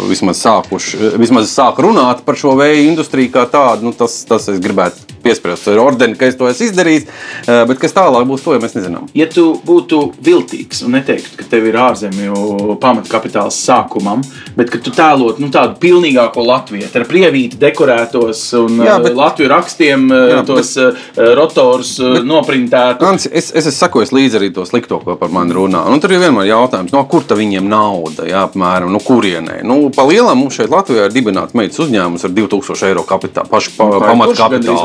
vismaz 0.10 0.41
sākuši, 0.43 1.15
vismaz 1.21 1.51
sāk 1.54 1.82
runāt 1.84 2.25
par 2.27 2.39
šo 2.39 2.56
vēja 2.60 2.86
industriju 2.88 3.34
kā 3.36 3.47
tādu. 3.51 3.89
Nu, 3.89 3.95
tas, 3.97 4.21
tas 4.27 4.49
es 4.51 4.62
gribētu 4.63 5.11
piespriest 5.23 5.69
ar 5.71 5.81
ordeni, 5.81 6.17
ka 6.17 6.29
es 6.29 6.38
to 6.39 6.49
esmu 6.49 6.67
izdarījis, 6.69 7.07
eh, 7.45 7.63
bet 7.69 7.81
kas 7.81 7.95
tālāk 7.95 8.27
būs, 8.29 8.43
to 8.45 8.55
jau 8.55 8.62
mēs 8.63 8.75
nezinām. 8.77 9.07
Ja 9.17 9.27
tu 9.31 9.53
būtu 9.65 10.01
viltīgs 10.23 10.84
un 10.86 10.95
neteiktu, 10.97 11.38
ka 11.39 11.47
tev 11.51 11.67
ir 11.69 11.79
ārzemju 11.81 12.77
pamatkapitāls 12.81 13.57
sākumam, 13.65 14.23
bet 14.57 14.71
ka 14.73 14.81
tu 14.84 14.93
tēlot 14.95 15.39
nu, 15.39 15.51
tādu 15.53 15.77
pilnīgāko 15.81 16.45
Latviju 16.45 16.89
ar 16.95 17.07
prievīti 17.10 17.60
dekorētos 17.62 18.43
un 18.60 18.81
jā, 18.86 18.97
bet, 19.03 19.15
Latviju 19.17 19.51
rakstiem 19.51 20.07
jā, 20.12 20.41
tos 20.47 20.73
bet, 20.77 21.21
rotors 21.38 21.95
bet, 22.01 22.25
noprintētu. 22.27 23.05
Ants, 23.07 23.27
es, 23.31 23.51
es 23.51 23.65
esmu 23.65 23.77
sakojis 23.77 24.13
līdzi 24.15 24.39
arī 24.39 24.51
to 24.55 24.65
slikto, 24.67 24.99
ko 25.03 25.15
par 25.19 25.31
mani 25.34 25.55
runā. 25.55 25.84
Nu, 25.89 25.99
tur 26.01 26.13
ir 26.15 26.21
vienmēr 26.23 26.49
jautājums, 26.51 26.93
no 26.93 27.03
kur 27.10 27.25
viņiem 27.31 27.67
nauda, 27.69 28.25
jā, 28.29 28.43
apmēram, 28.47 28.91
no 28.91 28.99
kurienē. 29.03 29.62
Nu, 29.67 29.77
pa 29.95 30.05
lielam 30.07 30.41
mums 30.41 30.57
šeit 30.57 30.71
Latvijā 30.71 31.07
ir 31.07 31.15
dibināts 31.15 31.55
meitas 31.57 31.79
uzņēmums 31.84 32.25
ar 32.27 32.34
2000 32.36 32.88
eiro 32.89 33.03
kapitālu, 33.07 33.49
pašu 33.51 33.75
pa, 33.77 33.88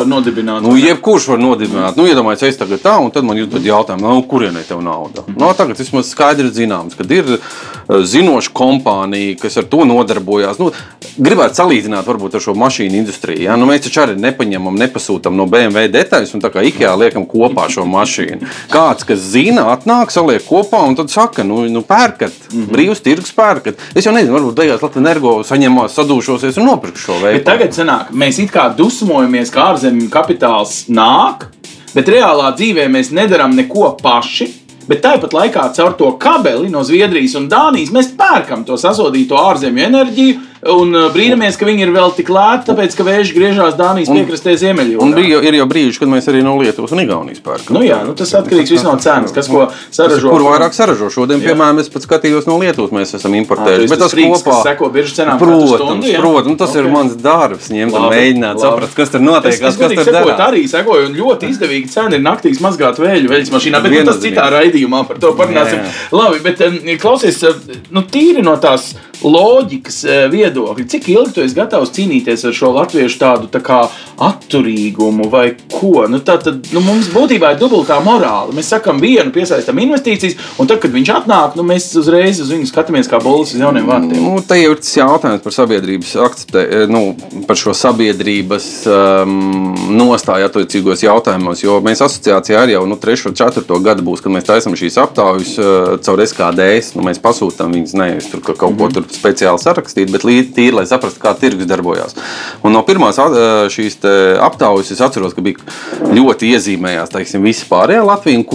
nu, 0.07 0.21
pamatkapitālu. 0.27 0.67
Nu, 0.67 0.77
jebkurš 0.81 1.29
var 1.29 1.41
nodibināt. 1.41 1.97
Nu, 1.97 2.07
iedomājieties, 2.09 2.55
es 2.55 2.61
tagad 2.61 2.83
tā, 2.83 2.97
un 3.03 3.11
tad 3.15 3.27
man 3.27 3.39
uzdod 3.41 3.65
jautājumu, 3.65 4.03
nu, 4.03 4.23
kurien 4.23 4.47
kurienai 4.47 4.65
tev 4.67 4.83
nauda. 4.83 5.25
Mm 5.27 5.37
no, 5.41 5.53
tagad 5.55 5.79
vismaz 5.79 6.11
skaidri 6.11 6.51
zināms, 6.51 6.97
ka 6.97 7.05
ir 7.13 7.37
eh, 7.37 8.03
zinoša 8.05 8.53
kompānija, 8.57 9.37
kas 9.41 9.57
ar 9.61 9.65
to 9.71 9.85
nodarbojās. 9.85 10.59
Nu, 10.59 10.73
gribētu 11.17 11.61
salīdzināt 11.61 12.07
varbūt 12.07 12.37
ar 12.37 12.45
šo 12.45 12.55
mašīnu 12.59 13.01
industriju. 13.01 13.43
Ja? 13.47 13.57
Nu, 13.57 13.69
mēs 13.69 13.85
taču 13.87 14.03
arī 14.05 14.17
nepaņemam, 14.21 14.79
nepasūtām 14.81 15.37
no 15.37 15.49
BMW 15.51 15.89
detaļas 15.93 16.35
un 16.37 16.45
tā 16.45 16.53
kā 16.55 16.65
IKEA 16.69 16.95
liekam 17.01 17.27
kopā 17.29 17.69
šo 17.73 17.87
mašīnu. 17.91 18.51
Kāds, 18.73 19.07
kas 19.09 19.25
zina, 19.33 19.69
atnāk, 19.75 20.15
saliek 20.15 20.45
kopā 20.47 20.83
un 20.89 20.97
tad 20.99 21.13
saka, 21.13 21.45
nu, 21.47 21.65
nu 21.73 21.83
pērkat, 21.83 22.33
mm 22.53 22.61
-hmm. 22.61 22.73
brīvs 22.73 23.03
tirgus 23.03 23.33
pērkat. 23.33 23.83
Es 23.95 24.07
jau 24.07 24.15
nezinu, 24.15 24.37
varbūt 24.39 24.55
beigās 24.55 24.83
Latvijas 24.83 25.07
energo 25.07 25.43
saņemās, 25.43 25.99
sadūšosies 25.99 26.61
un 26.61 26.71
nopirks 26.71 27.01
šo 27.01 27.19
veidu. 27.23 27.45
Tagad 27.45 27.75
sanāk, 27.75 28.13
mēs 28.13 28.43
it 28.43 28.51
kā 28.51 28.71
dusmojamies, 28.77 29.51
ka 29.51 29.73
ārzemju 29.73 30.09
kapitāls 30.11 30.85
nāk 30.89 31.51
Bet 31.97 32.11
reālā 32.13 32.51
dzīvē 32.53 32.91
mēs 32.93 33.09
nedarām 33.17 33.57
neko 33.57 33.97
paši. 34.03 34.53
bet 34.87 35.01
tāpat 35.03 35.33
laikā 35.35 35.63
caur 35.75 35.95
to 35.99 36.13
kabeli 36.23 36.69
no 36.71 36.85
Zviedrijas 36.87 37.33
un 37.35 37.49
Dānijas 37.51 37.91
mēs 37.91 38.13
pērkam 38.15 38.63
to 38.65 38.77
sasodīto 38.79 39.35
ārzemju 39.35 39.83
enerģiju 39.83 40.37
un 40.73 40.95
uh, 40.95 41.07
brīnamies, 41.15 41.57
ka 41.61 41.67
viņi 41.69 41.85
ir 41.87 41.93
vēl 41.95 42.13
tik 42.17 42.29
lēti, 42.33 42.67
tāpēc 42.71 42.97
ka 42.99 43.05
vēži 43.07 43.35
griežās 43.37 43.77
Dānijas 43.79 44.11
piekrastē 44.13 44.53
Un 44.57 44.61
ziemeļos. 44.63 45.15
bija, 45.17 45.41
ir 45.47 45.55
jau 45.61 45.67
brīži, 45.71 45.99
kad 46.03 46.09
mēs 46.13 46.29
arī 46.33 46.43
no 46.45 46.57
Lietuvas 46.59 46.93
un 46.97 47.01
Igaunijas 47.05 47.41
pērkam. 47.45 47.77
Nu 47.77 47.83
jā, 47.87 47.99
nu 48.07 48.15
tas 48.19 48.33
atkarīgs 48.39 48.73
viss 48.75 48.85
no 48.87 48.95
cenas, 49.03 49.33
kas 49.37 49.49
ko 49.53 49.67
saražo. 49.91 50.31
Kur 50.33 50.45
vairāk 50.49 50.73
saražo? 50.77 51.11
Šodien, 51.13 51.41
piemēram, 51.45 51.81
es 51.83 51.89
pats 51.93 52.07
skatījos 52.09 52.47
no 52.51 52.59
Lietuvas, 52.63 52.91
mēs 52.97 53.15
esam 53.19 53.35
importējuši. 53.39 53.85
esi 53.87 53.93
Bet 53.95 54.03
tas 54.05 54.15
frīks, 54.17 54.43
kopā, 54.47 54.59
seko 54.67 54.91
biržas 54.95 55.17
cenām 55.21 55.39
protams, 55.41 55.75
stundu, 55.77 56.07
jā? 56.11 56.21
protams, 56.21 56.59
tas 56.59 56.75
ir 56.77 56.85
Ok. 56.87 56.93
mans 56.97 57.17
darbs. 57.21 57.69
Ņemt 57.77 57.93
un 57.97 58.09
mēģināt 58.13 58.55
labi. 58.57 58.65
saprast, 58.67 58.95
kas 58.97 59.11
tur 59.15 59.21
notiek, 59.21 59.53
Es, 59.53 59.61
kas, 59.61 59.75
es 59.75 59.81
kas 59.81 60.05
tur 60.05 60.13
darās. 60.15 60.41
arī 60.49 60.65
sekoju, 60.69 61.07
un 61.11 61.15
ļoti 61.21 61.49
izdevīgi 61.53 61.91
cena 61.93 62.15
ir 62.17 62.23
naktīs 62.25 62.61
mazgāt 62.65 62.99
vēļu 63.03 63.29
veļas 63.31 63.51
mašīnā, 63.55 63.83
bet 63.83 63.93
nu, 63.93 64.05
tas 64.11 64.21
citā 64.23 64.47
raidījumā 64.53 65.07
par 65.09 65.19
to 65.23 65.33
parunāsim. 65.39 65.83
Jā, 65.83 65.93
Labi, 66.17 66.41
bet 66.45 66.61
um, 66.67 66.79
klausies, 67.03 67.43
uh, 67.45 67.55
nu, 67.91 68.03
tīri 68.03 68.43
no 68.43 68.57
tās 68.63 68.95
loģikas 69.25 70.03
uh, 70.07 70.27
viedokļa, 70.33 70.87
cik 70.93 71.09
ilgi 71.13 71.37
tu 71.37 71.45
esi 71.45 71.57
gatavs 71.57 71.93
cīnīties 71.97 72.47
ar 72.49 72.57
šo 72.57 72.73
latviešu 72.77 73.21
tādu 73.21 73.51
tā 73.53 73.63
kā 73.65 73.85
atturīgumu 74.23 75.29
vai 75.33 75.49
ko? 75.73 76.07
Nu, 76.11 76.21
tā 76.25 76.39
tad 76.43 76.69
nu, 76.75 76.83
mums 76.85 77.11
būtībā 77.15 77.55
ir 77.55 77.61
dubultā 77.61 77.99
morāla. 78.05 78.55
Mēs 78.57 78.71
sakam 78.75 79.01
vienu, 79.03 79.33
piesaistam 79.35 79.81
investīcijas, 79.83 80.37
un 80.61 80.71
tad, 80.71 80.81
kad 80.83 80.95
viņš 80.95 81.13
atnāk, 81.21 81.57
nu, 81.59 81.65
mēs 81.67 81.89
uzreiz 82.01 82.41
uz 82.43 82.53
viņu 82.53 82.69
skatāmies 82.71 83.11
kā 83.11 83.21
bullis 83.23 83.55
uz 83.57 83.63
jauniem 83.63 83.89
vārtiem. 83.89 84.21
Nu, 84.21 84.43
te 84.45 84.59
jau 84.61 84.75
ir 84.75 84.83
tas 84.83 84.93
jautājums 84.97 85.45
par 85.45 85.57
sabiedrības 85.57 86.15
akceptē, 86.27 86.65
nu, 86.93 87.03
par 87.49 87.61
šo 87.61 87.75
sabiedrības 87.77 88.69
um, 88.91 89.75
nostāju 89.97 90.49
attiecīgos 90.51 91.05
jautājumos. 91.07 91.65
Jo 91.65 91.81
mēs 91.85 92.05
asociācijā 92.05 92.63
arī 92.63 92.77
jau 92.77 92.85
nu, 92.89 92.99
3. 93.01 93.29
un 93.31 93.39
4. 93.39 93.81
gadu 93.87 94.07
būs, 94.07 94.25
kad 94.25 94.35
mēs 94.35 94.49
taisām 94.49 94.77
šīs 94.79 94.99
aptaujas 95.03 95.57
uh, 95.61 95.97
caur 96.05 96.25
SKDS. 96.25 96.95
Nu, 96.97 97.05
mēs 97.07 97.21
pasūtām 97.23 97.75
viņus 97.77 97.97
nevis 97.99 98.31
tur 98.33 98.45
ka 98.45 98.57
kaut 98.59 98.79
ko 98.81 98.91
tur 98.93 99.06
speciāli 99.15 99.63
sarakstīt, 99.63 100.11
bet 100.13 100.27
tīri, 100.57 100.75
lai 100.79 100.87
saprastu, 100.89 101.21
kā 101.23 101.35
tirgus 101.39 101.69
darbojās. 101.71 102.17
Un 102.67 102.75
no 102.77 102.83
pirmās 102.87 103.21
šīs 103.73 104.01
aptaujas 104.43 104.95
es 104.95 105.03
atceros, 105.05 105.37
ka 105.37 105.45
bija 105.45 105.61
ļoti 106.17 106.55
iezīmējās 106.55 107.13
teiksim, 107.15 107.47
visi 107.47 107.69
pārējie 107.71 108.07
Latvija 108.07 108.41
un 108.41 108.49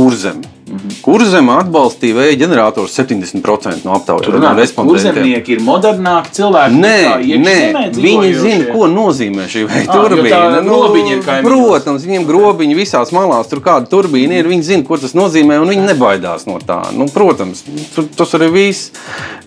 Kurzem. 1.01 1.21
Kurzem 1.21 1.49
atbalstīja 1.53 2.15
vēja 2.17 2.37
ģenerators 2.41 2.93
70% 2.97 3.85
no 3.87 3.95
aptaujas 3.95 4.27
respondentiem. 4.57 5.13
Kurzemnieki 5.13 5.55
ir 5.55 5.61
modernāki 5.63 6.33
cilvēki. 6.37 6.79
Nē, 6.81 6.97
nē, 7.41 7.55
viņi 7.95 8.31
zina, 8.39 8.67
ko 8.73 8.87
nozīmē 8.91 9.47
šī 9.51 9.63
jo 9.63 9.69
tā 9.71 9.95
turbīna. 9.95 10.61
kaimiņos. 11.25 11.45
protams, 11.45 12.07
viņiem 12.07 12.27
grobiņi 12.27 12.77
visās 12.77 13.13
malās, 13.15 13.49
tur 13.51 13.61
kāda 13.63 13.87
turbīna 13.91 14.39
ir. 14.41 14.49
Viņi 14.51 14.67
zina, 14.67 14.85
ko 14.87 14.97
tas 15.01 15.15
nozīmē, 15.17 15.59
un 15.61 15.71
viņi 15.71 15.87
nebaidās 15.91 16.47
no 16.49 16.57
tā. 16.59 16.81
Nu, 16.97 17.07
protams, 17.11 17.63
tur, 17.95 18.09
tas 18.17 18.35
arī 18.37 18.51
viss 18.51 18.91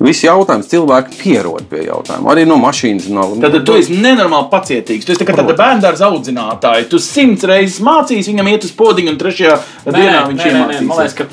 vis 0.01 0.25
jautājums. 0.25 0.71
Cilvēki 0.71 1.19
pierod 1.21 1.69
pie 1.71 1.85
jautājuma. 1.89 2.33
Arī 2.33 2.47
no 2.49 2.57
mašīnas. 2.63 3.11
No, 3.13 3.29
Tad 3.43 3.61
tu 3.67 3.77
esi 3.79 3.99
nenormāli 3.99 4.49
pacietīgs. 4.53 5.05
Tu 5.05 5.15
esi 5.15 5.23
tā 5.23 5.29
kā 5.29 5.37
tāda 5.37 5.57
bērnu 5.59 5.93
audzinātāja. 6.09 6.89
Tu 6.89 7.01
simts 7.03 7.45
reizes 7.49 7.83
mācīsi 7.85 8.33
viņam 8.33 8.51
iet 8.55 8.67
uz 8.67 8.73
podiņu, 8.77 9.13
un 9.15 9.21
trešajā 9.21 9.59
dienā 9.91 10.25
viņš 10.31 10.45
nē, 10.45 10.65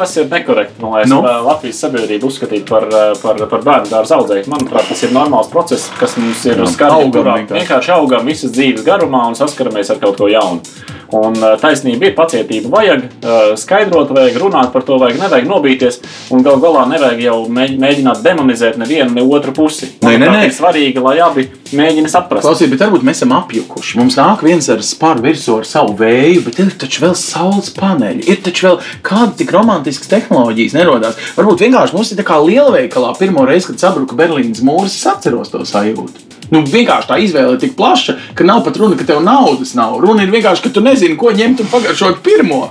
tas 0.01 0.15
ir 0.17 0.29
nekorekti. 0.31 0.81
Man 0.81 0.95
liekas, 0.97 1.09
Nu? 1.13 1.21
nu? 1.21 1.33
Latvijas 1.47 1.81
sabiedrība 1.85 2.27
uzskatīt 2.29 2.65
par, 2.69 2.87
eh, 2.89 3.11
par, 3.21 3.41
par 3.51 3.65
bērnu 3.67 3.91
dārza 3.91 4.17
audzēju. 4.19 4.47
Manuprāt, 4.51 4.89
tas 4.89 5.03
ir 5.05 5.13
normāls 5.15 5.49
process, 5.53 5.89
kas 5.99 6.17
mums 6.19 6.45
ir 6.49 6.61
uz 6.65 6.73
skatu, 6.75 7.07
kurā 7.13 7.37
vienkārši. 7.39 7.59
vienkārši 7.61 7.93
augam 7.97 8.25
visas 8.25 8.51
dzīves 8.57 8.83
garumā 8.87 9.27
un 9.31 9.37
saskaramies 9.39 9.93
ar 9.93 10.01
kaut 10.03 10.17
ko 10.17 10.27
jaunu. 10.31 10.61
Un 11.11 11.35
eh, 11.35 11.55
taisnība 11.59 12.07
ir 12.07 12.13
pacietība. 12.15 12.69
Vajag 12.71 13.01
eh, 13.03 13.39
skaidrot, 13.59 14.13
vajag 14.15 14.37
runāt 14.39 14.69
par 14.71 14.85
to, 14.87 14.95
vajag 15.01 15.17
nevajag 15.19 15.49
nobīties. 15.49 15.97
Un 16.31 16.45
gal 16.45 16.61
galā 16.63 16.85
nevajag 16.87 17.19
jau 17.25 17.37
mēģ- 17.51 17.79
mēģināt 17.83 18.21
demonizēt 18.23 18.77
nevienu, 18.79 19.11
ne 19.17 19.25
otru 19.27 19.51
pusi. 19.57 19.89
Nē, 20.05 20.13
nē, 20.21 20.29
nē. 20.31 20.45
Ir 20.47 20.55
svarīgi, 20.55 21.03
lai 21.03 21.17
abi 21.25 21.47
mēģina 21.75 22.07
saprast. 22.11 22.45
Klausies, 22.47 22.71
bet 22.71 22.81
varbūt 22.85 23.03
mēs 23.07 23.19
esam 23.21 23.35
apjukuši. 23.41 23.99
Mums 23.99 24.15
nāk 24.19 24.41
viens 24.47 24.67
ar 24.71 24.79
spāru 24.87 25.23
virsmu 25.27 25.59
ar 25.59 25.67
savu 25.67 25.97
vēju, 25.99 26.45
bet 26.47 26.59
ir 26.63 26.71
taču 26.79 27.03
vēl 27.05 27.15
saules 27.19 27.69
paneļi. 27.75 28.25
Ir 28.31 28.41
taču 28.47 28.69
vēl 28.69 28.79
kāda 29.03 29.35
tik 29.39 29.51
romantiskas 29.55 30.11
tehnoloģijas 30.15 30.75
nerodās. 30.79 31.19
Varbūt 31.35 31.63
vienkārši 31.67 31.95
mums 31.95 32.11
ir 32.15 32.19
tā 32.23 32.27
kā 32.27 32.39
lielveikalā 32.43 33.13
pirmo 33.19 33.43
reizi, 33.47 33.71
kad 33.71 33.83
sabruka 33.83 34.15
Berlīnas 34.19 34.63
mūris, 34.63 34.95
es 34.99 35.07
atceros 35.11 35.51
to 35.51 35.63
sajūtu. 35.67 36.27
Nu, 36.51 36.65
vienkārši 36.67 37.07
tā 37.07 37.17
izvēle 37.23 37.55
ir 37.55 37.61
tik 37.61 37.77
plaša, 37.77 38.17
ka 38.35 38.43
nav 38.47 38.65
pat 38.65 38.75
runa, 38.79 38.97
ka 38.99 39.07
tev 39.07 39.21
naudas 39.23 39.71
nav. 39.77 40.01
Runa 40.03 40.25
ir 40.25 40.33
vienkārši, 40.33 40.65
ka 40.65 40.73
tu 40.75 40.83
nezini, 40.83 41.15
ko 41.19 41.31
ņemt 41.35 41.63
un 41.63 41.69
pagaršot 41.71 42.19
pirmo. 42.25 42.65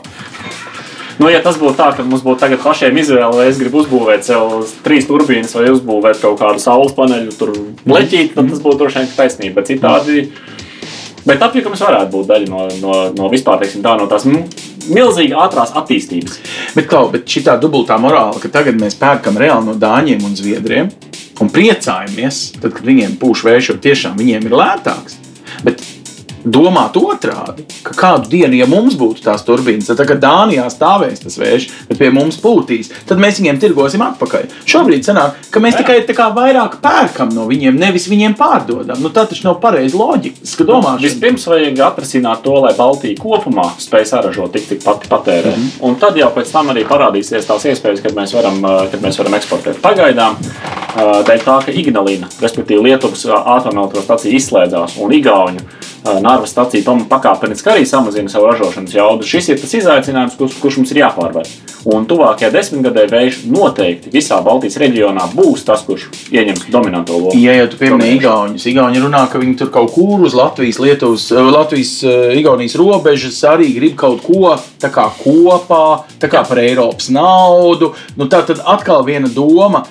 Nu, 1.20 1.28
ja 1.28 1.43
tas 1.45 1.59
būtu 1.61 1.76
tā, 1.76 1.91
ka 1.97 2.05
mums 2.05 2.22
būtu 2.24 2.41
tagad 2.41 2.62
pašiem 2.64 2.97
izvēle, 2.97 3.35
vai 3.37 3.49
es 3.51 3.59
gribu 3.61 3.83
uzbūvēt 3.83 4.24
sev 4.24 4.62
trīs 4.85 5.09
turbīnas, 5.09 5.53
vai 5.57 5.66
uzbūvēt 5.68 6.20
kaut 6.22 6.39
kādu 6.41 6.62
saules 6.62 6.95
paneļu, 6.97 7.35
tur 7.37 7.53
leķīt, 7.93 8.33
tad 8.37 8.49
tas 8.49 8.62
būtu 8.64 8.81
droši 8.81 9.03
vien 9.03 9.11
taisnība. 9.18 9.64
Citādi, 9.68 10.31
bet 11.27 11.45
apjukums 11.45 11.83
varētu 11.85 12.12
būt 12.14 12.31
daļa 12.31 12.51
no, 12.51 12.64
no, 12.83 12.97
no 13.16 13.31
vispār 13.33 13.61
teiksim, 13.62 13.85
tā, 13.85 13.97
no 14.01 14.09
tās 14.11 14.27
milzīgi 14.91 15.37
ātrās 15.37 15.75
attīstības. 15.79 16.41
Bet, 16.77 16.89
klau, 16.91 17.09
bet 17.12 17.29
šī 17.29 17.45
dubultā 17.62 17.99
morāla, 18.01 18.41
ka 18.41 18.53
tagad 18.53 18.81
mēs 18.81 18.99
pērkam 19.01 19.39
reāli 19.41 19.68
no 19.68 19.77
dāņiem 19.79 20.27
un 20.27 20.37
zviedriem 20.39 20.91
un 21.41 21.49
priecājamies, 21.53 22.43
tad, 22.61 22.75
kad 22.77 22.85
viņiem 22.85 23.16
pūš 23.21 23.47
vējš, 23.49 23.73
jo 23.73 23.81
tiešām 23.87 24.18
viņiem 24.21 24.49
ir 24.49 24.57
lētāks. 24.61 25.20
Domāt 26.45 26.97
otrādi, 26.97 27.66
ka 27.84 27.93
kādu 27.97 28.30
dienu, 28.32 28.57
ja 28.57 28.66
mums 28.68 28.95
būtu 28.97 29.20
tās 29.26 29.43
turbīnas, 29.45 29.91
tad 29.91 29.99
tagad 30.01 30.22
Dānijā 30.22 30.64
stāvēs 30.72 31.20
tas 31.20 31.36
vējš, 31.36 31.66
bet 31.91 32.01
pie 32.01 32.09
mums 32.14 32.38
pūtīs, 32.41 32.88
tad 33.09 33.20
mēs 33.20 33.41
viņiem 33.43 33.59
tirgosim 33.61 34.01
atpakaļ. 34.07 34.47
Šobrīd 34.68 35.05
sanāk, 35.05 35.36
ka 35.53 35.61
mēs 35.61 35.76
tikai 35.76 35.99
tā 36.09 36.30
vairāk 36.36 36.78
pērkam 36.80 37.32
no 37.36 37.45
viņiem, 37.51 37.76
nevis 37.76 38.09
viņiem 38.09 38.36
pārdodam. 38.41 39.03
Nu, 39.05 39.12
tā 39.12 39.26
taču 39.28 39.49
nav 39.49 39.59
pareiza 39.61 39.99
loģika. 40.01 40.41
Domāšana. 40.70 41.03
Vispirms 41.03 41.47
vajag 41.51 41.82
atrisināt 41.84 42.43
to, 42.45 42.57
lai 42.64 42.72
Baltija 42.76 43.18
kopumā 43.20 43.66
spēj 43.80 44.07
saražot 44.12 44.53
tik, 44.55 44.66
tik 44.68 44.82
pati 44.84 45.09
patērēt. 45.11 45.57
Mm 45.57 45.62
-hmm. 45.62 45.84
Un 45.88 45.97
tad 46.01 46.16
jau 46.16 46.30
pēc 46.34 46.53
tam 46.53 46.68
arī 46.72 46.86
parādīsies 46.88 47.49
tās 47.49 47.64
iespējas, 47.64 48.03
kad 48.03 48.14
mēs 48.14 48.34
varam, 48.34 48.64
uh, 48.64 48.91
kad 48.91 49.01
mēs 49.03 49.18
varam 49.18 49.34
eksportēt. 49.34 49.80
Pagaidām, 49.82 50.36
uh, 50.36 51.24
dēļ 51.26 51.45
tā, 51.45 51.64
ka 51.64 51.72
Ignalina, 51.72 52.28
respektīvi 52.41 52.82
Lietuvas 52.82 53.24
uh, 53.24 53.34
atomelektrostacija 53.57 54.36
izslēdzās 54.36 54.99
un 55.01 55.12
Igauņu 55.12 55.61
uh, 55.61 55.91
Nārvas 56.05 56.53
stacija 56.55 56.85
tom- 56.85 57.05
pakāpeniski 57.09 57.69
arī 57.69 57.87
samazina 57.87 58.29
savu 58.33 58.47
ražošanas 58.49 58.95
jaudu. 58.95 59.27
Šis 59.27 59.49
ir 59.53 59.61
tas 59.61 59.75
izaicinājums, 59.75 60.37
kurš, 60.39 60.55
kurš 60.63 60.77
mums 60.81 60.91
ir 60.95 61.03
jāpārvar. 61.03 61.49
Un 61.85 62.07
tuvākajā 62.09 62.51
desmitgadē 62.53 63.07
vējš 63.09 63.39
noteikti 63.53 64.11
visā 64.13 64.43
Baltijas 64.45 64.77
reģionā 64.81 65.29
būs 65.35 65.65
tas, 65.65 65.83
kurš 65.87 66.09
ieņems 66.33 66.67
dominanto 66.73 67.17
lomu. 67.17 67.37
Ja 67.41 67.55
jau 67.57 67.69
tu 67.73 67.77
pieminēji 67.81 68.19
Igaunijas, 68.21 68.67
Igauni 68.67 69.01
runā, 69.01 69.23
ka 69.33 69.39
viņi 69.39 69.57
tur 69.59 69.71
kaut 69.73 69.93
kur 69.95 70.21
uz 70.27 70.35
Latvijas, 70.37 70.79
Lietuvas, 70.83 71.31
Latvijas, 71.31 71.95
Igaunijas 72.37 72.77
robežas 72.81 73.41
arī 73.49 73.71
grib 73.77 73.97
kaut 73.97 74.23
ko 74.25 74.57
tā 74.81 74.91
kā 74.93 75.09
kopā, 75.23 76.05
tā 76.21 76.29
kā 76.33 76.45
par 76.49 76.59
Eiropas 76.59 77.09
naudu. 77.13 77.95
Nu, 78.17 78.27
tā 78.29 78.45
tad 78.47 78.61
atkal 78.65 79.05
viena 79.05 79.29
doma. 79.29 79.85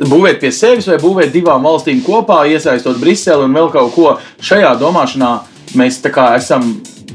Būvēt 0.00 0.40
pie 0.40 0.52
sevis 0.54 0.88
vai 0.88 0.98
būvēt 1.02 1.32
divām 1.34 1.66
valstīm 1.66 2.00
kopā, 2.06 2.42
iesaistot 2.48 3.00
Briseli 3.00 3.44
un 3.46 3.56
vēl 3.56 3.68
kaut 3.74 3.92
ko. 3.96 4.14
Šajā 4.42 4.72
domāšanā 4.80 5.32
mēs 5.78 6.00
esam 6.02 6.64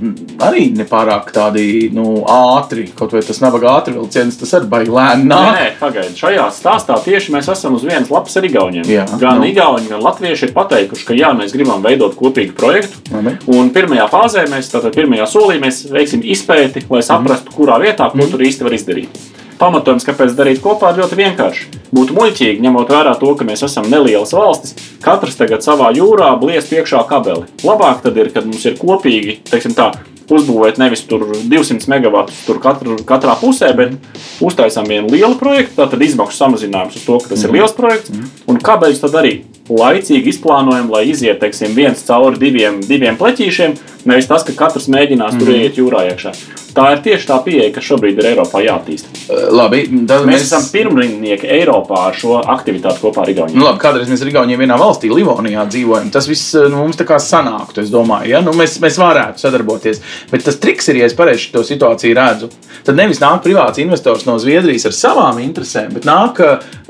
mm, 0.02 0.38
arī 0.46 0.68
nepārāk 0.78 1.32
tādi 1.34 1.90
nu, 1.94 2.24
ātri, 2.30 2.88
kaut 2.98 3.14
vai 3.16 3.24
tas 3.26 3.42
nabaga 3.42 3.74
ātri 3.80 3.96
vilciens, 3.98 4.38
tas 4.40 4.54
arī 4.58 4.70
baigi 4.72 4.94
lēni 4.94 5.26
Nē, 5.26 5.30
nāk. 5.34 5.58
nē, 5.58 5.72
pagaidiet. 5.82 6.20
Šajā 6.22 6.48
stāstā 6.54 6.98
tieši 7.04 7.34
mēs 7.36 7.50
esam 7.54 7.78
uz 7.78 7.86
vienas 7.88 8.12
lapas 8.14 8.38
ar 8.38 8.48
Igauniem. 8.48 8.86
Jā, 8.92 9.08
gan 9.20 9.42
nu. 9.42 9.50
Igauni, 9.50 9.90
gan 9.92 10.04
Latvieši 10.06 10.50
ir 10.50 10.54
pateikuši, 10.58 11.08
ka 11.08 11.18
jā, 11.18 11.34
mēs 11.38 11.56
gribam 11.56 11.82
veidot 11.86 12.16
kopīgu 12.20 12.56
projektu. 12.58 13.02
Labi. 13.16 13.38
Un 13.58 13.74
pirmajā 13.76 14.06
fāzē, 14.14 14.46
mēs, 14.54 14.70
tātad 14.74 14.96
pirmajā 14.98 15.28
solī, 15.34 15.58
mēs 15.64 15.86
veiksim 15.92 16.24
izpēti, 16.36 16.86
lai 16.94 17.04
saprastu, 17.06 17.58
kurā 17.58 17.82
vietā, 17.84 18.12
ko 18.14 18.30
tur 18.30 18.46
īsti 18.48 18.70
var 18.70 18.78
izdarīt. 18.78 19.26
Pamatojums, 19.58 20.06
kāpēc 20.06 20.36
darīt 20.38 20.60
kopā, 20.62 20.92
ir 20.94 21.02
ļoti 21.02 21.18
vienkārši. 21.18 21.64
Būtu 21.90 22.14
muļķīgi, 22.14 22.62
ņemot 22.62 22.92
vērā 22.94 23.16
to, 23.18 23.32
ka 23.40 23.48
mēs 23.48 23.64
esam 23.66 23.88
nelielas 23.90 24.36
valstis, 24.38 24.76
katrs 25.02 25.40
tagad 25.40 25.66
savā 25.66 25.90
jūrā 25.98 26.36
blies 26.38 26.70
priekšā 26.70 27.02
kabeli. 27.10 27.48
Labāk 27.66 28.04
tad 28.06 28.20
ir, 28.22 28.30
kad 28.36 28.46
mums 28.46 28.68
ir 28.70 28.78
kopīgi, 28.78 29.40
teiksim 29.50 29.74
tā, 29.78 29.90
uzbūvēt 30.30 30.78
nevis 30.78 31.02
tur 31.10 31.26
200 31.50 31.90
megavatus 31.90 32.44
tur 32.46 32.62
katru, 32.62 33.00
katrā 33.08 33.34
pusē, 33.42 33.72
bet 33.78 33.98
uztaisām 34.44 34.90
vienu 34.90 35.10
lielu 35.14 35.34
projektu, 35.40 35.80
tātad 35.82 36.06
izmaksu 36.06 36.38
samazinājums 36.44 37.00
uz 37.00 37.08
to, 37.08 37.18
ka 37.24 37.34
tas 37.34 37.46
ir 37.48 37.56
liels 37.58 37.74
projekts, 37.78 38.14
un 38.46 38.62
kabeļus 38.62 39.02
tad 39.08 39.18
arī 39.24 39.40
laicīgi 39.70 40.34
izplānojam, 40.34 40.92
lai 40.94 41.08
iziet 41.12 41.42
teiksim, 41.44 41.76
viens 41.78 42.04
cauri 42.08 42.40
diviem, 42.42 42.80
diviem 42.86 43.18
pleķīšiem, 43.20 43.76
nevis 44.08 44.30
tas, 44.30 44.46
ka 44.48 44.56
katrs 44.56 44.88
mēģinās 44.94 45.36
mm. 45.36 45.40
tur 45.40 45.52
Mhm. 45.52 45.62
iet 45.66 45.82
jūrā 45.82 46.08
iekšā. 46.12 46.34
Tā 46.78 46.92
ir 46.94 47.00
tieši 47.02 47.26
tā 47.26 47.40
pieeja, 47.42 47.72
kas 47.74 47.88
šobrīd 47.88 48.20
ir 48.22 48.28
Eiropā 48.30 48.60
jāattīsta. 48.62 49.10
Eh, 49.34 49.48
Labi, 49.50 49.80
tad 50.06 50.28
Mēs, 50.28 50.28
mēs 50.30 50.44
esam 50.46 50.66
pirmrindnieki 50.70 51.50
Eiropā 51.56 52.04
ar 52.12 52.14
šo 52.14 52.36
aktivitāti 52.54 53.02
kopā 53.02 53.24
ar 53.24 53.32
Igauniju. 53.34 53.58
Nu, 53.58 53.66
labi, 53.66 53.82
kādreiz 53.82 54.12
mēs 54.12 54.22
ar 54.22 54.30
Igauniem 54.30 54.62
vienā 54.62 54.78
valstī, 54.78 55.10
Livonijā, 55.10 55.64
dzīvojam. 55.74 56.12
Tas 56.14 56.30
viss 56.30 56.54
nu, 56.54 56.76
mums 56.84 57.00
tā 57.00 57.08
kā 57.10 57.18
sanāktu, 57.18 57.82
es 57.82 57.90
domāju. 57.90 58.30
Ja? 58.30 58.44
Nu, 58.46 58.54
mēs, 58.54 58.78
mēs 58.84 59.00
varētu 59.02 59.42
sadarboties. 59.42 60.04
Bet 60.30 60.46
tas 60.46 60.62
triks 60.62 60.92
ir, 60.94 61.02
ja 61.02 61.10
es 61.10 61.18
pareizi 61.18 61.50
to 61.56 61.66
situāciju 61.66 62.14
redzu. 62.20 62.52
Tad 62.86 63.00
nevis 63.00 63.24
nāk 63.24 63.42
privāts 63.48 63.82
investors 63.82 64.28
no 64.30 64.38
Zviedrijas 64.38 64.86
ar 64.86 64.94
savām 64.94 65.42
interesēm, 65.42 65.98
bet 65.98 66.06
nāk 66.06 66.44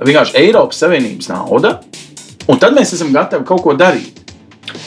vienkārši 0.04 0.36
Eiropas 0.44 0.84
Savienības 0.84 1.32
nauda. 1.32 1.78
Un 2.48 2.60
tad 2.62 2.76
mēs 2.78 2.94
esam 2.96 3.12
gatavi 3.16 3.46
kaut 3.48 3.64
ko 3.66 3.76
darīt. 3.78 4.24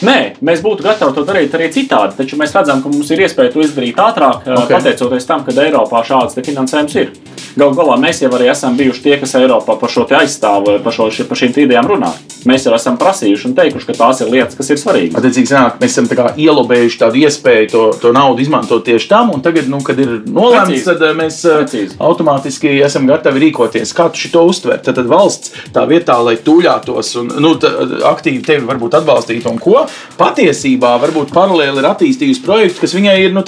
Nē, 0.05 0.37
mēs 0.45 0.61
būtu 0.65 0.85
gatavi 0.85 1.17
to 1.17 1.25
darīt 1.29 1.55
arī 1.57 1.71
citādi, 1.73 2.17
taču 2.19 2.37
mēs 2.41 2.53
redzam, 2.57 2.83
ka 2.83 2.93
mums 2.93 3.11
ir 3.13 3.23
iespēja 3.25 3.53
to 3.55 3.63
izdarīt 3.65 4.01
ātrāk, 4.01 4.45
Ok. 4.45 4.65
okay. 4.65 4.77
pateicoties 4.77 5.29
tam, 5.29 5.45
ka 5.45 5.53
Eiropā 5.57 6.03
šāds 6.07 6.37
finansējums 6.37 6.97
ir. 7.01 7.13
Galu 7.59 7.75
galā 7.75 7.97
mēs 8.01 8.23
jau 8.23 8.31
arī 8.37 8.51
esam 8.53 8.77
bijuši 8.79 9.03
tie, 9.05 9.17
kas 9.21 9.35
Eiropā 9.39 9.75
par 9.81 9.91
šo 9.91 10.05
te 10.09 10.15
aizstāv, 10.19 10.69
par, 10.85 10.95
šo, 10.95 11.09
par 11.27 11.41
šīm 11.41 11.57
idejām 11.65 11.89
runā. 11.91 12.13
Mēs 12.49 12.65
jau 12.65 12.73
esam 12.73 12.97
prasījuši 13.01 13.51
un 13.51 13.55
teikuši, 13.59 13.87
ka 13.91 13.97
tās 13.99 14.23
ir 14.23 14.31
lietas, 14.33 14.57
kas 14.57 14.71
ir 14.73 14.79
svarīgas. 14.81 15.19
Attiecīgi, 15.19 15.51
sanāk, 15.51 15.81
mēs 15.83 15.93
esam 15.93 16.07
tā 16.09 16.31
ielobējuši 16.41 17.01
tādu 17.03 17.21
iespēju 17.21 17.69
to, 17.73 17.83
to 18.01 18.13
naudu 18.17 18.45
izmantot 18.45 18.85
tieši 18.87 19.11
tam, 19.11 19.33
un 19.35 19.43
tagad, 19.45 19.69
nu, 19.69 19.83
kad 19.85 20.01
ir 20.01 20.15
nolēmts, 20.25 20.87
tad 20.87 21.05
eh, 21.05 21.13
mēs 21.19 21.41
eh, 21.45 21.59
Precīzi. 21.61 21.99
automātiski 22.01 22.73
esam 22.87 23.09
gatavi 23.11 23.45
rīkoties. 23.45 23.93
Kā 23.97 24.09
tu 24.15 24.31
to 24.33 24.47
uztver? 24.49 24.79
Tad, 24.81 24.97
tad 24.97 25.11
valsts 25.11 25.53
tā 25.75 25.85
vietā, 25.91 26.17
lai 26.25 26.39
tuļātos 26.41 27.13
un 27.21 27.35
nu, 27.45 27.53
tā, 27.61 27.73
aktīvi 28.09 28.41
tevi 28.47 28.69
varbūt 28.71 28.97
atbalstītu 29.03 29.51
un 29.51 29.61
ko, 29.61 29.85
patiesībā 30.21 30.95
varbūt 31.05 31.35
paralēli 31.37 31.83
ir 31.83 31.91
attīstījusi 31.91 32.45
projektu, 32.47 32.87
kas 32.87 32.97
viņai 32.97 33.19
ir 33.27 33.37
nu, 33.37 33.45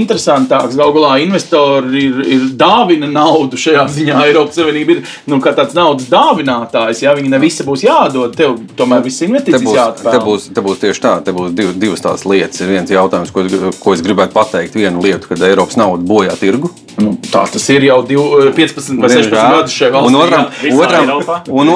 interesantāks. 0.00 0.76
Galu 0.76 0.96
galā 0.98 1.14
investori 1.24 2.04
ir, 2.04 2.20
ir 2.36 2.46
dāvina 2.60 3.08
naudu 3.20 3.60
šajā 3.60 3.86
ziņā. 3.94 4.18
Eiropas 4.30 4.58
Savienība 4.58 4.96
ir 4.96 5.14
nu, 5.30 5.40
kā 5.44 5.52
tāds 5.56 5.76
naudas 5.76 6.08
dāvinātājs. 6.10 7.04
Ja 7.04 7.14
viņi 7.18 7.32
ne 7.32 7.40
visi 7.42 7.66
būs 7.66 7.84
jādod, 7.86 8.34
tev 8.36 8.58
tomēr 8.78 9.04
viss 9.06 9.24
investīcijas 9.26 9.66
būs, 9.66 9.78
jāatpelnā. 9.78 10.16
te, 10.16 10.24
būs, 10.26 10.48
te 10.56 10.64
būs 10.66 10.84
tieši 10.84 11.04
tā, 11.06 11.14
te 11.26 11.34
būs 11.36 11.54
div, 11.56 11.72
divas 11.80 12.04
tās 12.04 12.26
lietas. 12.28 12.62
Ir 12.64 12.74
viens 12.74 12.92
jautājums, 12.92 13.32
ko, 13.34 13.46
ko 13.80 13.96
es 13.96 14.04
gribētu 14.06 14.36
pateikt. 14.36 14.78
Viena 14.80 15.02
lieta, 15.02 15.30
kad 15.30 15.44
Eiropas 15.46 15.78
nauda 15.80 16.06
bojā 16.06 16.36
tirgu. 16.40 16.72
Nu, 17.00 17.14
tā 17.32 17.44
tas 17.52 17.68
ir 17.72 17.84
jau 17.88 18.00
div, 18.06 18.20
15 18.56 19.00
vai 19.00 19.08
16 19.08 19.30
Diemžēl. 19.30 19.54
gadus 19.56 19.76
šajā 19.78 19.90
valstī. 19.94 20.10
Un 20.10 20.16
otram, 20.20 20.44
otram, 20.84 21.10
un, 21.48 21.68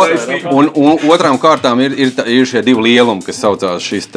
un, 0.53 0.71
un 0.75 0.99
otrām 1.15 1.39
kārtām 1.41 1.81
ir, 1.85 1.95
ir, 1.97 2.13
ir 2.29 2.45
šie 2.51 2.63
divi 2.67 2.83
lielumi, 2.89 3.23
kas 3.25 3.39
saucās 3.41 3.83
šīs 3.85 4.11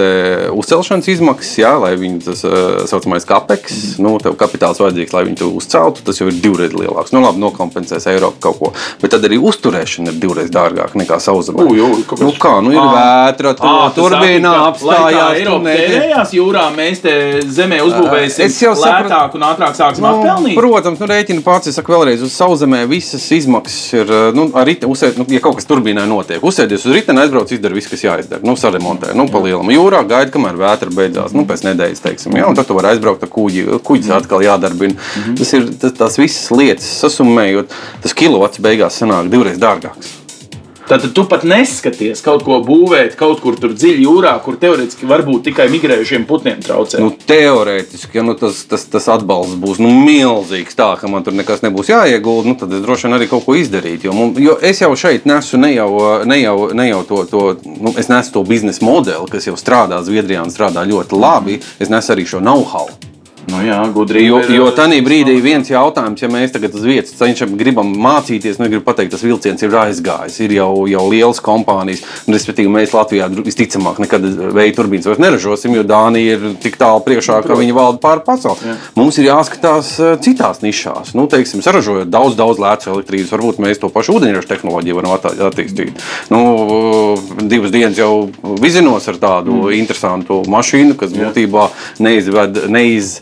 uzcelšanas 0.58 1.08
izmaksas, 1.12 1.53
jā, 1.62 1.72
lai 1.82 1.93
viņi 1.99 2.22
tas 2.26 2.43
uh, 2.47 2.84
saucamais 2.89 3.26
kapeks, 3.28 3.78
Mhm. 3.97 4.03
nu, 4.03 4.18
tev 4.22 4.36
kapitāls 4.39 4.80
vajadzīgs, 4.82 5.14
lai 5.14 5.24
viņi 5.28 5.38
to 5.39 5.47
uzceltu, 5.58 6.03
tas 6.05 6.18
jau 6.20 6.28
ir 6.28 6.38
divreiz 6.43 6.74
lielāks. 6.76 7.14
Nu, 7.16 7.22
labi, 7.24 7.39
nokompensēs 7.41 8.08
Eiropu 8.12 8.39
kaut 8.43 8.60
ko. 8.60 8.72
Bet 9.01 9.12
tad 9.16 9.24
arī 9.28 9.38
uzturēšana 9.39 10.12
ir 10.14 10.20
divreiz 10.22 10.49
dārgāka 10.53 10.97
nekā 10.99 11.20
sauszemē. 11.24 11.66
Nu, 11.68 12.32
kā, 12.41 12.58
nu 12.64 12.72
ir 12.74 12.82
Ā. 12.82 12.88
vētra, 12.97 13.53
tu, 13.58 13.64
Ā, 13.64 13.91
tu 13.95 14.01
turbīnā 14.03 14.53
apstājās. 14.72 15.39
Eiropa 15.41 15.74
tērējās 15.78 16.34
jūrā, 16.38 16.66
mēs 16.76 17.01
te 17.05 17.14
zemē 17.58 17.80
uzbūvēsim 17.86 18.51
lētāk 18.78 19.36
un 19.38 19.41
ātrāk 19.47 19.76
sāksim 19.78 20.01
Nu, 20.05 20.14
atpelnīt. 20.22 20.55
protams, 20.58 20.97
nu, 21.02 21.08
rēķina 21.10 21.43
pats. 21.45 21.70
Es 21.72 21.78
saku 21.80 21.93
vēlreiz, 21.93 22.24
uz 22.26 22.36
sauszemē 22.36 22.84
visas 22.89 23.26
izmaksas 23.36 23.93
ir. 23.98 24.14
Nu, 24.38 24.48
ar 24.58 24.68
rite, 24.68 24.89
uzsēd, 24.89 25.20
nu, 25.22 25.28
ja 25.34 25.41
kaut 25.43 25.60
kas 25.60 25.70
turbīnā 25.70 26.06
notiek, 26.10 26.43
uzsēdies 26.43 26.86
uz 26.88 26.95
rīta, 26.95 27.16
aizbrauc, 27.22 27.54
izdara 27.54 27.78
viss, 27.78 27.91
kas 27.91 28.06
jāizdara. 28.06 28.43
Nu, 28.48 28.58
saremontē, 28.60 29.14
nu, 29.18 29.28
palielam 29.32 29.72
jūrā, 29.74 30.04
gaida, 30.10 30.34
kamēr 30.34 30.60
vētra 30.60 30.93
beidzās. 30.93 31.36
Nu, 31.38 31.45
pēc 31.50 31.66
nedēļas, 31.68 32.04
teiksim, 32.04 32.38
jā, 32.39 32.50
un 32.50 32.58
tad 32.58 32.70
tu 32.70 32.78
vari 32.78 32.93
aizbraukt 32.93 33.26
ar 33.28 33.34
kuģi. 33.34 33.66
Kuģis 33.88 34.14
atkal 34.18 34.45
jādarbina. 34.45 34.98
Tas 35.38 35.54
ir 35.58 35.72
tas, 35.82 35.95
tās 36.02 36.22
visas 36.22 36.52
lietas, 36.54 36.88
sasumējot, 37.04 37.76
tas 38.06 38.18
kilovats 38.18 38.64
beigās 38.64 39.02
sanāk 39.02 39.30
divreiz 39.34 39.62
dārgāks. 39.62 40.16
Tad 40.88 41.04
tu 41.14 41.26
pat 41.28 41.44
neskaties 41.44 42.22
kaut 42.24 42.46
ko 42.48 42.62
būvēt 42.64 43.18
kaut 43.20 43.42
kur 43.44 43.58
dziļi 43.60 44.06
jūrā, 44.06 44.32
kur 44.44 44.56
teorētiski 44.60 45.10
varbūt 45.10 45.50
tikai 45.50 45.66
migrējušiem 45.74 46.24
putniem 46.30 46.62
traucē. 46.64 47.02
Nu, 47.04 47.10
teorētiski, 47.28 48.16
ja 48.16 48.24
nu, 48.24 48.38
tas, 48.40 48.62
tas, 48.72 48.86
tas 48.88 49.10
atbalsts 49.12 49.58
būs 49.60 49.82
nu, 49.84 49.92
milzīgs, 49.92 50.78
tā 50.80 50.94
ka 51.00 51.10
man 51.12 51.26
tur 51.28 51.36
nekas 51.36 51.60
nebūs 51.66 51.92
jāiegulda, 51.92 52.48
nu, 52.48 52.56
tad 52.62 52.72
es 52.78 52.86
droši 52.86 53.10
vien 53.10 53.18
arī 53.18 53.28
kaut 53.28 53.44
ko 53.44 53.58
izdarītu. 53.60 54.08
Jo, 54.08 54.16
mums- 54.16 54.40
jo 54.40 54.56
es 54.64 54.80
jau 54.80 54.94
šeit 54.96 55.28
nesu 55.28 55.60
ne 55.60 55.74
jau, 55.76 55.92
ne 56.24 56.40
jau, 56.40 56.56
ne 56.72 56.88
jau 56.88 57.04
to, 57.12 57.20
to 57.34 57.44
nu, 57.68 57.92
es 58.00 58.08
nesu 58.08 58.38
to 58.38 58.46
biznesa 58.48 58.86
modeli, 58.88 59.28
kas 59.32 59.50
jau 59.52 59.58
strādā 59.60 60.00
Zviedrijā 60.08 60.48
un 60.48 60.56
strādā 60.56 60.88
ļoti 60.88 61.20
labi. 61.20 61.60
Es 61.84 61.92
nesu 61.92 62.16
arī 62.16 62.24
šo 62.24 62.40
know-how. 62.40 62.88
Nu, 63.48 63.62
jā, 63.64 63.78
gudrīgi. 63.95 64.28
Jo, 64.28 64.39
ir, 64.43 64.54
jo 64.58 64.66
eh, 64.68 64.74
tajā 64.76 65.00
brīdī 65.06 65.38
viens 65.43 65.70
jautājums, 65.72 66.20
ja 66.20 66.28
mēs 66.32 66.52
tagad 66.52 66.74
uz 66.76 66.84
vietas 66.84 67.14
cenšamies, 67.16 67.56
gribam 67.60 67.93
mācīties, 68.04 68.58
nu, 68.60 68.68
gribu 68.68 68.84
pateikt, 68.89 69.14
tas 69.14 69.24
vilciens 69.24 69.64
ir 69.64 69.78
aizgājis. 69.84 70.36
Ir 70.43 70.56
jau, 70.58 70.72
jau 70.91 71.04
lielas 71.08 71.39
kompānijas, 71.43 72.04
un, 72.26 72.36
respektīvi, 72.36 72.72
mēs 72.74 72.95
Latvijā 72.95 73.30
visticamāk 73.32 74.02
nekad 74.04 74.28
vēja 74.58 74.76
turbīnas 74.76 75.08
vairs 75.08 75.24
neražosim, 75.24 75.78
jo 75.78 75.86
Dānija 75.88 76.36
ir 76.36 76.58
tik 76.64 76.76
tālu 76.82 77.00
priekšā, 77.06 77.39
ka 77.48 77.56
viņi 77.60 77.78
valda 77.78 78.02
pāri 78.04 78.26
pasaulē. 78.28 78.76
Mums 79.00 79.22
ir 79.22 79.30
jāskatās 79.30 79.93
eh, 80.02 80.18
citās 80.28 80.60
nišās. 80.66 81.16
Nu, 81.16 81.30
teiksim, 81.32 81.64
saražojot 81.64 82.12
daudz, 82.12 82.36
daudz 82.39 82.60
lētas 82.60 82.91
elektrības, 82.91 83.32
varbūt 83.32 83.64
mēs 83.64 83.80
to 83.80 83.91
pašu 83.93 84.20
ūdeņraža 84.20 84.52
tehnoloģiju 84.52 85.00
varam 85.00 85.16
attīstīt. 85.48 86.04
Nu, 86.34 86.43
divas 87.48 87.72
dienas 87.72 88.04
jau 88.04 88.28
vizinos 88.60 89.08
ar 89.08 89.24
tādu 89.24 89.56
mm. 89.56 89.74
interesantu 89.80 90.43
mašīnu, 90.52 91.00
kas 91.00 91.16
būtībā 91.16 91.70
neizved, 92.04 92.66
neiz, 92.74 93.22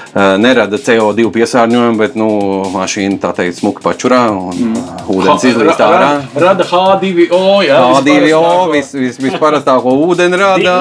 nerada 0.13 0.75
CO2 0.75 1.29
piesārņojumu, 1.31 1.97
bet 1.99 2.17
nu, 2.19 2.27
mašīna 2.73 3.19
tā 3.23 3.31
teikt 3.37 3.61
smuki 3.61 3.83
pačurā 3.85 4.25
un 4.33 4.51
mm. 4.51 4.89
ūdens 5.13 5.45
izlīst 5.47 5.79
ārā. 5.79 5.99
ra- 6.01 6.41
Rada 6.43 6.65
H2O. 6.67 7.39
Jā, 7.63 7.77
H2O 7.79 8.01
visparastāko. 8.03 8.71
vis, 8.73 8.91
vis, 8.93 9.19
visparastāko 9.23 9.93
ūdeni 10.07 10.39
rada. 10.41 10.75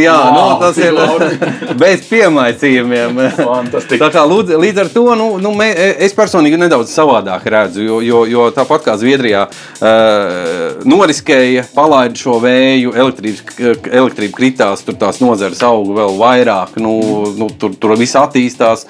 Jā, 0.00 0.16
nu, 0.32 0.46
tas 0.62 0.80
ir 0.80 0.96
bez 1.82 2.06
piemaicījumiem. 2.08 3.20
Tā 4.00 4.10
kā 4.14 4.24
līdz, 4.30 4.56
līdz 4.62 4.82
ar 4.86 4.92
to 4.94 5.04
nu, 5.20 5.28
nu, 5.42 5.52
mē, 5.58 5.68
es 6.06 6.16
personīgi 6.16 6.60
nedaudz 6.60 6.92
savādāk 6.94 7.44
redzu, 7.52 7.84
jo, 7.84 8.00
jo, 8.04 8.24
jo 8.30 8.48
tāpat 8.56 8.88
kā 8.88 8.96
Zviedrijā 9.00 9.44
uh, 9.50 10.80
noriskēja, 10.88 11.66
palaida 11.76 12.16
šo 12.18 12.38
vēju, 12.42 12.94
elektrība 12.96 14.34
kritās, 14.36 14.84
tur 14.86 14.96
tās 15.00 15.20
nozares 15.20 15.60
auga 15.66 16.00
vēl 16.00 16.18
vairāk, 16.20 16.78
nu, 16.80 16.96
nu, 17.36 17.50
tur, 17.60 17.76
tur 17.76 17.96
viss 17.98 18.13
attīstās. 18.18 18.84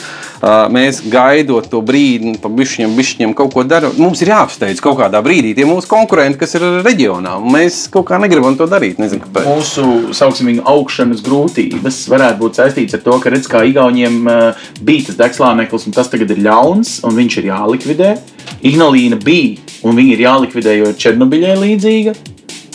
Uh, 0.45 0.67
mēs 0.73 1.01
gaidot 1.11 1.69
to 1.73 1.81
brīdi, 1.85 2.35
pa 2.43 2.51
bišķiņam, 2.53 2.97
bišķiņam 2.99 3.35
kaut 3.39 3.55
ko 3.55 3.65
darām. 3.69 3.95
Mums 4.01 4.23
ir 4.25 4.33
jāapsteidz 4.35 4.83
kaut 4.85 4.99
kādā 5.01 5.23
brīdī 5.25 5.55
tie 5.57 5.67
mūsu 5.69 5.89
konkurenti, 5.91 6.41
kas 6.43 6.57
ir 6.59 6.67
reģionā. 6.85 7.37
Mēs 7.41 7.85
kaut 7.93 8.09
kā 8.11 8.21
negribam 8.23 8.59
to 8.59 8.69
darīt. 8.71 9.01
Nezinu, 9.03 9.25
kāpēc. 9.25 9.49
Mūsu 9.49 10.15
sauksim 10.17 10.53
augšanas 10.61 11.25
grūtības 11.25 12.03
varētu 12.13 12.41
būt 12.43 12.61
saistīts 12.61 12.99
ar 12.99 13.05
to, 13.07 13.17
ka 13.23 13.33
redz, 13.33 13.49
kā 13.51 13.65
Igauniem 13.69 14.21
bija 14.85 15.09
tas 15.09 15.19
degslāneklis, 15.23 15.89
un 15.89 15.97
tas 15.97 16.11
tagad 16.13 16.35
ir 16.35 16.45
ļauns, 16.45 16.99
un 17.07 17.17
viņš 17.17 17.41
ir 17.41 17.51
jālikvidē. 17.53 18.13
Ignalīna 18.65 19.19
bija, 19.25 19.65
un 19.85 19.97
viņa 19.99 20.15
ir 20.15 20.25
jālikvidē, 20.27 20.79
jo 20.81 20.95
Černobiļai 21.01 21.59
līdzīga. 21.63 22.17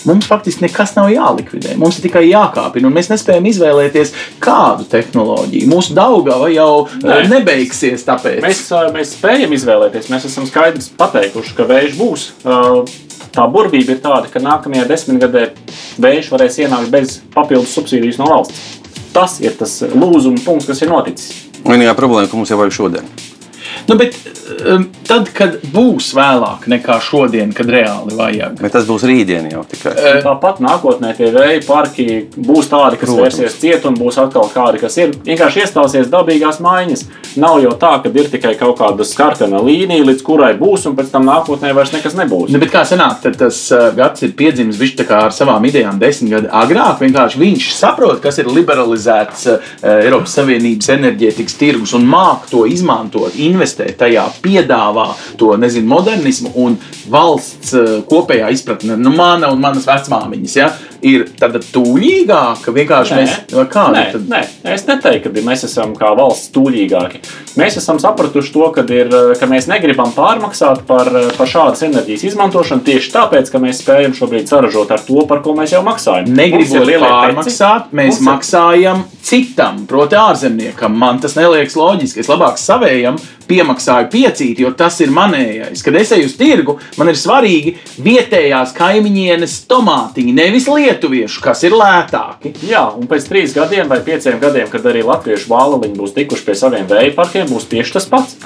Mums 0.07 0.29
faktiski 0.29 0.63
nekas 0.67 0.95
nav 0.95 1.09
jālikvidē. 1.11 1.75
Mums 1.79 1.99
ir 1.99 2.07
tikai 2.07 2.23
jākāpina, 2.29 2.87
un 2.87 2.95
mēs 2.95 3.11
nespējam 3.11 3.49
izvēlēties, 3.51 4.13
kādu 4.43 4.87
tehnoloģiju. 4.91 5.67
Mūsu 5.71 5.97
daļgava 5.97 6.49
jau 6.53 6.71
Nē. 7.01 7.09
Nē. 7.09 7.19
nebeigsies. 7.33 8.05
Tāpēc. 8.07 8.41
Mēs, 8.45 8.63
ā, 8.71 8.85
mēs 8.95 9.13
spējam 9.17 9.53
izvēlēties, 9.57 10.09
mēs 10.13 10.29
esam 10.31 10.47
skaidri 10.49 10.83
pateikuši, 10.99 11.55
ka 11.57 11.69
vējš 11.69 11.99
būs. 11.99 12.31
Ā, 12.47 12.57
Tā 13.29 13.43
burvība 13.45 13.93
ir 13.93 13.99
tāda, 14.01 14.25
ka 14.31 14.41
nākamajā 14.41 14.87
desmitgadē 14.89 15.43
vējš 16.01 16.31
varēs 16.33 16.55
ienākt 16.63 16.89
bez 16.89 17.19
papildus 17.35 17.75
subsīdijas 17.77 18.17
no 18.17 18.25
valsts. 18.31 18.79
Tas 19.13 19.37
ir 19.43 19.53
tas 19.59 19.79
lūzuma 19.85 20.41
punkts, 20.45 20.65
kas 20.69 20.81
ir 20.81 20.89
noticis. 20.89 21.35
Vienīgā 21.61 21.93
problēma, 21.97 22.29
ka 22.31 22.39
mums 22.39 22.49
jau 22.49 22.57
vajag 22.57 22.73
šodien. 22.73 23.11
Nu, 23.89 23.95
bet, 23.95 24.15
um, 24.69 24.83
tad, 25.07 25.31
kad 25.33 25.55
būs 25.73 26.11
vēlāk 26.13 26.67
nekā 26.69 26.99
šodien, 27.01 27.49
kad 27.57 27.69
reāli 27.73 28.13
vajag, 28.13 28.59
Bet 28.61 28.75
tas 28.75 28.85
būs 28.85 29.01
rītdien 29.09 29.47
jau 29.49 29.63
tikai. 29.65 29.95
Eh, 29.97 30.17
Tāpat 30.21 30.59
nākotnē 30.61 31.15
tie 31.17 31.31
vēja 31.33 31.63
parki 31.65 32.05
būs 32.35 32.69
tādi, 32.69 32.99
kas 33.01 33.09
Protams. 33.09 33.23
vērsies 33.23 33.55
ciet, 33.57 33.87
un 33.89 33.97
būs 33.97 34.19
atkal 34.21 34.45
kādi, 34.53 34.81
kas 34.83 34.97
ir 35.01 35.15
vienkārši 35.25 35.63
iestāsies 35.63 36.11
dabīgās 36.13 36.61
maiņas. 36.61 37.05
Nav 37.41 37.57
jau 37.63 37.71
tā, 37.81 37.95
ka 38.03 38.11
ir 38.13 38.29
tikai 38.29 38.53
kaut 38.59 38.77
kāda 38.77 39.05
sarkana 39.05 39.57
līnija, 39.65 40.05
līdz 40.05 40.21
kurai 40.27 40.51
būs, 40.59 40.85
un 40.85 40.97
pēc 40.99 41.09
tam 41.09 41.25
nākotnē 41.25 41.73
vairs 41.73 41.95
nekas 41.95 42.13
nebūs. 42.19 42.53
Nu, 42.53 42.61
bet 42.61 42.69
kā 42.73 42.85
sanāk, 42.85 43.23
tad 43.25 43.39
tas 43.41 43.63
uh, 43.73 43.89
gads 43.97 44.21
ir 44.27 44.35
piedzimis 44.37 44.77
viņš 44.77 44.95
tā 45.01 45.07
kā 45.09 45.23
ar 45.31 45.33
savām 45.33 45.65
idejām 45.65 45.97
desmit 45.97 46.35
gadu 46.35 46.53
agrāk. 46.61 47.01
Vienkārši 47.01 47.41
viņš 47.41 47.73
saprot, 47.73 48.21
kas 48.21 48.37
ir 48.37 48.53
liberalizēts 48.53 49.49
uh, 49.49 49.73
Eiropas 49.81 50.37
Savienības 50.37 50.93
enerģētikas 50.99 51.57
tirgus 51.57 51.97
un 51.97 52.05
māk 52.09 52.49
to 52.53 52.67
izmantot, 52.69 53.33
investēt 53.33 53.78
investē 53.79 53.97
tajā, 53.97 54.27
piedāvā 54.43 55.13
to 55.37 55.55
nezinu, 55.57 55.87
modernismu 55.87 56.51
un 56.55 56.77
valsts 57.09 57.73
eh, 57.73 57.89
kopējā 58.09 58.51
izpratne, 58.53 58.97
nu, 58.97 59.13
mana 59.15 59.51
un 59.51 59.59
manas 59.61 59.87
vecmāmiņas, 59.87 60.55
ja, 60.55 60.69
ir 61.01 61.27
tāda 61.39 61.61
tūlīgāka. 61.63 62.73
Vienkārši 62.75 63.15
Nē. 63.15 63.21
mēs 63.21 63.55
vai 63.55 63.65
kāda 63.71 64.03
Nē, 64.19 64.41
nē, 64.63 64.73
es 64.75 64.85
neteiktu, 64.87 65.31
ka 65.31 65.43
mēs 65.45 65.65
esam 65.67 65.95
kā 65.97 66.11
valsts 66.17 66.51
tūlīgāki. 66.55 67.21
Mēs 67.59 67.79
esam 67.79 67.99
sapratuši 68.01 68.53
to, 68.53 68.67
ka, 68.75 68.83
ir, 68.93 69.11
ka 69.39 69.49
mēs 69.49 69.69
negribam 69.71 70.11
pārmaksāt 70.15 70.83
par, 70.89 71.09
par 71.37 71.49
šādas 71.49 71.83
enerģijas 71.87 72.27
izmantošanu 72.31 72.85
tieši 72.87 73.13
tāpēc, 73.15 73.51
ka 73.51 73.61
mēs 73.63 73.81
spējam 73.83 74.15
šobrīd 74.17 74.51
saražot 74.51 74.91
ar 74.95 75.03
to, 75.05 75.23
par 75.29 75.43
ko 75.45 75.55
mēs 75.57 75.73
jau 75.75 75.83
maksājam. 75.85 76.29
Lielie 76.35 76.99
pārmaksāt, 77.01 77.91
mēs 77.95 78.19
mums 78.19 78.27
maksājam 78.27 79.03
citam, 79.25 79.83
proti, 79.89 80.17
ārzemniekam. 80.19 80.95
Man 80.99 81.19
tas 81.23 81.35
neliekas 81.39 81.77
loģiski. 81.79 82.23
Es 82.23 82.31
labāk 82.31 82.59
savējam 82.61 83.19
piemaksāju 83.49 84.09
piecīt, 84.13 84.61
jo 84.63 84.71
tas 84.77 84.99
ir 85.03 85.13
manējais. 85.15 85.83
Kad 85.85 85.97
es 85.99 86.13
eju 86.15 86.29
uz 86.29 86.35
tirgu, 86.39 86.77
man 86.99 87.11
ir 87.11 87.19
svarīgi 87.19 87.75
vietējās 88.05 88.75
kaimiņienes 88.77 89.57
tomātiņi, 89.69 90.35
nevis 90.37 90.69
lietuviešu, 90.69 91.41
kas 91.45 91.65
ir 91.67 91.75
lētāki. 91.77 92.53
Jā, 92.69 92.85
un 92.95 93.09
pēc 93.09 93.27
trīs 93.31 93.57
gadiem 93.57 93.89
vai 93.91 93.99
pieciem 94.05 94.39
gadiem, 94.41 94.69
kad 94.71 94.85
arī 94.89 95.03
latviešu 95.07 95.51
vāliņi 95.51 95.97
būs 95.97 96.15
tikuši 96.15 96.47
pie 96.47 96.57
saviem 96.61 96.87
vēja 96.89 97.17
parkiem, 97.17 97.49
būs 97.49 97.69
tieši 97.73 97.97
tas 97.97 98.09
pats. 98.09 98.39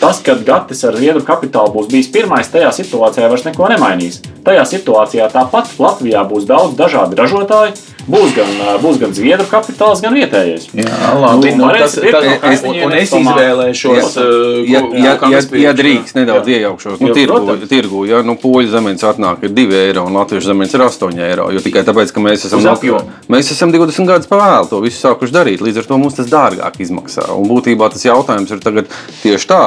Tas, 0.00 0.22
kad 0.24 0.40
Gatis 0.44 0.80
ar 0.88 0.96
Zviedru 0.96 1.20
kapitālu 1.24 1.74
būs 1.74 1.88
bijis 1.92 2.08
pirmais, 2.12 2.48
tajā 2.48 2.70
situācijā 2.72 3.26
vairs 3.28 3.44
neko 3.44 3.68
nemainīs. 3.68 4.22
Tajā 4.46 4.62
situācijā 4.70 5.26
tāpat 5.28 5.74
Latvijā 5.76 6.22
būs 6.28 6.46
daudz 6.48 6.72
dažādu 6.78 7.18
ražotāju. 7.20 7.74
Būs 8.10 8.36
gan, 8.36 8.54
būs 8.84 9.00
gan 9.00 9.16
Zviedru 9.16 9.48
kapitāls, 9.50 10.02
gan 10.04 10.16
vietējais. 10.16 10.70
Jā, 10.74 11.14
labi. 11.16 11.54
Nu, 11.56 11.60
Nu, 11.60 11.68
tas, 11.76 11.94
tas, 11.94 12.24
no 12.40 12.50
es, 12.50 12.62
un 12.84 12.94
es 12.96 13.12
izvēlēšos, 13.14 14.16
Ja, 14.70 14.80
ja, 14.94 15.14
ja, 15.30 15.40
ja 15.58 15.72
drīkst 15.76 16.16
nedaudz 16.18 16.48
Jā. 16.48 16.60
iejaukšos, 16.60 17.00
nu, 17.02 17.12
tirgu, 17.16 17.56
tirgu, 17.70 18.02
ja 18.08 18.20
nu, 18.26 18.36
poļu 18.40 18.70
zemens 18.72 19.04
atnāk 19.06 19.44
ir 19.46 19.54
2 19.56 19.78
eiro 19.80 20.04
un 20.08 20.16
latviešu 20.18 20.50
zemens 20.50 20.74
ir 20.76 20.84
8 20.84 21.20
eiro. 21.26 21.48
Jo 21.54 21.62
tikai 21.64 21.82
tāpēc, 21.86 22.12
ka 22.14 22.22
mēs 22.24 22.46
esam, 22.48 22.64
apjomu. 22.70 23.16
mēs 23.32 23.50
esam 23.54 23.72
20 23.74 24.08
gadus 24.10 24.30
pavēlu 24.30 24.70
to 24.70 24.80
visu 24.84 25.00
sākuši 25.02 25.34
darīt. 25.34 25.64
Līdz 25.64 25.82
ar 25.82 25.88
to 25.90 25.98
mums 26.00 26.18
tas 26.18 26.30
dārgāk 26.30 26.80
izmaksā. 26.84 27.26
Un 27.36 27.48
būtībā 27.50 27.90
tas 27.92 28.04
jautājums 28.06 28.52
ir 28.54 28.62
tagad 28.64 28.90
tieši 29.22 29.50
tā, 29.50 29.62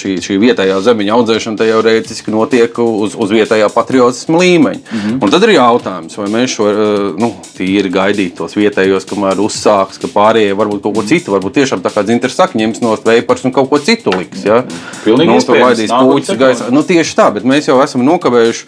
šī, 0.00 0.18
šī 0.24 0.38
vietējā 0.42 0.78
zemeņa 0.86 1.16
audzēšana 1.18 1.62
teorētiski 1.62 2.34
notiek 2.34 2.82
uz, 2.84 3.16
uz 3.18 3.34
vietējā 3.34 3.70
patriotisma 3.74 4.42
līmeņa. 4.42 4.82
Mm. 4.84 5.02
-hmm. 5.04 5.20
Un 5.24 5.34
tad 5.34 5.46
ir 5.48 5.56
jautājums, 5.56 6.18
vai 6.20 6.28
mēs 6.32 6.58
šo 6.58 6.70
nu, 7.18 7.32
tīri 7.68 7.92
gaidīt 7.92 8.36
tos 8.38 8.56
vietējos, 8.58 9.06
kamēr 9.08 9.40
uzsāks, 9.44 10.00
ka 10.00 10.10
pārējie 10.12 10.56
varbūt 10.58 10.82
kaut 10.86 10.96
ko 10.98 11.04
citu, 11.08 11.34
varbūt 11.34 11.58
tiešām 11.60 11.84
tā 11.84 11.92
kā 11.92 12.04
dzintra 12.06 12.32
saka, 12.32 12.58
ņems 12.58 12.82
no 12.84 12.94
veipars 13.04 13.44
un 13.48 13.54
kaut 13.54 13.68
ko 13.70 13.80
citu 13.82 14.14
liks. 14.16 14.44
Ja? 14.48 14.62
Pilnīgi 15.04 15.36
nu, 15.36 15.44
tur 15.44 15.60
nākotnes 15.60 15.92
puķis 15.92 16.40
gaisā. 16.40 16.70
Nu, 16.74 16.84
tieši 16.86 17.16
tā, 17.18 17.28
bet 17.36 17.46
mēs 17.48 17.68
jau 17.68 17.78
esam 17.84 18.04
nokavējuši 18.06 18.66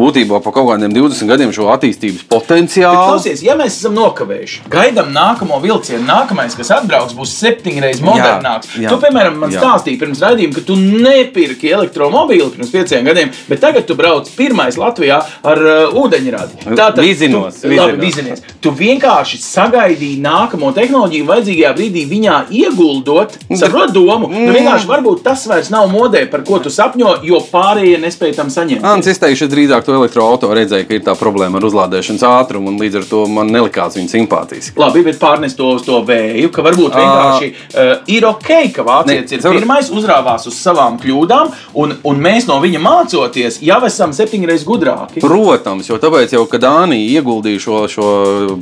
būtībā 0.00 0.40
pa 0.44 0.52
kaut 0.54 0.70
kādiem 0.72 0.94
20 0.96 1.30
gadiem 1.30 1.54
šo 1.54 1.68
attīstības 1.74 2.24
Bet 2.24 2.30
potenciālu. 2.32 3.00
Klausies, 3.10 3.42
ja 3.44 3.56
mēs 3.58 3.78
esam 3.80 3.94
nokavējuši, 3.98 4.62
gaidām 4.72 5.10
nākamo 5.14 5.60
vilcienu, 5.62 6.02
nākamais, 6.08 6.56
kas 6.58 6.72
atbrauks, 6.78 7.14
būs 7.18 7.34
septiņreiz 7.40 8.02
modernāks. 8.04 8.74
jā. 8.80 8.90
Tu, 8.90 8.98
piemēram, 9.04 9.38
man 9.40 9.52
Jā. 9.54 9.62
stāstīji 9.62 10.00
pirms 10.00 10.22
raidījuma, 10.24 10.56
ka 10.56 10.64
tu 10.66 10.76
nepirki 10.80 11.72
elektromobīli 11.74 12.50
pirms 12.56 12.72
pieciem 12.72 13.06
gadiem, 13.06 13.32
bet 13.48 13.62
tagad 13.62 13.86
tu 13.88 13.96
brauc 13.98 14.30
pirmais 14.36 14.78
Latvijā 14.80 15.20
ar 15.52 15.62
uh, 15.64 16.00
ūdeņradi. 16.00 16.64
Vizinos, 17.00 17.60
tu, 17.62 17.72
labi, 17.74 17.98
vizinos. 18.00 18.29
Vizinies. 18.30 18.58
Tu 18.60 18.70
vienkārši 18.70 19.38
sagaidīji 19.40 20.20
nākamo 20.22 20.72
tehnoloģiju, 20.76 21.26
vajadzīgajā 21.28 21.72
brīdī 21.76 22.04
viņā 22.10 22.36
ieguldot, 22.50 23.36
saprot 23.56 23.92
domu. 23.94 24.28
Nu, 24.30 24.52
vienkārši 24.54 24.88
varbūt 24.88 25.22
tas 25.24 25.46
vairs 25.48 25.70
nav 25.70 25.88
modē, 25.90 26.26
par 26.30 26.44
ko 26.46 26.60
tu 26.62 26.70
sapņo, 26.70 27.20
jo 27.26 27.40
pārējie 27.50 28.00
nespēj 28.02 28.36
tam 28.36 28.50
saņemt. 28.52 28.84
Ants, 28.86 29.08
es 29.10 29.20
teikšu, 29.20 29.48
es 29.48 29.52
drīzāk 29.52 29.86
to 29.86 29.96
elektroautorātu 29.96 30.58
redzēju, 30.60 30.88
ka 30.88 30.96
ir 30.96 31.04
tā 31.06 31.16
problēma 31.18 31.60
ar 31.60 31.66
uzlādēšanas 31.68 32.26
ātrumu, 32.26 32.72
un 32.72 32.80
līdz 32.80 33.00
ar 33.00 33.08
to 33.10 33.24
man 33.30 33.50
nelikās 33.52 33.96
viņa 33.98 34.12
simpātiski. 34.14 34.76
Labi, 34.80 35.04
bet 35.06 35.20
pārnest 35.20 35.58
to 35.60 35.72
uz 35.76 35.84
to 35.86 36.00
vēju, 36.06 36.50
ka 36.54 36.64
varbūt 36.66 36.96
vienkārši 36.96 37.50
uh, 37.50 37.92
ir 38.12 38.26
ok, 38.28 38.50
ka 38.76 38.86
vācietis 38.86 39.38
ir 39.38 39.44
pirmais, 39.46 39.90
uzrāvās 39.94 40.46
uz 40.50 40.58
savām 40.60 40.98
kļūdām, 41.00 41.52
un, 41.80 41.96
un 42.06 42.22
mēs 42.22 42.48
no 42.50 42.60
viņa 42.62 42.82
mācoties, 42.84 43.60
jau 43.64 43.80
esam 43.88 44.14
septiņreiz 44.16 44.66
gudrāki. 44.68 45.24
Protams, 45.24 45.88
jo 45.90 45.98
tāpēc, 46.02 46.34
jau, 46.36 46.44
kad 46.50 46.64
Dānija 46.64 47.20
ieguldīja 47.20 47.62
šo, 47.62 47.80
šo 47.90 48.08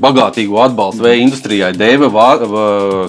bagātīgo 0.00 0.60
atbalstu 0.64 1.04
vēja 1.06 1.22
industrijai, 1.22 1.72
deva 1.76 2.08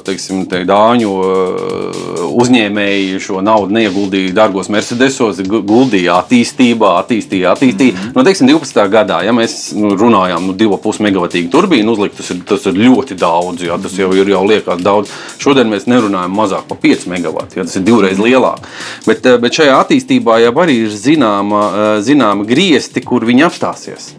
teiksim, 0.05 0.45
te 0.49 0.63
dāņu 0.67 1.09
uh, 1.09 2.23
uzņēmēji 2.39 3.19
šo 3.23 3.41
naudu 3.45 3.73
neieguldīja 3.77 4.33
dārgos 4.37 4.69
Mercedesos, 4.73 5.41
gu- 5.47 5.61
guldīja 5.67 6.19
attīstībā, 6.23 6.93
attīstīja, 7.03 7.53
attīstīja. 7.55 7.95
Mhm. 7.95 8.13
No, 8.15 8.23
teiksim, 8.27 8.49
12. 8.51 8.85
gadā, 8.93 9.21
ja 9.25 9.33
mēs 9.35 9.57
nu, 9.77 9.93
runājām, 9.99 10.49
nu, 10.49 10.55
2,5 10.59 11.01
megawatīgu 11.07 11.51
turbīnu 11.53 11.95
uzlikt, 11.95 12.17
tas 12.19 12.31
ir, 12.33 12.41
tas 12.49 12.65
ir 12.69 12.79
ļoti 12.79 13.17
daudz, 13.19 13.65
ja, 13.67 13.77
tas 13.81 13.97
jau 13.99 14.11
ir 14.15 14.31
jau 14.33 14.43
liekas 14.47 14.83
daudz. 14.85 15.13
Šodien 15.41 15.69
mēs 15.71 15.87
nerunājam 15.89 16.35
mazāk 16.35 16.67
par 16.69 16.79
5 16.83 17.07
megawatiem, 17.11 17.63
ja, 17.63 17.67
tas 17.67 17.79
ir 17.79 17.85
divreiz 17.87 18.21
lielāk. 18.21 18.65
Bet, 19.07 19.25
eh, 19.25 19.37
bet 19.41 19.57
šajā 19.59 19.77
attīstībā 19.83 20.39
jau 20.45 20.53
arī 20.63 20.79
ir 20.85 20.93
zināma, 20.93 21.63
eh, 21.69 22.01
zināma 22.05 22.45
griezti, 22.47 23.03
kur 23.05 23.25
viņi 23.25 23.45
apstāsies. 23.47 24.11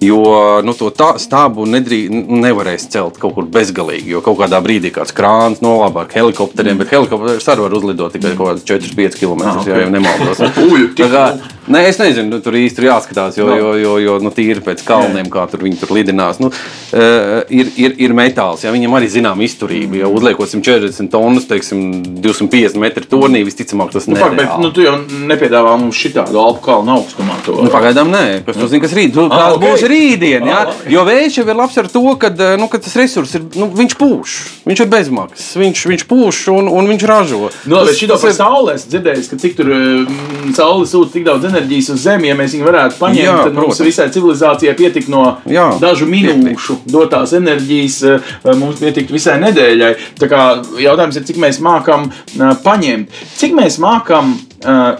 Jo 0.00 0.60
nu, 0.64 0.74
to 0.76 0.90
tā, 0.90 1.14
stābu 1.22 1.64
nedrī, 1.74 2.00
nevarēs 2.10 2.86
celt 2.94 3.18
kaut 3.22 3.34
kur 3.36 3.48
bezgalīgi. 3.54 4.08
Jo 4.14 4.22
kaut 4.24 4.38
kādā 4.40 4.60
brīdī 4.64 4.92
kāds 4.94 5.14
krāns 5.16 5.60
nolabā 5.64 6.06
ar 6.06 6.14
helikopteriem, 6.14 6.78
bet 6.80 6.94
helikopters 6.94 7.48
arī 7.52 7.66
var 7.66 7.76
uzlidot 7.80 8.14
tikai 8.16 8.34
kaut 8.38 8.52
kāds 8.54 8.66
4-5 8.70 9.18
km. 9.20 9.42
Ah, 9.44 9.58
ok. 9.60 9.68
Ja 9.72 9.82
jau 9.84 9.90
nemaldos. 9.94 10.42
Kā, 11.14 11.26
Nē, 11.64 11.80
es 11.88 11.96
nezinu, 11.96 12.28
nu, 12.28 12.38
tur 12.44 12.52
īsti 12.58 12.82
ir 12.82 12.86
jāskatās, 12.90 13.38
jo, 13.38 13.46
jo, 13.56 13.70
jo, 13.80 13.92
jo 14.02 14.14
nu, 14.20 14.28
tīri 14.36 14.60
pēc 14.60 14.82
kalniem, 14.84 15.30
kā 15.32 15.46
tur 15.48 15.62
viņi 15.64 15.78
tur 15.80 15.94
lidinās. 15.96 16.36
Nu, 16.42 16.50
uh, 16.50 17.38
ir, 17.48 17.70
ir, 17.80 17.94
ir 18.04 18.12
metāls, 18.16 18.66
ja 18.66 18.72
viņam 18.74 18.92
arī 18.98 19.08
zinām 19.14 19.40
izturība. 19.44 20.02
Ja 20.02 20.10
uzliekot 20.12 20.50
140 20.52 21.08
tonnas, 21.12 21.46
teiksim, 21.48 22.02
250 22.20 22.76
metru 22.82 23.06
turnī, 23.08 23.40
visticamāk 23.48 23.94
tas 23.94 24.04
Nu, 24.10 24.18
pak, 24.20 24.34
bet 24.36 24.44
nereāli. 24.44 24.60
nu, 24.66 24.72
tu 24.76 24.84
jau 24.84 24.92
nepiedāvā 25.30 25.72
mums 25.80 25.96
šitādu 25.96 26.36
alpu 26.42 26.60
kalnu 26.68 26.98
augstumā. 26.98 27.38
To. 27.48 27.56
Nu, 27.64 27.72
pagaidām, 27.72 28.12
nē, 28.12 28.24
kas 28.44 28.60
to 28.60 28.68
zina, 28.68 28.84
kas 28.84 28.96
rīt. 29.00 29.16
Nu, 29.16 29.24
Ah, 29.32 29.38
Kāds 29.48 29.56
ok. 29.56 29.64
būs 29.64 29.86
rītdien? 29.88 30.44
Ah, 30.52 30.66
labi. 30.68 30.92
Jo 30.92 31.06
vējš 31.08 31.40
jau 31.40 31.46
ir 31.48 31.56
labs 31.64 31.78
ar 31.80 31.88
to, 31.90 32.04
ka 32.20 32.30
nu, 32.60 32.68
kad 32.70 32.84
tas 32.84 32.94
resurs 33.00 33.34
ir, 33.34 33.42
nu, 33.58 33.66
viņš 33.74 33.96
pūš, 33.98 34.36
viņš 34.68 34.80
ir 34.84 34.90
bezmaksas, 34.92 35.48
viņš, 35.58 35.82
viņš 35.90 36.04
pūš 36.10 36.42
un, 36.54 36.68
un 36.70 36.88
viņš 36.92 37.04
ražo. 37.10 37.48
Nu, 37.66 37.80
bet 37.84 37.94
Tas- 37.96 38.04
tas 38.12 38.20
par 38.22 38.30
ir- 38.30 38.38
saulē 38.38 38.74
es 38.78 38.86
dzirdēju, 38.92 39.24
ka 39.30 39.36
cik 39.42 39.56
tur 39.58 39.70
mm, 39.74 40.54
saule 40.56 40.86
sūta 40.86 41.12
tik 41.16 41.24
daudz 41.26 41.44
enerģijas 41.50 41.90
uz 41.96 42.02
Zemi, 42.04 42.28
ja 42.28 42.36
mēs 42.38 42.54
viņu 42.54 42.68
varētu 42.68 42.98
paņemt, 43.00 43.24
Jā, 43.24 43.36
tad 43.48 43.54
mums 43.56 43.78
protams. 43.78 43.88
visai 43.88 44.08
civilizācijai 44.14 44.76
pietik 44.78 45.08
no 45.08 45.24
Jā, 45.48 45.66
dažu 45.80 46.06
minūšu 46.10 46.76
dotās 46.92 47.32
enerģijas, 47.36 47.98
eh, 48.04 48.54
mums 48.60 48.78
pietiktu 48.80 49.14
visai 49.16 49.38
nedēļai. 49.42 49.92
Tā 50.20 50.28
kā 50.28 50.40
jautājums 50.84 51.16
ir, 51.16 51.24
cik 51.24 51.36
mēs 51.40 51.60
mākam 51.64 52.10
eh, 52.10 52.54
paņemt. 52.64 53.08
Cik 53.40 53.52
mēs 53.56 53.78
mākam 53.82 54.34
eh, 54.36 54.53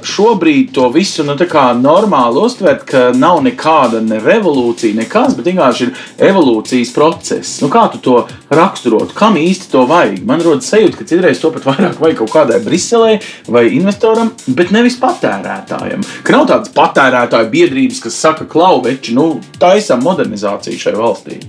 šobrīd 0.04 0.72
to 0.74 0.88
visu 0.92 1.24
nu, 1.24 1.34
normāli 1.80 2.42
uztvert, 2.42 2.84
ka 2.88 3.12
nav 3.16 3.40
nekāda 3.44 4.00
ne 4.04 4.20
revolūcija, 4.20 4.96
nekas, 4.98 5.36
bet 5.36 5.48
vienkārši 5.48 5.86
ir 5.86 5.92
evolūcijas 6.30 6.92
process. 6.94 7.60
Nu, 7.62 7.70
kā 7.72 7.86
tu 7.92 8.00
to 8.04 8.16
raksturot? 8.54 9.14
Kam 9.16 9.38
īsti 9.40 9.70
to 9.72 9.84
vajag? 9.90 10.20
Man 10.26 10.44
rodas 10.44 10.68
sajūta, 10.72 11.00
ka 11.00 11.08
citreiz 11.08 11.40
to 11.42 11.52
pat 11.54 11.68
vairāk 11.70 12.00
vajag 12.02 12.20
kaut 12.22 12.34
kādai 12.34 12.60
Briselē 12.64 13.18
vai 13.48 13.66
investoram, 13.74 14.32
bet 14.46 14.72
nevis 14.74 14.98
patērētājam. 15.02 16.04
Ka 16.24 16.36
nav 16.36 16.48
tādas 16.50 16.74
patērētāju 16.76 17.52
biedrības, 17.54 18.02
kas 18.04 18.20
saka, 18.26 18.48
klauveči, 18.50 19.16
nu, 19.16 19.38
taisam 19.60 20.04
modernizāciju 20.04 20.80
šai 20.86 20.98
valstī. 20.98 21.40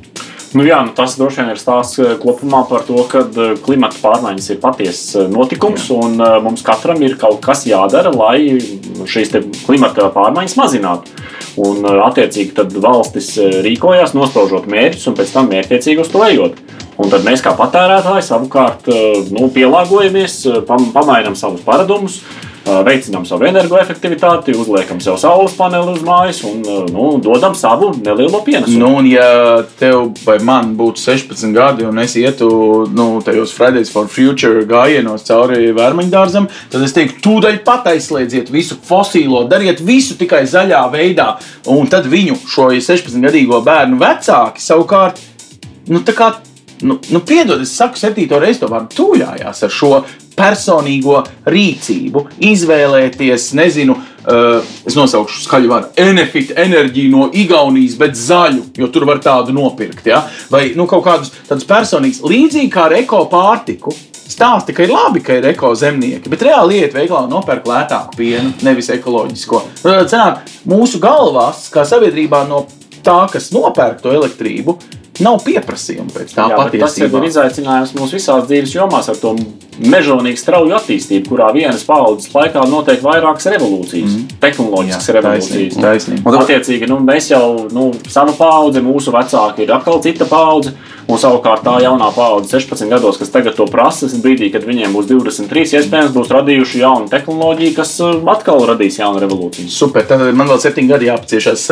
Nu, 0.55 0.63
jā, 0.63 0.77
nu, 0.87 0.93
tas 0.95 1.17
droši 1.19 1.41
vien 1.41 1.51
ir 1.51 1.59
stāsts 1.59 1.99
eh, 1.99 2.13
kopumā 2.21 2.61
par 2.69 2.85
to, 2.87 3.01
ka 3.11 3.25
eh, 3.27 3.55
klimata 3.65 3.99
pārmaiņas 3.99 4.53
ir 4.53 4.61
patiesas 4.63 5.27
notikums, 5.31 5.89
jā. 5.91 5.97
un 5.99 6.15
eh, 6.23 6.37
mums 6.45 6.63
katram 6.63 7.01
ir 7.03 7.17
kaut 7.19 7.41
kas 7.43 7.65
jādara, 7.67 8.13
lai 8.15 8.55
šīs 9.11 9.35
klimata 9.65 10.07
pārmaiņas 10.15 10.55
mazinātu. 10.61 11.19
Un, 11.59 11.83
eh, 11.83 11.99
attiecīgi, 12.07 12.55
tad 12.55 12.73
valstis 12.83 13.33
eh, 13.39 13.59
rīkojās, 13.67 14.15
nospraužot 14.15 14.71
mērķus, 14.71 15.05
un 15.11 15.19
pēc 15.19 15.35
tam 15.35 15.51
mērķiecīgi 15.51 16.03
uz 16.03 16.11
to 16.11 16.23
ejot. 16.27 16.59
Un 16.95 17.11
tad 17.11 17.25
mēs, 17.27 17.41
kā 17.43 17.51
patērētāji, 17.55 18.23
savukārt 18.23 18.87
eh, 18.91 19.21
nu, 19.35 19.49
pielāgojamies, 19.55 20.37
eh, 20.47 20.61
pam- 20.67 20.91
pamainām 20.95 21.35
savus 21.39 21.63
paradumus, 21.65 22.21
eh, 22.21 22.54
veicinām 22.65 23.25
savu 23.27 23.45
energoefektivitāti, 23.49 24.55
uzliekam 24.57 24.99
sev 25.03 25.19
saules 25.21 25.53
paneli 25.57 25.93
uz 25.93 26.01
mājas 26.05 26.41
un 26.47 26.63
nu, 26.91 27.07
dodam 27.23 27.55
savu 27.57 27.91
nelielo 27.99 28.41
pienesumu. 28.45 28.79
Nu, 28.81 28.91
un 28.99 29.09
ja 29.09 29.61
tev 29.79 30.09
vai 30.25 30.37
man 30.45 30.73
būtu 30.77 31.03
16 31.03 31.53
gadi, 31.55 31.85
un 31.85 32.01
es 32.01 32.15
ietu 32.19 32.49
nu, 32.95 33.07
tajos 33.25 33.53
Fridays 33.55 33.93
for 33.93 34.09
Future 34.11 34.65
gājienos 34.69 35.27
cauri 35.27 35.71
vērmaņdārzam, 35.77 36.49
tad 36.73 36.87
es 36.87 36.95
teiktu, 36.95 37.21
tūdaļ 37.27 37.61
pat 37.67 37.91
aizslēdziet 37.93 38.51
visu 38.53 38.79
fosīlo, 38.87 39.45
dariet 39.51 39.83
visu 39.85 40.17
tikai 40.19 40.43
zaļā 40.49 40.81
veidā. 40.93 41.35
Un 41.71 41.89
tad 41.91 42.09
viņu, 42.09 42.39
šo 42.49 42.71
16-gadīgo 42.73 43.61
bērnu 43.65 44.01
vecāki, 44.01 44.63
savukārt, 44.63 45.21
nu, 45.91 46.01
tā 46.05 46.17
kā 46.17 46.33
nu, 46.81 46.99
nu 47.09 47.21
piedod, 47.25 47.61
es 47.63 47.73
saku, 47.77 47.99
septīto 47.99 48.39
reizi 48.41 48.63
to 48.63 48.69
vārdu 48.71 48.95
tūļājās 48.97 49.65
ar 49.65 49.73
šo 49.73 49.91
personīgo 50.35 51.21
rīcību, 51.47 52.25
izvēlēties, 52.43 53.51
nezinu, 53.55 53.95
uh, 53.95 54.73
es 54.87 54.97
nosaukšu 54.97 55.45
skaļu 55.45 55.71
vārdu, 55.71 55.91
Enefit 56.05 56.51
enerģiju 56.59 57.11
no 57.13 57.29
Igaunijas, 57.31 57.95
bet 57.99 58.19
zaļu, 58.19 58.65
jo 58.81 58.89
tur 58.91 59.07
var 59.07 59.21
tādu 59.23 59.55
nopirkt. 59.55 60.03
Ja? 60.09 60.25
Vai 60.51 60.67
nu, 60.75 60.87
kaut 60.91 61.05
kādus 61.07 61.31
tādus 61.47 61.67
personīgus, 61.69 62.23
līdzīgi 62.27 62.71
kā 62.73 62.89
ar 62.89 62.97
eko 62.99 63.23
pārtiku. 63.31 63.95
Stāsti, 64.25 64.73
ka 64.73 64.81
ir 64.81 64.89
labi, 64.89 65.21
ka 65.21 65.35
ir 65.37 65.45
eko 65.51 65.69
zemnieki, 65.77 66.31
bet 66.33 66.41
reāli 66.47 66.79
iet 66.81 66.95
veikalā 66.97 67.27
un 67.27 67.35
nopērk 67.35 67.67
lētāku 67.69 68.17
pienu, 68.17 68.55
nevis 68.65 68.89
ekoloģisko. 68.95 69.59
Cenāk, 69.83 70.41
mūsu 70.65 70.97
galvās, 71.03 71.67
kā 71.71 71.85
sabiedrībā, 71.85 72.41
no 72.49 72.63
tā, 73.05 73.19
kas 73.29 73.51
nopērk 73.53 74.01
to 74.01 74.15
elektrību, 74.17 74.79
nav 75.23 75.39
pieprasījuma 75.45 76.11
pēc 76.15 76.33
tā 76.35 76.49
Jā, 76.49 76.57
bet 76.57 76.75
tas 76.79 76.95
patiesībā. 76.95 77.21
ir 77.21 77.29
izaicinājums 77.29 77.93
mums 77.99 78.15
visās 78.15 78.47
dzīves 78.49 78.75
jomās 78.75 79.09
ar 79.11 79.19
to 79.21 79.35
mežonīgi 79.83 80.39
strauju 80.39 80.75
attīstību, 80.77 81.27
kurā 81.29 81.49
vienas 81.55 81.83
paudzes 81.87 82.31
laikā 82.33 82.63
notiek 82.71 83.01
vairākas 83.03 83.49
revolūcijas, 83.55 84.17
tehnoloģiskas 84.43 85.11
revolūcijas. 85.17 85.79
Taisnība. 85.81 86.29
Un 86.31 86.39
Attiecīgi, 86.39 86.87
nu, 86.89 86.99
mēs 87.03 87.31
jau, 87.31 87.67
nu, 87.75 87.89
sava 88.11 88.35
paudze, 88.37 88.83
mūsu 88.85 89.13
vecāki 89.15 89.65
ir 89.65 89.73
atkal 89.75 89.99
cita 90.03 90.27
paudze, 90.29 90.75
un 91.05 91.19
savukārt 91.21 91.65
tā 91.65 91.75
jaunā 91.83 92.07
paudze, 92.15 92.49
16 92.55 92.89
gados, 92.89 93.19
kas 93.21 93.33
tagad 93.33 93.57
to 93.57 93.67
prasa, 93.69 94.07
brīdī, 94.23 94.49
kad 94.53 94.65
viņiem 94.65 94.95
būs 94.95 95.09
23, 95.09 95.65
iespējams, 95.81 96.13
būs 96.15 96.31
radījuši 96.33 96.81
jaunu 96.81 97.09
tehnoloģiju, 97.11 97.75
kas 97.77 97.93
uh, 98.03 98.15
atkal 98.31 98.63
radīs 98.71 98.99
jaunu 99.01 99.21
revolūciju. 99.23 99.69
Super, 99.71 100.07
tad 100.07 100.23
man 100.37 100.49
vēl 100.49 100.61
septiņi 100.63 100.91
gadi 100.93 101.09
jāpaciešās 101.11 101.67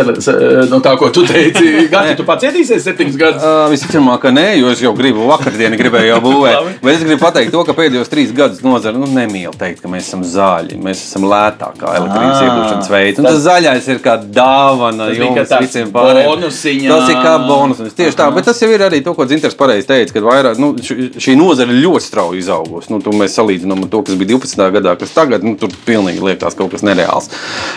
no 0.69 0.81
tā, 0.83 0.95
ko 0.99 1.09
tu 1.13 1.25
teici. 1.29 1.71
Gati, 1.93 2.17
tu 2.19 2.27
pacietīsies 2.27 2.85
septiņus 2.85 3.17
gadus. 3.19 3.32
Uh, 3.34 3.65
Visticamāk, 3.73 4.19
ka 4.23 4.31
nē, 4.34 4.45
jo 4.59 4.69
es 4.73 4.81
jau 4.84 4.91
gribu 4.97 5.25
vakardienu, 5.29 5.77
gribēju 5.79 6.09
jau 6.11 6.19
būvēt. 6.23 6.79
Bet 6.84 6.97
es 6.97 7.03
gribu 7.05 7.19
pateikt 7.23 7.53
to, 7.55 7.63
ka 7.65 7.75
pēdējos 7.77 8.11
trīs 8.11 8.34
gadus 8.36 8.61
nozara 8.65 8.99
nu, 8.99 9.07
nemīl 9.09 9.55
teikt, 9.57 9.81
ka 9.84 9.91
mēs 9.91 10.09
esam 10.09 10.23
zaļi. 10.27 10.77
Mēs 10.84 11.01
esam 11.07 11.25
lētākā 11.29 11.95
elektrības 11.99 12.43
iegūšanas 12.45 12.91
veids. 12.93 13.19
Un 13.19 13.27
Tas- 13.27 13.39
tas 13.39 13.45
zaļais 13.47 13.89
ir 13.93 14.01
kā 14.05 14.15
dāvana 14.21 15.09
jums 15.15 15.55
visiem 15.63 15.91
pārējiem. 15.95 16.29
bonusiņā. 16.29 16.89
Tas 16.93 17.09
ir 17.09 17.15
kā 17.23 17.34
bonus. 17.47 17.81
Tieši 17.97 18.19
tā, 18.19 18.29
bet 18.36 18.45
tas 18.45 18.61
jau 18.61 18.69
ir 18.69 18.86
arī 18.86 19.03
to, 19.03 19.13
ko 19.17 19.25
Zinters 19.25 19.57
pareizi 19.57 19.88
teica, 19.88 20.13
ka 20.13 20.19
vairāk, 20.19 20.59
nu, 20.61 20.73
šī 20.77 21.38
nozara 21.39 21.71
ļoti 21.73 22.05
strauji 22.07 22.43
izaugusi. 22.43 22.91
Nu, 22.93 22.99
mēs 23.17 23.38
salīdzinām 23.39 23.89
to, 23.89 24.03
kas 24.03 24.15
bija 24.15 24.38
12. 24.38 24.69
gadā, 24.77 24.97
kas 24.99 25.15
tagad, 25.15 25.43
nu, 25.43 25.55
tur 25.55 25.69
pilnīgi 25.88 26.21
liekas 26.21 26.55
kaut 26.55 26.71
kas 26.71 26.86
nereāls. 26.86 27.29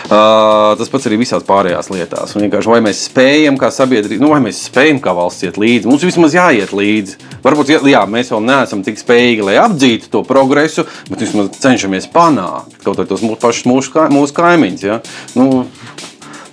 Uh, 0.07 0.75
tas 0.77 0.89
pats 0.89 1.07
arī 1.09 1.17
visās 1.23 1.43
pārējās 1.47 1.89
lietās. 1.89 2.35
Un 2.37 2.49
vai 2.49 2.81
mēs 2.83 3.07
spējam 3.07 3.57
kā 3.59 3.69
sabiedrība, 3.73 4.21
nu, 4.23 4.31
vai 4.33 4.41
mēs 4.43 4.65
spējam 4.67 4.99
kā 5.03 5.13
valsts 5.17 5.46
iet 5.47 5.57
līdzi. 5.61 5.89
Mums 5.89 6.05
vismaz 6.05 6.35
jāiet 6.37 6.73
līdzi. 6.75 7.17
Varbūt 7.45 7.71
jā, 7.87 8.03
mēs 8.09 8.31
vēl 8.33 8.43
neesam 8.45 8.83
tik 8.85 8.99
spējīgi, 9.01 9.45
lai 9.47 9.57
apdzītu 9.63 10.11
to 10.13 10.23
progresu, 10.27 10.85
bet 11.09 11.23
vismaz 11.23 11.51
cenšamies 11.63 12.09
panākt 12.13 12.79
kaut 12.83 12.99
kādus 13.01 13.23
mūsu 13.25 13.39
pašus 13.41 13.67
mūsu, 13.69 13.93
kā- 13.95 14.09
mūsu 14.13 14.35
kaimiņus. 14.37 14.83
Ja? 14.83 14.99
Nu, 15.35 15.65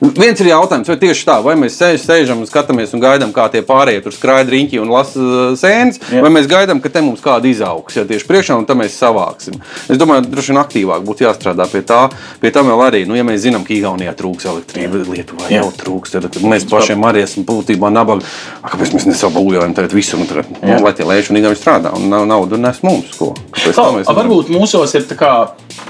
Viens 0.01 0.41
ir 0.43 0.51
jautājums, 0.51 0.91
vai 0.91 0.97
tieši 1.01 1.27
tā, 1.29 1.37
vai 1.45 1.55
mēs 1.59 1.77
sēž, 1.79 2.03
sēžam 2.03 2.43
un 2.43 2.49
skatāmies 2.49 2.95
un 2.97 3.03
gaidām, 3.03 3.31
kā 3.35 3.47
tie 3.53 3.63
pārējie 3.67 4.03
tur 4.05 4.15
skraida 4.17 4.51
riņķi 4.53 4.81
un 4.83 4.91
lasa 4.93 5.21
uh, 5.23 5.55
sēnes, 5.59 6.01
Jā. 6.11 6.23
vai 6.25 6.33
mēs 6.35 6.49
gaidām, 6.51 6.83
ka 6.83 6.91
te 6.93 7.03
mums 7.05 7.23
kāda 7.25 7.49
izaugs, 7.49 7.97
ja 7.97 8.05
tieši 8.09 8.29
priekšā, 8.29 8.59
un 8.59 8.67
tam 8.69 8.83
mēs 8.83 8.99
savāksim. 8.99 9.61
Es 9.93 10.01
domāju, 10.01 10.27
droši 10.33 10.53
vien 10.53 10.61
aktīvāk 10.65 11.07
būtu 11.07 11.29
jāstrādā 11.29 11.69
pie 11.71 11.85
tā. 11.87 12.03
Pie 12.43 12.51
tam 12.55 12.69
vēl 12.73 12.85
arī, 12.89 13.05
nu, 13.09 13.17
ja 13.19 13.25
mēs 13.27 13.45
zinām, 13.47 13.65
ka 13.67 13.75
Igaunijā 13.77 14.17
trūks 14.19 14.49
elektrība, 14.51 15.05
Lietuvā 15.15 15.49
jau 15.53 15.71
trūks, 15.79 16.17
tad, 16.17 16.29
tad 16.35 16.43
mēs 16.51 16.67
pašiem 16.71 17.07
arī 17.07 17.23
esam 17.25 17.47
būtībā 17.47 17.93
nabaga. 17.95 18.27
Kāpēc 18.67 18.97
mēs 18.99 19.09
nesabūvējam 19.13 19.77
tagad 19.79 19.95
visur, 19.95 20.23
un 20.25 20.31
tagad, 20.31 20.51
nu, 20.59 20.79
lai 20.83 20.95
tie 20.97 21.07
lēši 21.07 21.33
un 21.33 21.41
Igauni 21.41 21.61
strādā, 21.61 21.95
un 21.95 22.11
nav 22.11 22.27
naudu 22.29 22.59
nes 22.61 22.83
mums, 22.87 23.15
ko? 23.21 23.33
Kāpēc 23.55 23.79
tā 23.79 23.85
Tā, 23.85 23.91
mēs 23.99 24.09
varbūt 24.17 24.51
mūsos 24.53 24.95
ir 24.97 25.05
tā 25.09 25.17
kā 25.19 25.31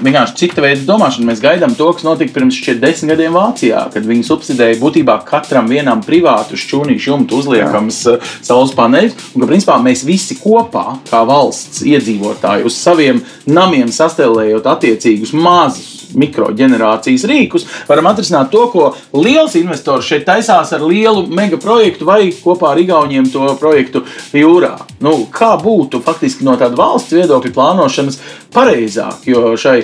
vienkārši 0.03 0.37
cita 0.41 0.63
veida 0.63 0.83
domāšana. 0.87 1.29
Mēs 1.29 1.41
gaidām 1.43 1.75
to, 1.77 1.87
kas 1.95 2.05
notika 2.07 2.35
pirms 2.35 2.57
šķiet 2.59 2.81
desmit 2.81 3.13
gadiem 3.13 3.35
Vācijā, 3.37 3.85
kad 3.95 4.05
viņi 4.07 4.27
subsidēja 4.27 4.79
būtībā 4.81 5.17
katram 5.27 5.71
vienam 5.71 6.03
privātu 6.05 6.59
šķūnīšu 6.59 7.11
jumtu 7.11 7.41
uzliekams 7.41 8.01
uh, 8.11 8.31
saules 8.45 8.75
paneļus. 8.77 9.17
Un 9.33 9.45
ka 9.45 9.49
principā 9.49 9.79
mēs 9.81 10.05
visi 10.07 10.37
kopā, 10.41 10.99
kā 11.09 11.23
valsts 11.27 11.83
iedzīvotāji, 11.87 12.67
uz 12.67 12.77
saviem 12.77 13.23
namiem 13.49 13.91
sastelējot 13.95 14.67
attiecīgus 14.75 15.35
mazus 15.35 15.95
mikroģenerācijas 16.15 17.25
rīkus, 17.29 17.67
varam 17.89 18.09
atrisināt 18.11 18.51
to, 18.53 18.65
ko 18.71 18.89
liels 19.17 19.55
investors 19.59 20.07
šeit 20.07 20.25
taisās 20.27 20.73
ar 20.75 20.85
lielu 20.85 21.25
mega 21.27 21.59
projektu 21.61 22.07
vai 22.07 22.29
kopā 22.31 22.71
ar 22.73 22.81
Igauniem 22.81 23.29
to 23.33 23.47
projektu 23.59 24.05
jūrā. 24.35 24.75
Nu, 25.03 25.17
kā 25.33 25.55
būtu 25.61 26.01
faktiski 26.05 26.47
no 26.47 26.57
tāda 26.59 26.77
valsts 26.79 27.15
viedokļa 27.15 27.53
plānošanas 27.55 28.19
pareizāk, 28.55 29.25
jo 29.29 29.55
šai 29.59 29.81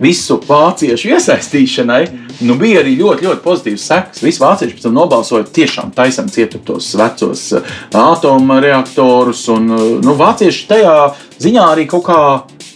visu 0.00 0.38
vāciešu 0.48 1.12
iesaistīšanai 1.12 2.02
nu, 2.46 2.56
bija 2.58 2.80
arī 2.82 2.94
ļoti, 2.98 3.26
ļoti 3.28 3.44
pozitīvs 3.44 3.84
sekas. 3.90 4.22
Visi 4.24 4.42
vācieši 4.42 4.76
pēc 4.76 4.86
tam 4.86 4.96
nobalsoja, 4.96 5.46
tiešām 5.58 5.92
taisam 5.96 6.30
cietu 6.32 6.60
tos 6.64 6.92
vecos 6.98 7.44
eh, 7.58 7.76
atomreaktorus. 7.92 9.44
Un, 9.54 9.70
eh, 9.76 9.84
nu, 10.04 10.16
vācieši 10.18 10.66
tajā 10.70 10.96
ziņā 11.42 11.68
arī 11.74 11.86
kaut 11.90 12.06
kā 12.08 12.20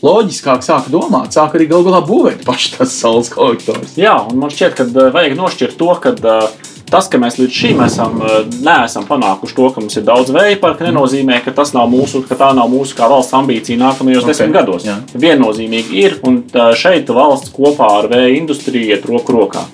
loģiskāk 0.05 0.65
sāka 0.65 0.93
domāt, 0.93 1.35
sāka 1.35 1.59
arī 1.59 1.69
galu 1.71 1.89
galā 1.89 2.03
būvēt 2.07 2.45
pašas 2.47 2.77
tās 2.77 2.97
saules 3.01 3.33
kolektorus. 3.33 3.97
Jā, 3.99 4.17
un 4.29 4.41
man 4.43 4.53
šķiet, 4.53 4.77
ka 4.77 4.87
uh, 4.87 5.09
vajag 5.15 5.37
nošķirt 5.39 5.79
to, 5.81 5.89
ka 6.03 6.13
uh, 6.15 6.66
tas, 6.91 7.09
ka 7.11 7.19
mēs 7.21 7.39
līdz 7.41 7.57
šim 7.61 7.83
esam, 7.87 8.21
uh, 8.23 8.39
neesam 8.63 9.07
panākuši 9.09 9.57
to, 9.57 9.71
ka 9.75 9.83
mums 9.83 9.99
ir 9.99 10.07
daudz 10.07 10.31
vēja 10.35 10.59
parka, 10.63 10.87
nenozīmē, 10.87 11.41
ka, 11.45 11.55
tas 11.57 11.75
nav 11.77 11.91
mūsu, 11.93 12.23
ka 12.29 12.39
tā 12.39 12.53
nav 12.57 12.71
mūsu 12.73 12.97
kā 12.99 13.09
valsts 13.11 13.35
ambīcija 13.37 13.81
nākamajos 13.81 14.23
Ok, 14.23 14.31
okay. 14.31 14.33
desmit 14.33 14.55
gados. 14.55 14.87
jā. 14.87 14.97
Viennozīmīgi 15.27 16.01
ir, 16.05 16.19
un 16.27 16.41
uh, 16.45 16.73
šeit 16.79 17.11
valsts 17.11 17.53
kopā 17.55 17.91
ar 18.01 18.11
vēja 18.13 18.37
industriju 18.39 18.95
iet 18.95 19.07
roku 19.11 19.35
rokā. 19.37 19.67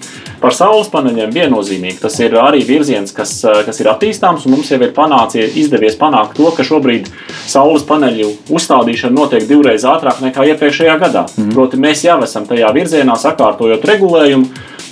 Par 0.42 0.50
saules 0.56 0.88
paneļiem 0.90 1.30
viennozīmīgi 1.30 2.00
tas 2.02 2.16
ir 2.18 2.34
arī 2.40 2.64
virziens, 2.66 3.12
kas, 3.14 3.36
uh, 3.46 3.60
kas 3.66 3.78
ir 3.78 3.92
attīstāms, 3.92 4.48
un 4.48 4.56
mums 4.56 4.72
jau 4.72 4.80
ir 4.82 4.90
panācies, 4.96 5.54
izdevies 5.60 5.94
panākt 6.00 6.34
to, 6.40 6.48
ka 6.56 6.66
šobrīd 6.66 7.12
saules 7.46 7.84
paneļu 7.86 8.32
uzstādīšana 8.50 9.14
notiek 9.14 9.46
divreiz 9.46 9.86
ātrāk 9.86 10.24
nekā 10.24 10.48
iepriekšējā 10.54 10.98
gadā. 10.98 11.28
Mm 11.28 11.44
-hmm. 11.44 11.54
Proti, 11.54 11.76
mēs 11.76 12.04
jau 12.08 12.18
esam 12.24 12.48
tajā 12.48 12.72
virzienā, 12.74 13.14
sakārtojot 13.14 13.84
regulējumu, 13.84 14.46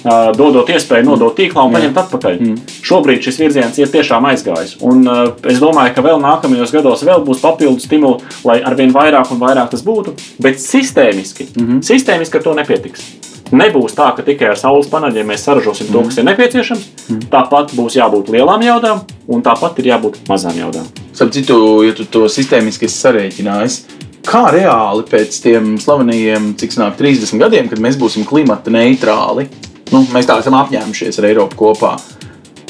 uh, 0.05 0.31
dodot 0.37 0.69
iespēju 0.71 1.07
nodot 1.07 1.37
tīklā 1.37 1.65
un 1.67 1.75
paņemt 1.75 2.03
atpakaļ. 2.05 2.37
Mm. 2.41 2.59
Šobrīd 2.87 3.25
šis 3.27 3.41
virziens 3.43 3.81
ir 3.81 3.93
tiešām 3.93 4.29
aizgājis. 4.33 4.77
Un, 4.87 5.03
uh, 5.09 5.23
es 5.51 5.63
domāju, 5.63 5.95
ka 5.97 6.05
vēl 6.05 6.21
nākamajos 6.23 6.75
gados 6.77 7.07
vēl 7.07 7.25
būs 7.27 7.43
papildus 7.45 7.89
stimuli, 7.89 8.23
lai 8.45 8.61
arvien 8.67 8.95
vairāk 8.95 9.33
un 9.35 9.43
vairāk 9.43 9.73
tas 9.73 9.85
būtu. 9.87 10.17
Bet 10.43 10.61
sistēmiski, 10.63 11.51
mm 11.55 11.67
-hmm. 11.67 11.83
sistēmiski 11.87 12.41
ar 12.41 12.47
to 12.49 12.55
nepietiks. 12.55 13.11
Nebūs 13.51 13.97
tā, 13.99 14.13
ka 14.15 14.23
tikai 14.23 14.53
ar 14.53 14.59
saules 14.59 14.87
paneļiem 14.87 15.27
mēs 15.27 15.43
saražosim 15.43 15.89
to, 15.91 16.05
kas 16.07 16.19
ir 16.19 16.27
nepieciešams. 16.29 16.85
Tāpat 17.33 17.73
būs 17.75 17.97
jābūt 17.99 18.31
lielām 18.31 18.63
jaudām, 18.63 19.01
un 19.27 19.43
tāpat 19.43 19.81
ir 19.83 19.91
jābūt 19.91 20.21
mazām 20.29 20.55
jaudām. 20.55 20.87
Starp 21.13 21.33
citu, 21.35 21.83
ja 21.83 21.93
tu 21.93 22.05
to 22.05 22.29
sistēmiski 22.31 22.87
esi 22.87 23.01
sarēķinājis, 23.03 23.81
kā 24.27 24.45
reāli 24.55 25.03
pēc 25.11 25.41
tiem 25.43 25.75
slavenajiem, 25.83 26.55
cik 26.61 26.77
snāk 26.77 26.95
30 27.01 27.43
gadiem, 27.43 27.69
kad 27.73 27.83
mēs 27.83 27.99
būsim 27.99 28.27
klimata 28.29 28.71
neitrāli, 28.71 29.49
nu, 29.93 30.05
mēs 30.15 30.29
tā 30.31 30.41
esam 30.43 30.59
apņēmušies 30.61 31.21
ar 31.21 31.31
Eiropu 31.33 31.61
kopā. 31.61 31.97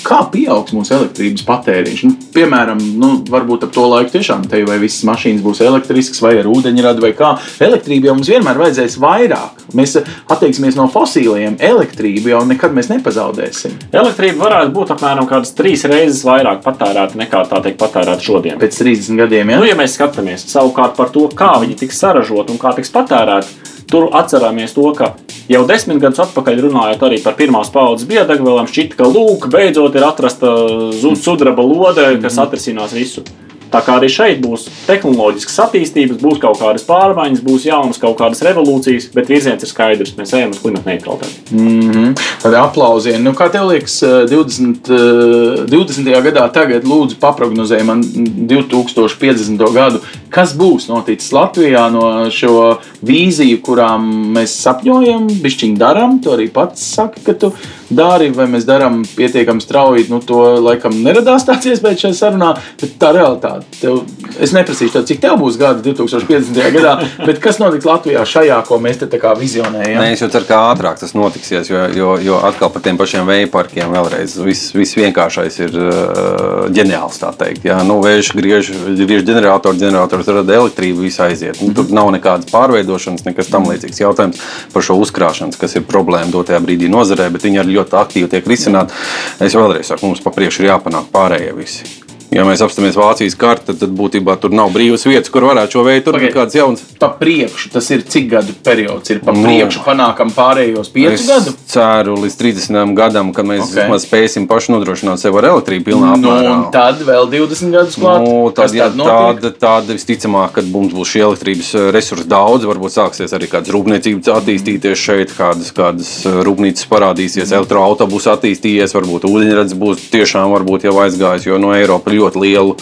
Kā 0.00 0.22
pieaugs 0.32 0.72
mūsu 0.72 0.94
elektrības 0.96 1.42
patēriņš? 1.44 2.02
Nu, 2.08 2.14
piemēram, 2.32 2.78
nu, 3.00 3.10
varbūt 3.28 3.66
ap 3.66 3.72
to 3.74 3.84
laiku 3.90 4.14
tiešām 4.14 4.46
te 4.48 4.62
vai 4.64 4.78
visas 4.80 5.04
mašīnas 5.08 5.44
būs 5.44 5.60
elektriskas, 5.64 6.22
vai 6.24 6.38
ar 6.40 6.48
ūdeņradi, 6.48 7.04
vai 7.04 7.10
kā. 7.16 7.34
Elektrību 7.66 8.08
jau 8.08 8.14
mums 8.16 8.30
vienmēr 8.32 8.60
vajadzēs 8.60 8.96
vairāk. 9.02 9.60
Mēs 9.76 9.98
eh, 10.00 10.08
atteiksimies 10.32 10.78
no 10.78 10.88
fosiliem. 10.90 11.58
Elektrību 11.70 12.32
jau 12.32 12.40
nekad 12.48 12.74
mēs 12.76 12.88
nepazaudēsim. 12.94 13.76
Elektrība 13.92 14.46
varētu 14.46 14.74
būt 14.78 14.94
apmēram 14.96 15.28
kādas 15.30 15.52
trīs 15.58 15.84
reizes 15.90 16.24
vairāk 16.26 16.64
patērēta 16.64 17.20
nekā 17.20 17.44
tā 17.52 17.60
tiek 17.66 17.76
patērēta 17.80 18.24
šodien. 18.24 18.60
Pēc 18.62 18.80
30 18.80 19.20
gadiem, 19.20 19.52
ja? 19.52 19.60
Nu, 19.60 19.68
ja 19.68 19.76
mēs 19.78 19.98
skatāmies 19.98 20.48
savukārt 20.48 20.96
par 20.96 21.12
to, 21.12 21.28
kā 21.36 21.58
viņi 21.60 21.76
tiks 21.84 22.00
saražoti 22.00 22.56
un 22.56 22.62
kā 22.62 22.72
tiks 22.78 22.92
patērēti, 22.94 23.76
tur 23.90 24.08
atceramies 24.16 24.72
to, 24.76 24.88
ka 24.96 25.12
jau 25.50 25.64
desmit 25.68 25.98
gadus 26.02 26.22
atpakaļ 26.26 26.62
runājot 26.68 27.04
arī 27.08 27.20
par 27.24 27.34
pirmās 27.38 27.72
paudzes 27.74 28.08
biodegvielām, 28.10 28.68
šķita, 28.70 28.98
ka 29.00 29.08
lūk, 29.10 29.48
beidzot 29.52 29.96
ir 29.98 30.06
atrasta 30.06 30.52
zu- 30.94 31.16
sudraba 31.18 31.64
lode, 31.66 32.06
kas 32.22 32.38
atrisinās 32.38 32.94
visu. 32.96 33.24
Tā 33.70 33.80
kā 33.86 33.96
arī 34.00 34.08
šeit 34.10 34.40
būs 34.42 34.66
tehnoloģiskas 34.88 35.58
attīstības, 35.66 36.18
būs 36.22 36.40
kaut 36.42 36.58
kādas 36.58 36.84
pārmaiņas, 36.88 37.42
būs 37.46 37.66
jaunas 37.68 38.00
kaut 38.02 38.18
kādas 38.18 38.42
revolūcijas, 38.46 39.10
bet 39.14 39.30
virziens 39.30 39.62
ir 39.62 39.70
skaidrs. 39.70 40.16
Mēs 40.18 40.34
ejam 40.34 40.54
uz 40.54 40.58
klimata 40.62 40.90
neutralitāti. 40.90 41.54
Mm 41.54 41.90
-hmm. 41.90 42.14
Tāda 42.42 42.64
aplausiena. 42.64 43.22
Nu, 43.24 43.32
kā 43.32 43.50
tev 43.52 43.68
liekas, 43.70 44.02
eh, 44.02 44.26
20. 44.30 44.90
eh, 44.90 45.66
20. 45.70 46.22
gadā, 46.22 46.52
tagad 46.52 46.84
lūdzu 46.84 47.14
paprognozēj 47.20 47.84
man 47.84 48.02
2050. 48.02 49.72
gadu, 49.72 50.00
kas 50.30 50.56
būs 50.56 50.88
noticis 50.88 51.32
Latvijā 51.32 51.90
no 51.92 52.30
šo 52.30 52.78
vīziju, 53.04 53.60
kurām 53.60 54.32
mēs 54.34 54.56
sapņojam, 54.66 55.28
bišķiņ 55.42 55.78
darām. 55.78 56.22
Tu 56.22 56.30
arī 56.30 56.50
pats 56.50 56.94
saki, 56.94 57.20
ka 57.24 57.32
tu 57.32 57.52
dari, 57.90 58.30
vai 58.34 58.46
mēs 58.50 58.66
darām 58.68 59.02
pietiekami 59.04 59.62
strauji. 59.62 60.08
Nu, 60.10 60.20
to 60.24 60.40
laikam 60.62 60.94
neradās 61.04 61.46
tāds 61.48 61.68
iespējas 61.70 62.06
šajā 62.06 62.18
sarunā, 62.18 62.52
bet 62.80 62.96
tā 63.00 63.12
realitāte. 63.16 63.66
Tev, 63.80 64.00
es 64.40 64.54
neprasīšu, 64.56 64.94
tev, 64.96 65.06
cik 65.10 65.22
tev 65.22 65.38
būs 65.40 65.58
gadi 65.60 65.84
2050. 65.90 66.60
gadā, 66.76 66.96
bet 67.26 67.40
kas 67.42 67.60
notiks 67.62 67.88
Latvijā 67.88 68.24
šajā, 68.28 68.60
ko 68.68 68.80
mēs 68.82 69.02
te 69.02 69.10
tā 69.10 69.20
kā 69.22 69.34
vizionējam? 69.38 70.00
Nē, 70.00 70.14
es 70.14 70.24
jau 70.24 70.30
ceru, 70.32 70.48
ka 70.48 70.62
ātrāk 70.70 71.00
tas 71.02 71.14
notiksies, 71.16 71.70
jo, 71.70 71.84
jo, 71.96 72.14
jo 72.24 72.40
atkal 72.46 72.72
par 72.72 72.84
tiem 72.84 72.98
pašiem 73.00 73.26
vēja 73.28 73.50
parkiem 73.52 73.92
vēlreiz 73.94 74.38
viss 74.44 74.74
vis 74.76 74.94
vienkāršais 74.98 75.58
ir 75.66 75.76
uh, 75.76 76.68
ģeniāls. 76.74 77.20
Jā, 77.64 77.80
nu, 77.86 77.98
vējš 78.04 78.30
griež, 78.38 78.70
griež 78.96 79.24
ģeneratoru, 79.28 79.78
ģenerators 79.80 80.30
rada 80.32 80.56
elektrību, 80.56 81.04
viss 81.04 81.20
aiziet. 81.22 81.60
Nu, 81.60 81.72
tur 81.76 81.90
nav 81.94 82.10
nekādas 82.14 82.48
pārveidošanas, 82.52 83.26
nekas 83.26 83.50
tam 83.52 83.68
līdzīgs. 83.68 84.00
Jautājums 84.00 84.40
par 84.72 84.84
šo 84.86 84.96
uzkrāšanas, 85.02 85.58
kas 85.60 85.76
ir 85.76 85.86
problēma 85.88 86.32
dotajā 86.32 86.60
brīdī 86.64 86.88
nozarē, 86.92 87.28
bet 87.34 87.44
viņi 87.46 87.62
arī 87.62 87.76
ļoti 87.76 87.79
aktīvi 87.84 88.28
tiek 88.34 88.46
risināti. 88.46 88.96
Es 89.40 89.56
vēlreiz 89.56 89.92
saku, 89.92 90.10
mums 90.10 90.22
pa 90.24 90.34
priekšu 90.34 90.64
ir 90.64 90.72
jāpanāk 90.72 91.10
pārējie 91.14 91.56
visi. 91.56 91.99
Ja 92.30 92.44
mēs 92.46 92.60
apstāmies 92.62 92.94
Vācijas 92.94 93.34
kartē, 93.38 93.74
tad 93.74 93.90
būtībā 93.98 94.36
tur 94.38 94.52
nav 94.54 94.70
brīvas 94.70 95.02
vietas, 95.08 95.32
kur 95.34 95.48
varētu 95.48 95.74
šo 95.74 95.82
veidu 95.82 96.04
turpināt. 96.06 96.34
Kāds 96.36 96.54
jauns? 96.54 96.82
Pa 97.00 97.08
priekšu 97.18 97.72
tas 97.74 97.88
ir 97.90 98.04
cik 98.06 98.28
gadu 98.30 98.54
periods? 98.62 99.10
Ir 99.10 99.18
pa 99.24 99.34
nu, 99.34 99.42
priekšu 99.48 99.82
panākam 99.82 100.30
pārējos 100.36 100.92
piecu 100.94 101.26
gadu? 101.26 101.54
Ceru 101.70 102.14
līdz 102.22 102.36
30 102.38 102.94
gadam, 102.94 103.32
kad 103.34 103.48
mēs 103.50 103.72
okay. 103.72 103.98
spēsim 104.04 104.46
paši 104.50 104.76
nodrošināt 104.76 105.22
sev 105.22 105.40
ar 105.40 105.48
elektrību 105.50 105.88
pilnā 105.88 106.12
nu, 106.12 106.30
apmērā. 106.30 106.52
Un 106.54 106.62
tad 106.74 107.02
vēl 107.08 107.26
20 107.32 107.74
gadus 107.74 107.98
klāt. 107.98 108.22
Nu, 108.22 108.36
tad, 108.54 108.76
ja, 108.78 108.86
tāda, 108.94 109.50
tāda 109.50 109.98
visticamāk, 109.98 110.54
kad 110.60 110.70
mums 110.70 110.94
būs 110.94 111.10
šī 111.10 111.24
elektrības 111.26 111.72
eh, 111.74 111.90
resursi 111.96 112.28
daudz, 112.30 112.68
varbūt 112.70 112.94
sāksies 112.94 113.34
arī 113.34 113.50
kādas 113.50 113.74
rūpniecības 113.74 114.30
attīstīties 114.36 115.02
šeit, 115.02 115.34
kādas, 115.34 115.74
kādas 115.74 116.14
eh, 116.30 116.38
rūpnīcas 116.46 116.86
parādīsies, 116.94 117.48
mm. 117.48 117.58
elektroautobusu 117.58 118.34
attīstīsies, 118.36 118.94
varbūt 118.94 119.26
ūdeņrads 119.26 119.76
būs 119.82 120.08
tiešām 120.14 120.54
varbūt 120.54 120.86
jau 120.86 120.96
aizgājis, 121.02 121.50
jo 121.50 121.58
no 121.62 121.74
Eiropas 121.74 122.19
ļoti 122.20 122.44
lielu 122.44 122.76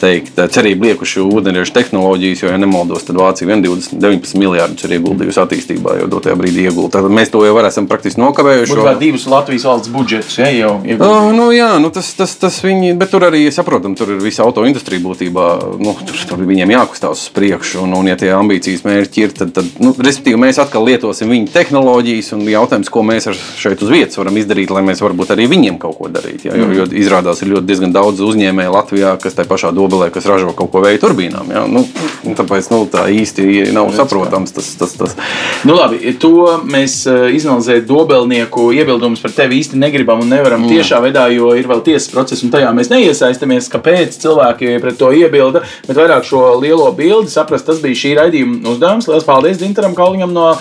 teikt, 0.00 0.38
cerību 0.54 0.88
liekuši 0.88 1.22
ūdeņraža 1.24 1.74
tehnoloģijas, 1.74 2.42
jo, 2.44 2.52
ja 2.52 2.60
nemaldos, 2.60 3.06
tad 3.08 3.18
Vācija 3.18 3.48
20, 3.50 3.98
19 3.98 4.38
miljardus 4.40 4.86
ir 4.86 4.96
ieguldījusi 4.98 5.42
attīstībā, 5.42 5.96
jau 6.02 6.08
dotajā 6.12 6.36
brīdī 6.38 6.68
ieguldījusi. 6.68 6.94
Tad 6.94 7.08
mēs 7.12 7.32
to 7.32 7.42
jau 7.46 7.56
esam 7.66 7.88
praktiski 7.90 8.22
nokavējuši. 8.22 8.72
Tur 8.72 8.84
vēl 8.86 9.00
divus 9.02 9.26
Latvijas 9.30 9.66
valsts 9.68 9.92
budžetus, 9.92 10.38
ja 10.38 10.50
jau 10.52 10.74
ir. 10.86 11.02
Uh, 11.02 11.30
nu, 11.34 11.48
jā, 11.54 11.70
nu, 11.82 11.90
tas, 11.94 12.10
tas, 12.18 12.34
tas 12.38 12.60
viņi, 12.64 12.94
bet 12.98 13.12
tur 13.14 13.26
arī, 13.28 13.42
saprotam, 13.54 13.96
tur 13.98 14.14
ir 14.14 14.22
visa 14.22 14.44
auto 14.46 14.64
industrija 14.68 15.02
būtībā, 15.04 15.48
nu, 15.82 15.94
tur, 16.06 16.22
tur 16.30 16.44
viņiem 16.48 16.74
jākustās 16.76 17.26
uz 17.26 17.34
priekšu, 17.34 17.82
un, 17.84 17.96
un 17.98 18.10
ja 18.10 18.16
tie 18.20 18.30
ambīcijas 18.36 18.84
mērķi 18.86 19.26
ir, 19.26 19.34
tad, 19.36 19.52
tad 19.56 19.82
nu, 19.82 19.94
respektīvi, 19.96 20.40
mēs 20.46 20.60
atkal 20.62 20.86
lietosim 20.88 21.32
viņu 21.34 21.50
tehnoloģijas, 21.54 22.32
un 22.36 22.46
jautājums, 22.48 22.92
ko 22.92 23.04
mēs 23.06 23.30
šeit 23.58 23.82
uz 23.84 23.92
vietas 23.92 24.20
varam 24.20 24.38
izdarīt, 24.40 24.72
lai 24.74 24.84
mēs 24.86 25.02
varbūt 25.04 25.34
arī 25.34 25.48
viņiem 25.50 25.80
kaut 25.82 25.98
ko 25.98 26.10
darītu. 26.12 26.50
Ja, 26.50 26.58
jo, 26.58 26.70
jo 26.80 26.88
izrādās 26.98 27.42
ir 27.42 27.52
ļoti 27.54 27.68
diezgan 27.68 27.94
daudz 27.94 28.22
uzņēmēju 28.32 28.74
Latvijā, 28.74 29.14
kas 29.22 29.36
tajā 29.38 29.48
pašā 29.50 29.72
dobelē, 29.76 30.10
kas 30.14 30.28
ražo 30.28 30.52
kaut 30.56 30.70
ko 30.72 30.82
vēja 30.84 31.00
turbīnām. 31.02 31.52
Ja? 31.54 31.64
Nu, 31.70 31.84
tāpēc 32.38 32.70
nu, 32.72 32.82
tā 32.90 33.06
īsti 33.12 33.68
nav 33.76 33.90
saprotams. 33.96 34.54
Tas, 34.56 34.70
tas, 34.80 34.94
tas. 34.98 35.16
Nu, 35.68 35.76
labi, 35.78 36.00
to 36.20 36.60
mēs 36.68 37.00
eh, 37.10 37.28
izanalizējam 37.38 37.86
dobelnieku 37.88 38.68
iebildumus 38.76 39.22
par 39.24 39.34
tevi 39.36 39.60
īsti 39.62 39.78
negribam 39.80 40.22
un 40.22 40.32
nevaram 40.32 40.64
mm. 40.64 40.72
tiešā 40.72 41.00
veidā, 41.04 41.26
jo 41.34 41.52
ir 41.58 41.68
vēl 41.70 41.82
tiesas 41.86 42.10
process 42.12 42.44
un 42.44 42.52
tajā 42.54 42.70
mēs 42.76 42.90
neiesaistamies. 42.92 43.70
Kāpēc 43.72 44.18
cilvēki 44.22 44.76
pret 44.82 44.98
to 45.00 45.10
iebilda, 45.14 45.64
bet 45.86 45.98
vairāk 45.98 46.26
šo 46.28 46.42
lielo 46.62 46.88
bildi 46.96 47.32
saprast, 47.32 47.66
tas 47.68 47.82
bija 47.82 47.98
šī 47.98 48.14
raidījuma 48.18 48.72
uzdevums. 48.72 49.08
Lielas 49.10 49.26
paldies 49.28 49.60
Dintaram 49.60 49.96
Kalniņam 49.98 50.34
no 50.34 50.48
uh, 50.54 50.58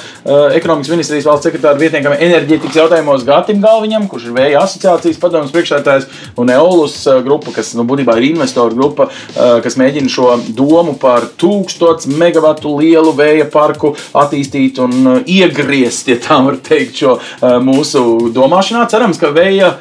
ekonomikas 0.55 0.91
ministrijas 0.93 1.27
valsts 1.29 1.49
sekretāra 1.49 1.79
vietniekam 1.79 2.15
enerģētikas 2.17 2.81
jautājumos 2.81 3.25
Gatim 3.27 3.61
Galviņam, 3.63 4.07
kurš 4.11 4.29
ir 4.29 4.37
vēja 4.37 4.63
asociācijas 4.63 5.21
padomus 5.21 5.53
priekšsētājs 5.55 6.09
un 6.39 6.53
Eolus 6.53 6.99
uh, 7.07 7.21
grupa, 7.25 7.53
kas 7.57 7.73
nu, 7.77 7.85
būtībā 7.87 8.17
ir 8.19 8.29
investoru 8.31 8.77
grupa, 8.77 9.09
uh, 9.09 9.57
kas 9.65 9.77
mēģina 9.79 10.11
šo 10.11 10.31
domu 10.57 10.95
par 11.01 11.27
tūkstošu 11.41 12.13
megawatu 12.17 12.77
lielu 12.79 13.13
vēja 13.17 13.49
parku 13.51 13.93
attīstīt 14.17 14.81
un 14.83 14.95
uh, 15.01 15.19
iegriezt, 15.25 16.11
ja 16.11 16.19
tā 16.21 16.39
var 16.45 16.59
teikt, 16.63 17.01
šo 17.01 17.17
uh, 17.17 17.57
mūsu 17.63 18.31
domāšanā. 18.33 18.85
Cerams, 18.91 19.19
ka 19.19 19.31
vēja, 19.35 19.73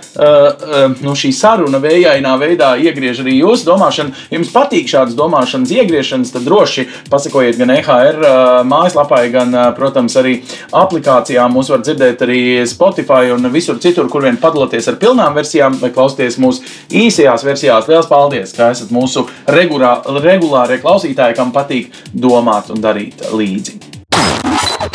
nu, 1.04 1.12
šī 1.18 1.30
saruna 1.36 1.78
vējainā 1.82 2.32
veidā 2.40 2.72
iegriež 2.80 3.20
arī 3.22 3.36
jūsu 3.38 3.66
domāšanu. 3.68 4.14
Jums 4.32 4.50
patīk 4.54 4.88
šādas 4.90 5.16
domāšanas 5.18 5.72
iegriešanas, 5.76 6.32
tad 6.34 6.46
droši 6.46 6.86
pasakojiet 7.12 7.58
gan 7.60 7.72
EHR 7.76 8.20
mājaslapai, 8.68 9.22
gan, 9.34 9.54
protams, 9.76 10.16
arī 10.20 10.38
aplikācijām. 10.76 11.54
Mūs 11.56 11.70
var 11.72 11.84
dzirdēt 11.84 12.24
arī 12.26 12.40
Spotify 12.68 13.32
un 13.34 13.50
visur 13.54 13.80
citur, 13.82 14.08
kur 14.12 14.24
vien 14.26 14.38
padalāties 14.40 14.88
ar 14.90 14.98
pilnām 15.00 15.36
versijām 15.36 15.78
vai 15.80 15.92
klausīties 15.94 16.40
mūsu 16.42 16.64
īsajās 17.04 17.46
versijās. 17.46 17.65
Liels 17.90 18.08
paldies, 18.10 18.54
ka 18.56 18.70
esat 18.74 18.92
mūsu 18.94 19.26
regulā, 19.52 19.98
regulārie 20.22 20.80
klausītāji, 20.82 21.36
kam 21.38 21.52
patīk 21.54 21.92
domāt 22.14 22.70
un 22.74 22.82
darīt 22.82 23.26
līdzi. 23.32 23.78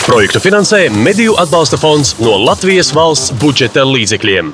Projektu 0.01 0.41
finansē 0.43 0.85
Mediju 0.91 1.37
atbalsta 1.41 1.77
fonds 1.79 2.15
no 2.19 2.35
Latvijas 2.45 2.91
valsts 2.95 3.35
budžeta 3.41 3.85
līdzekļiem. 3.87 4.53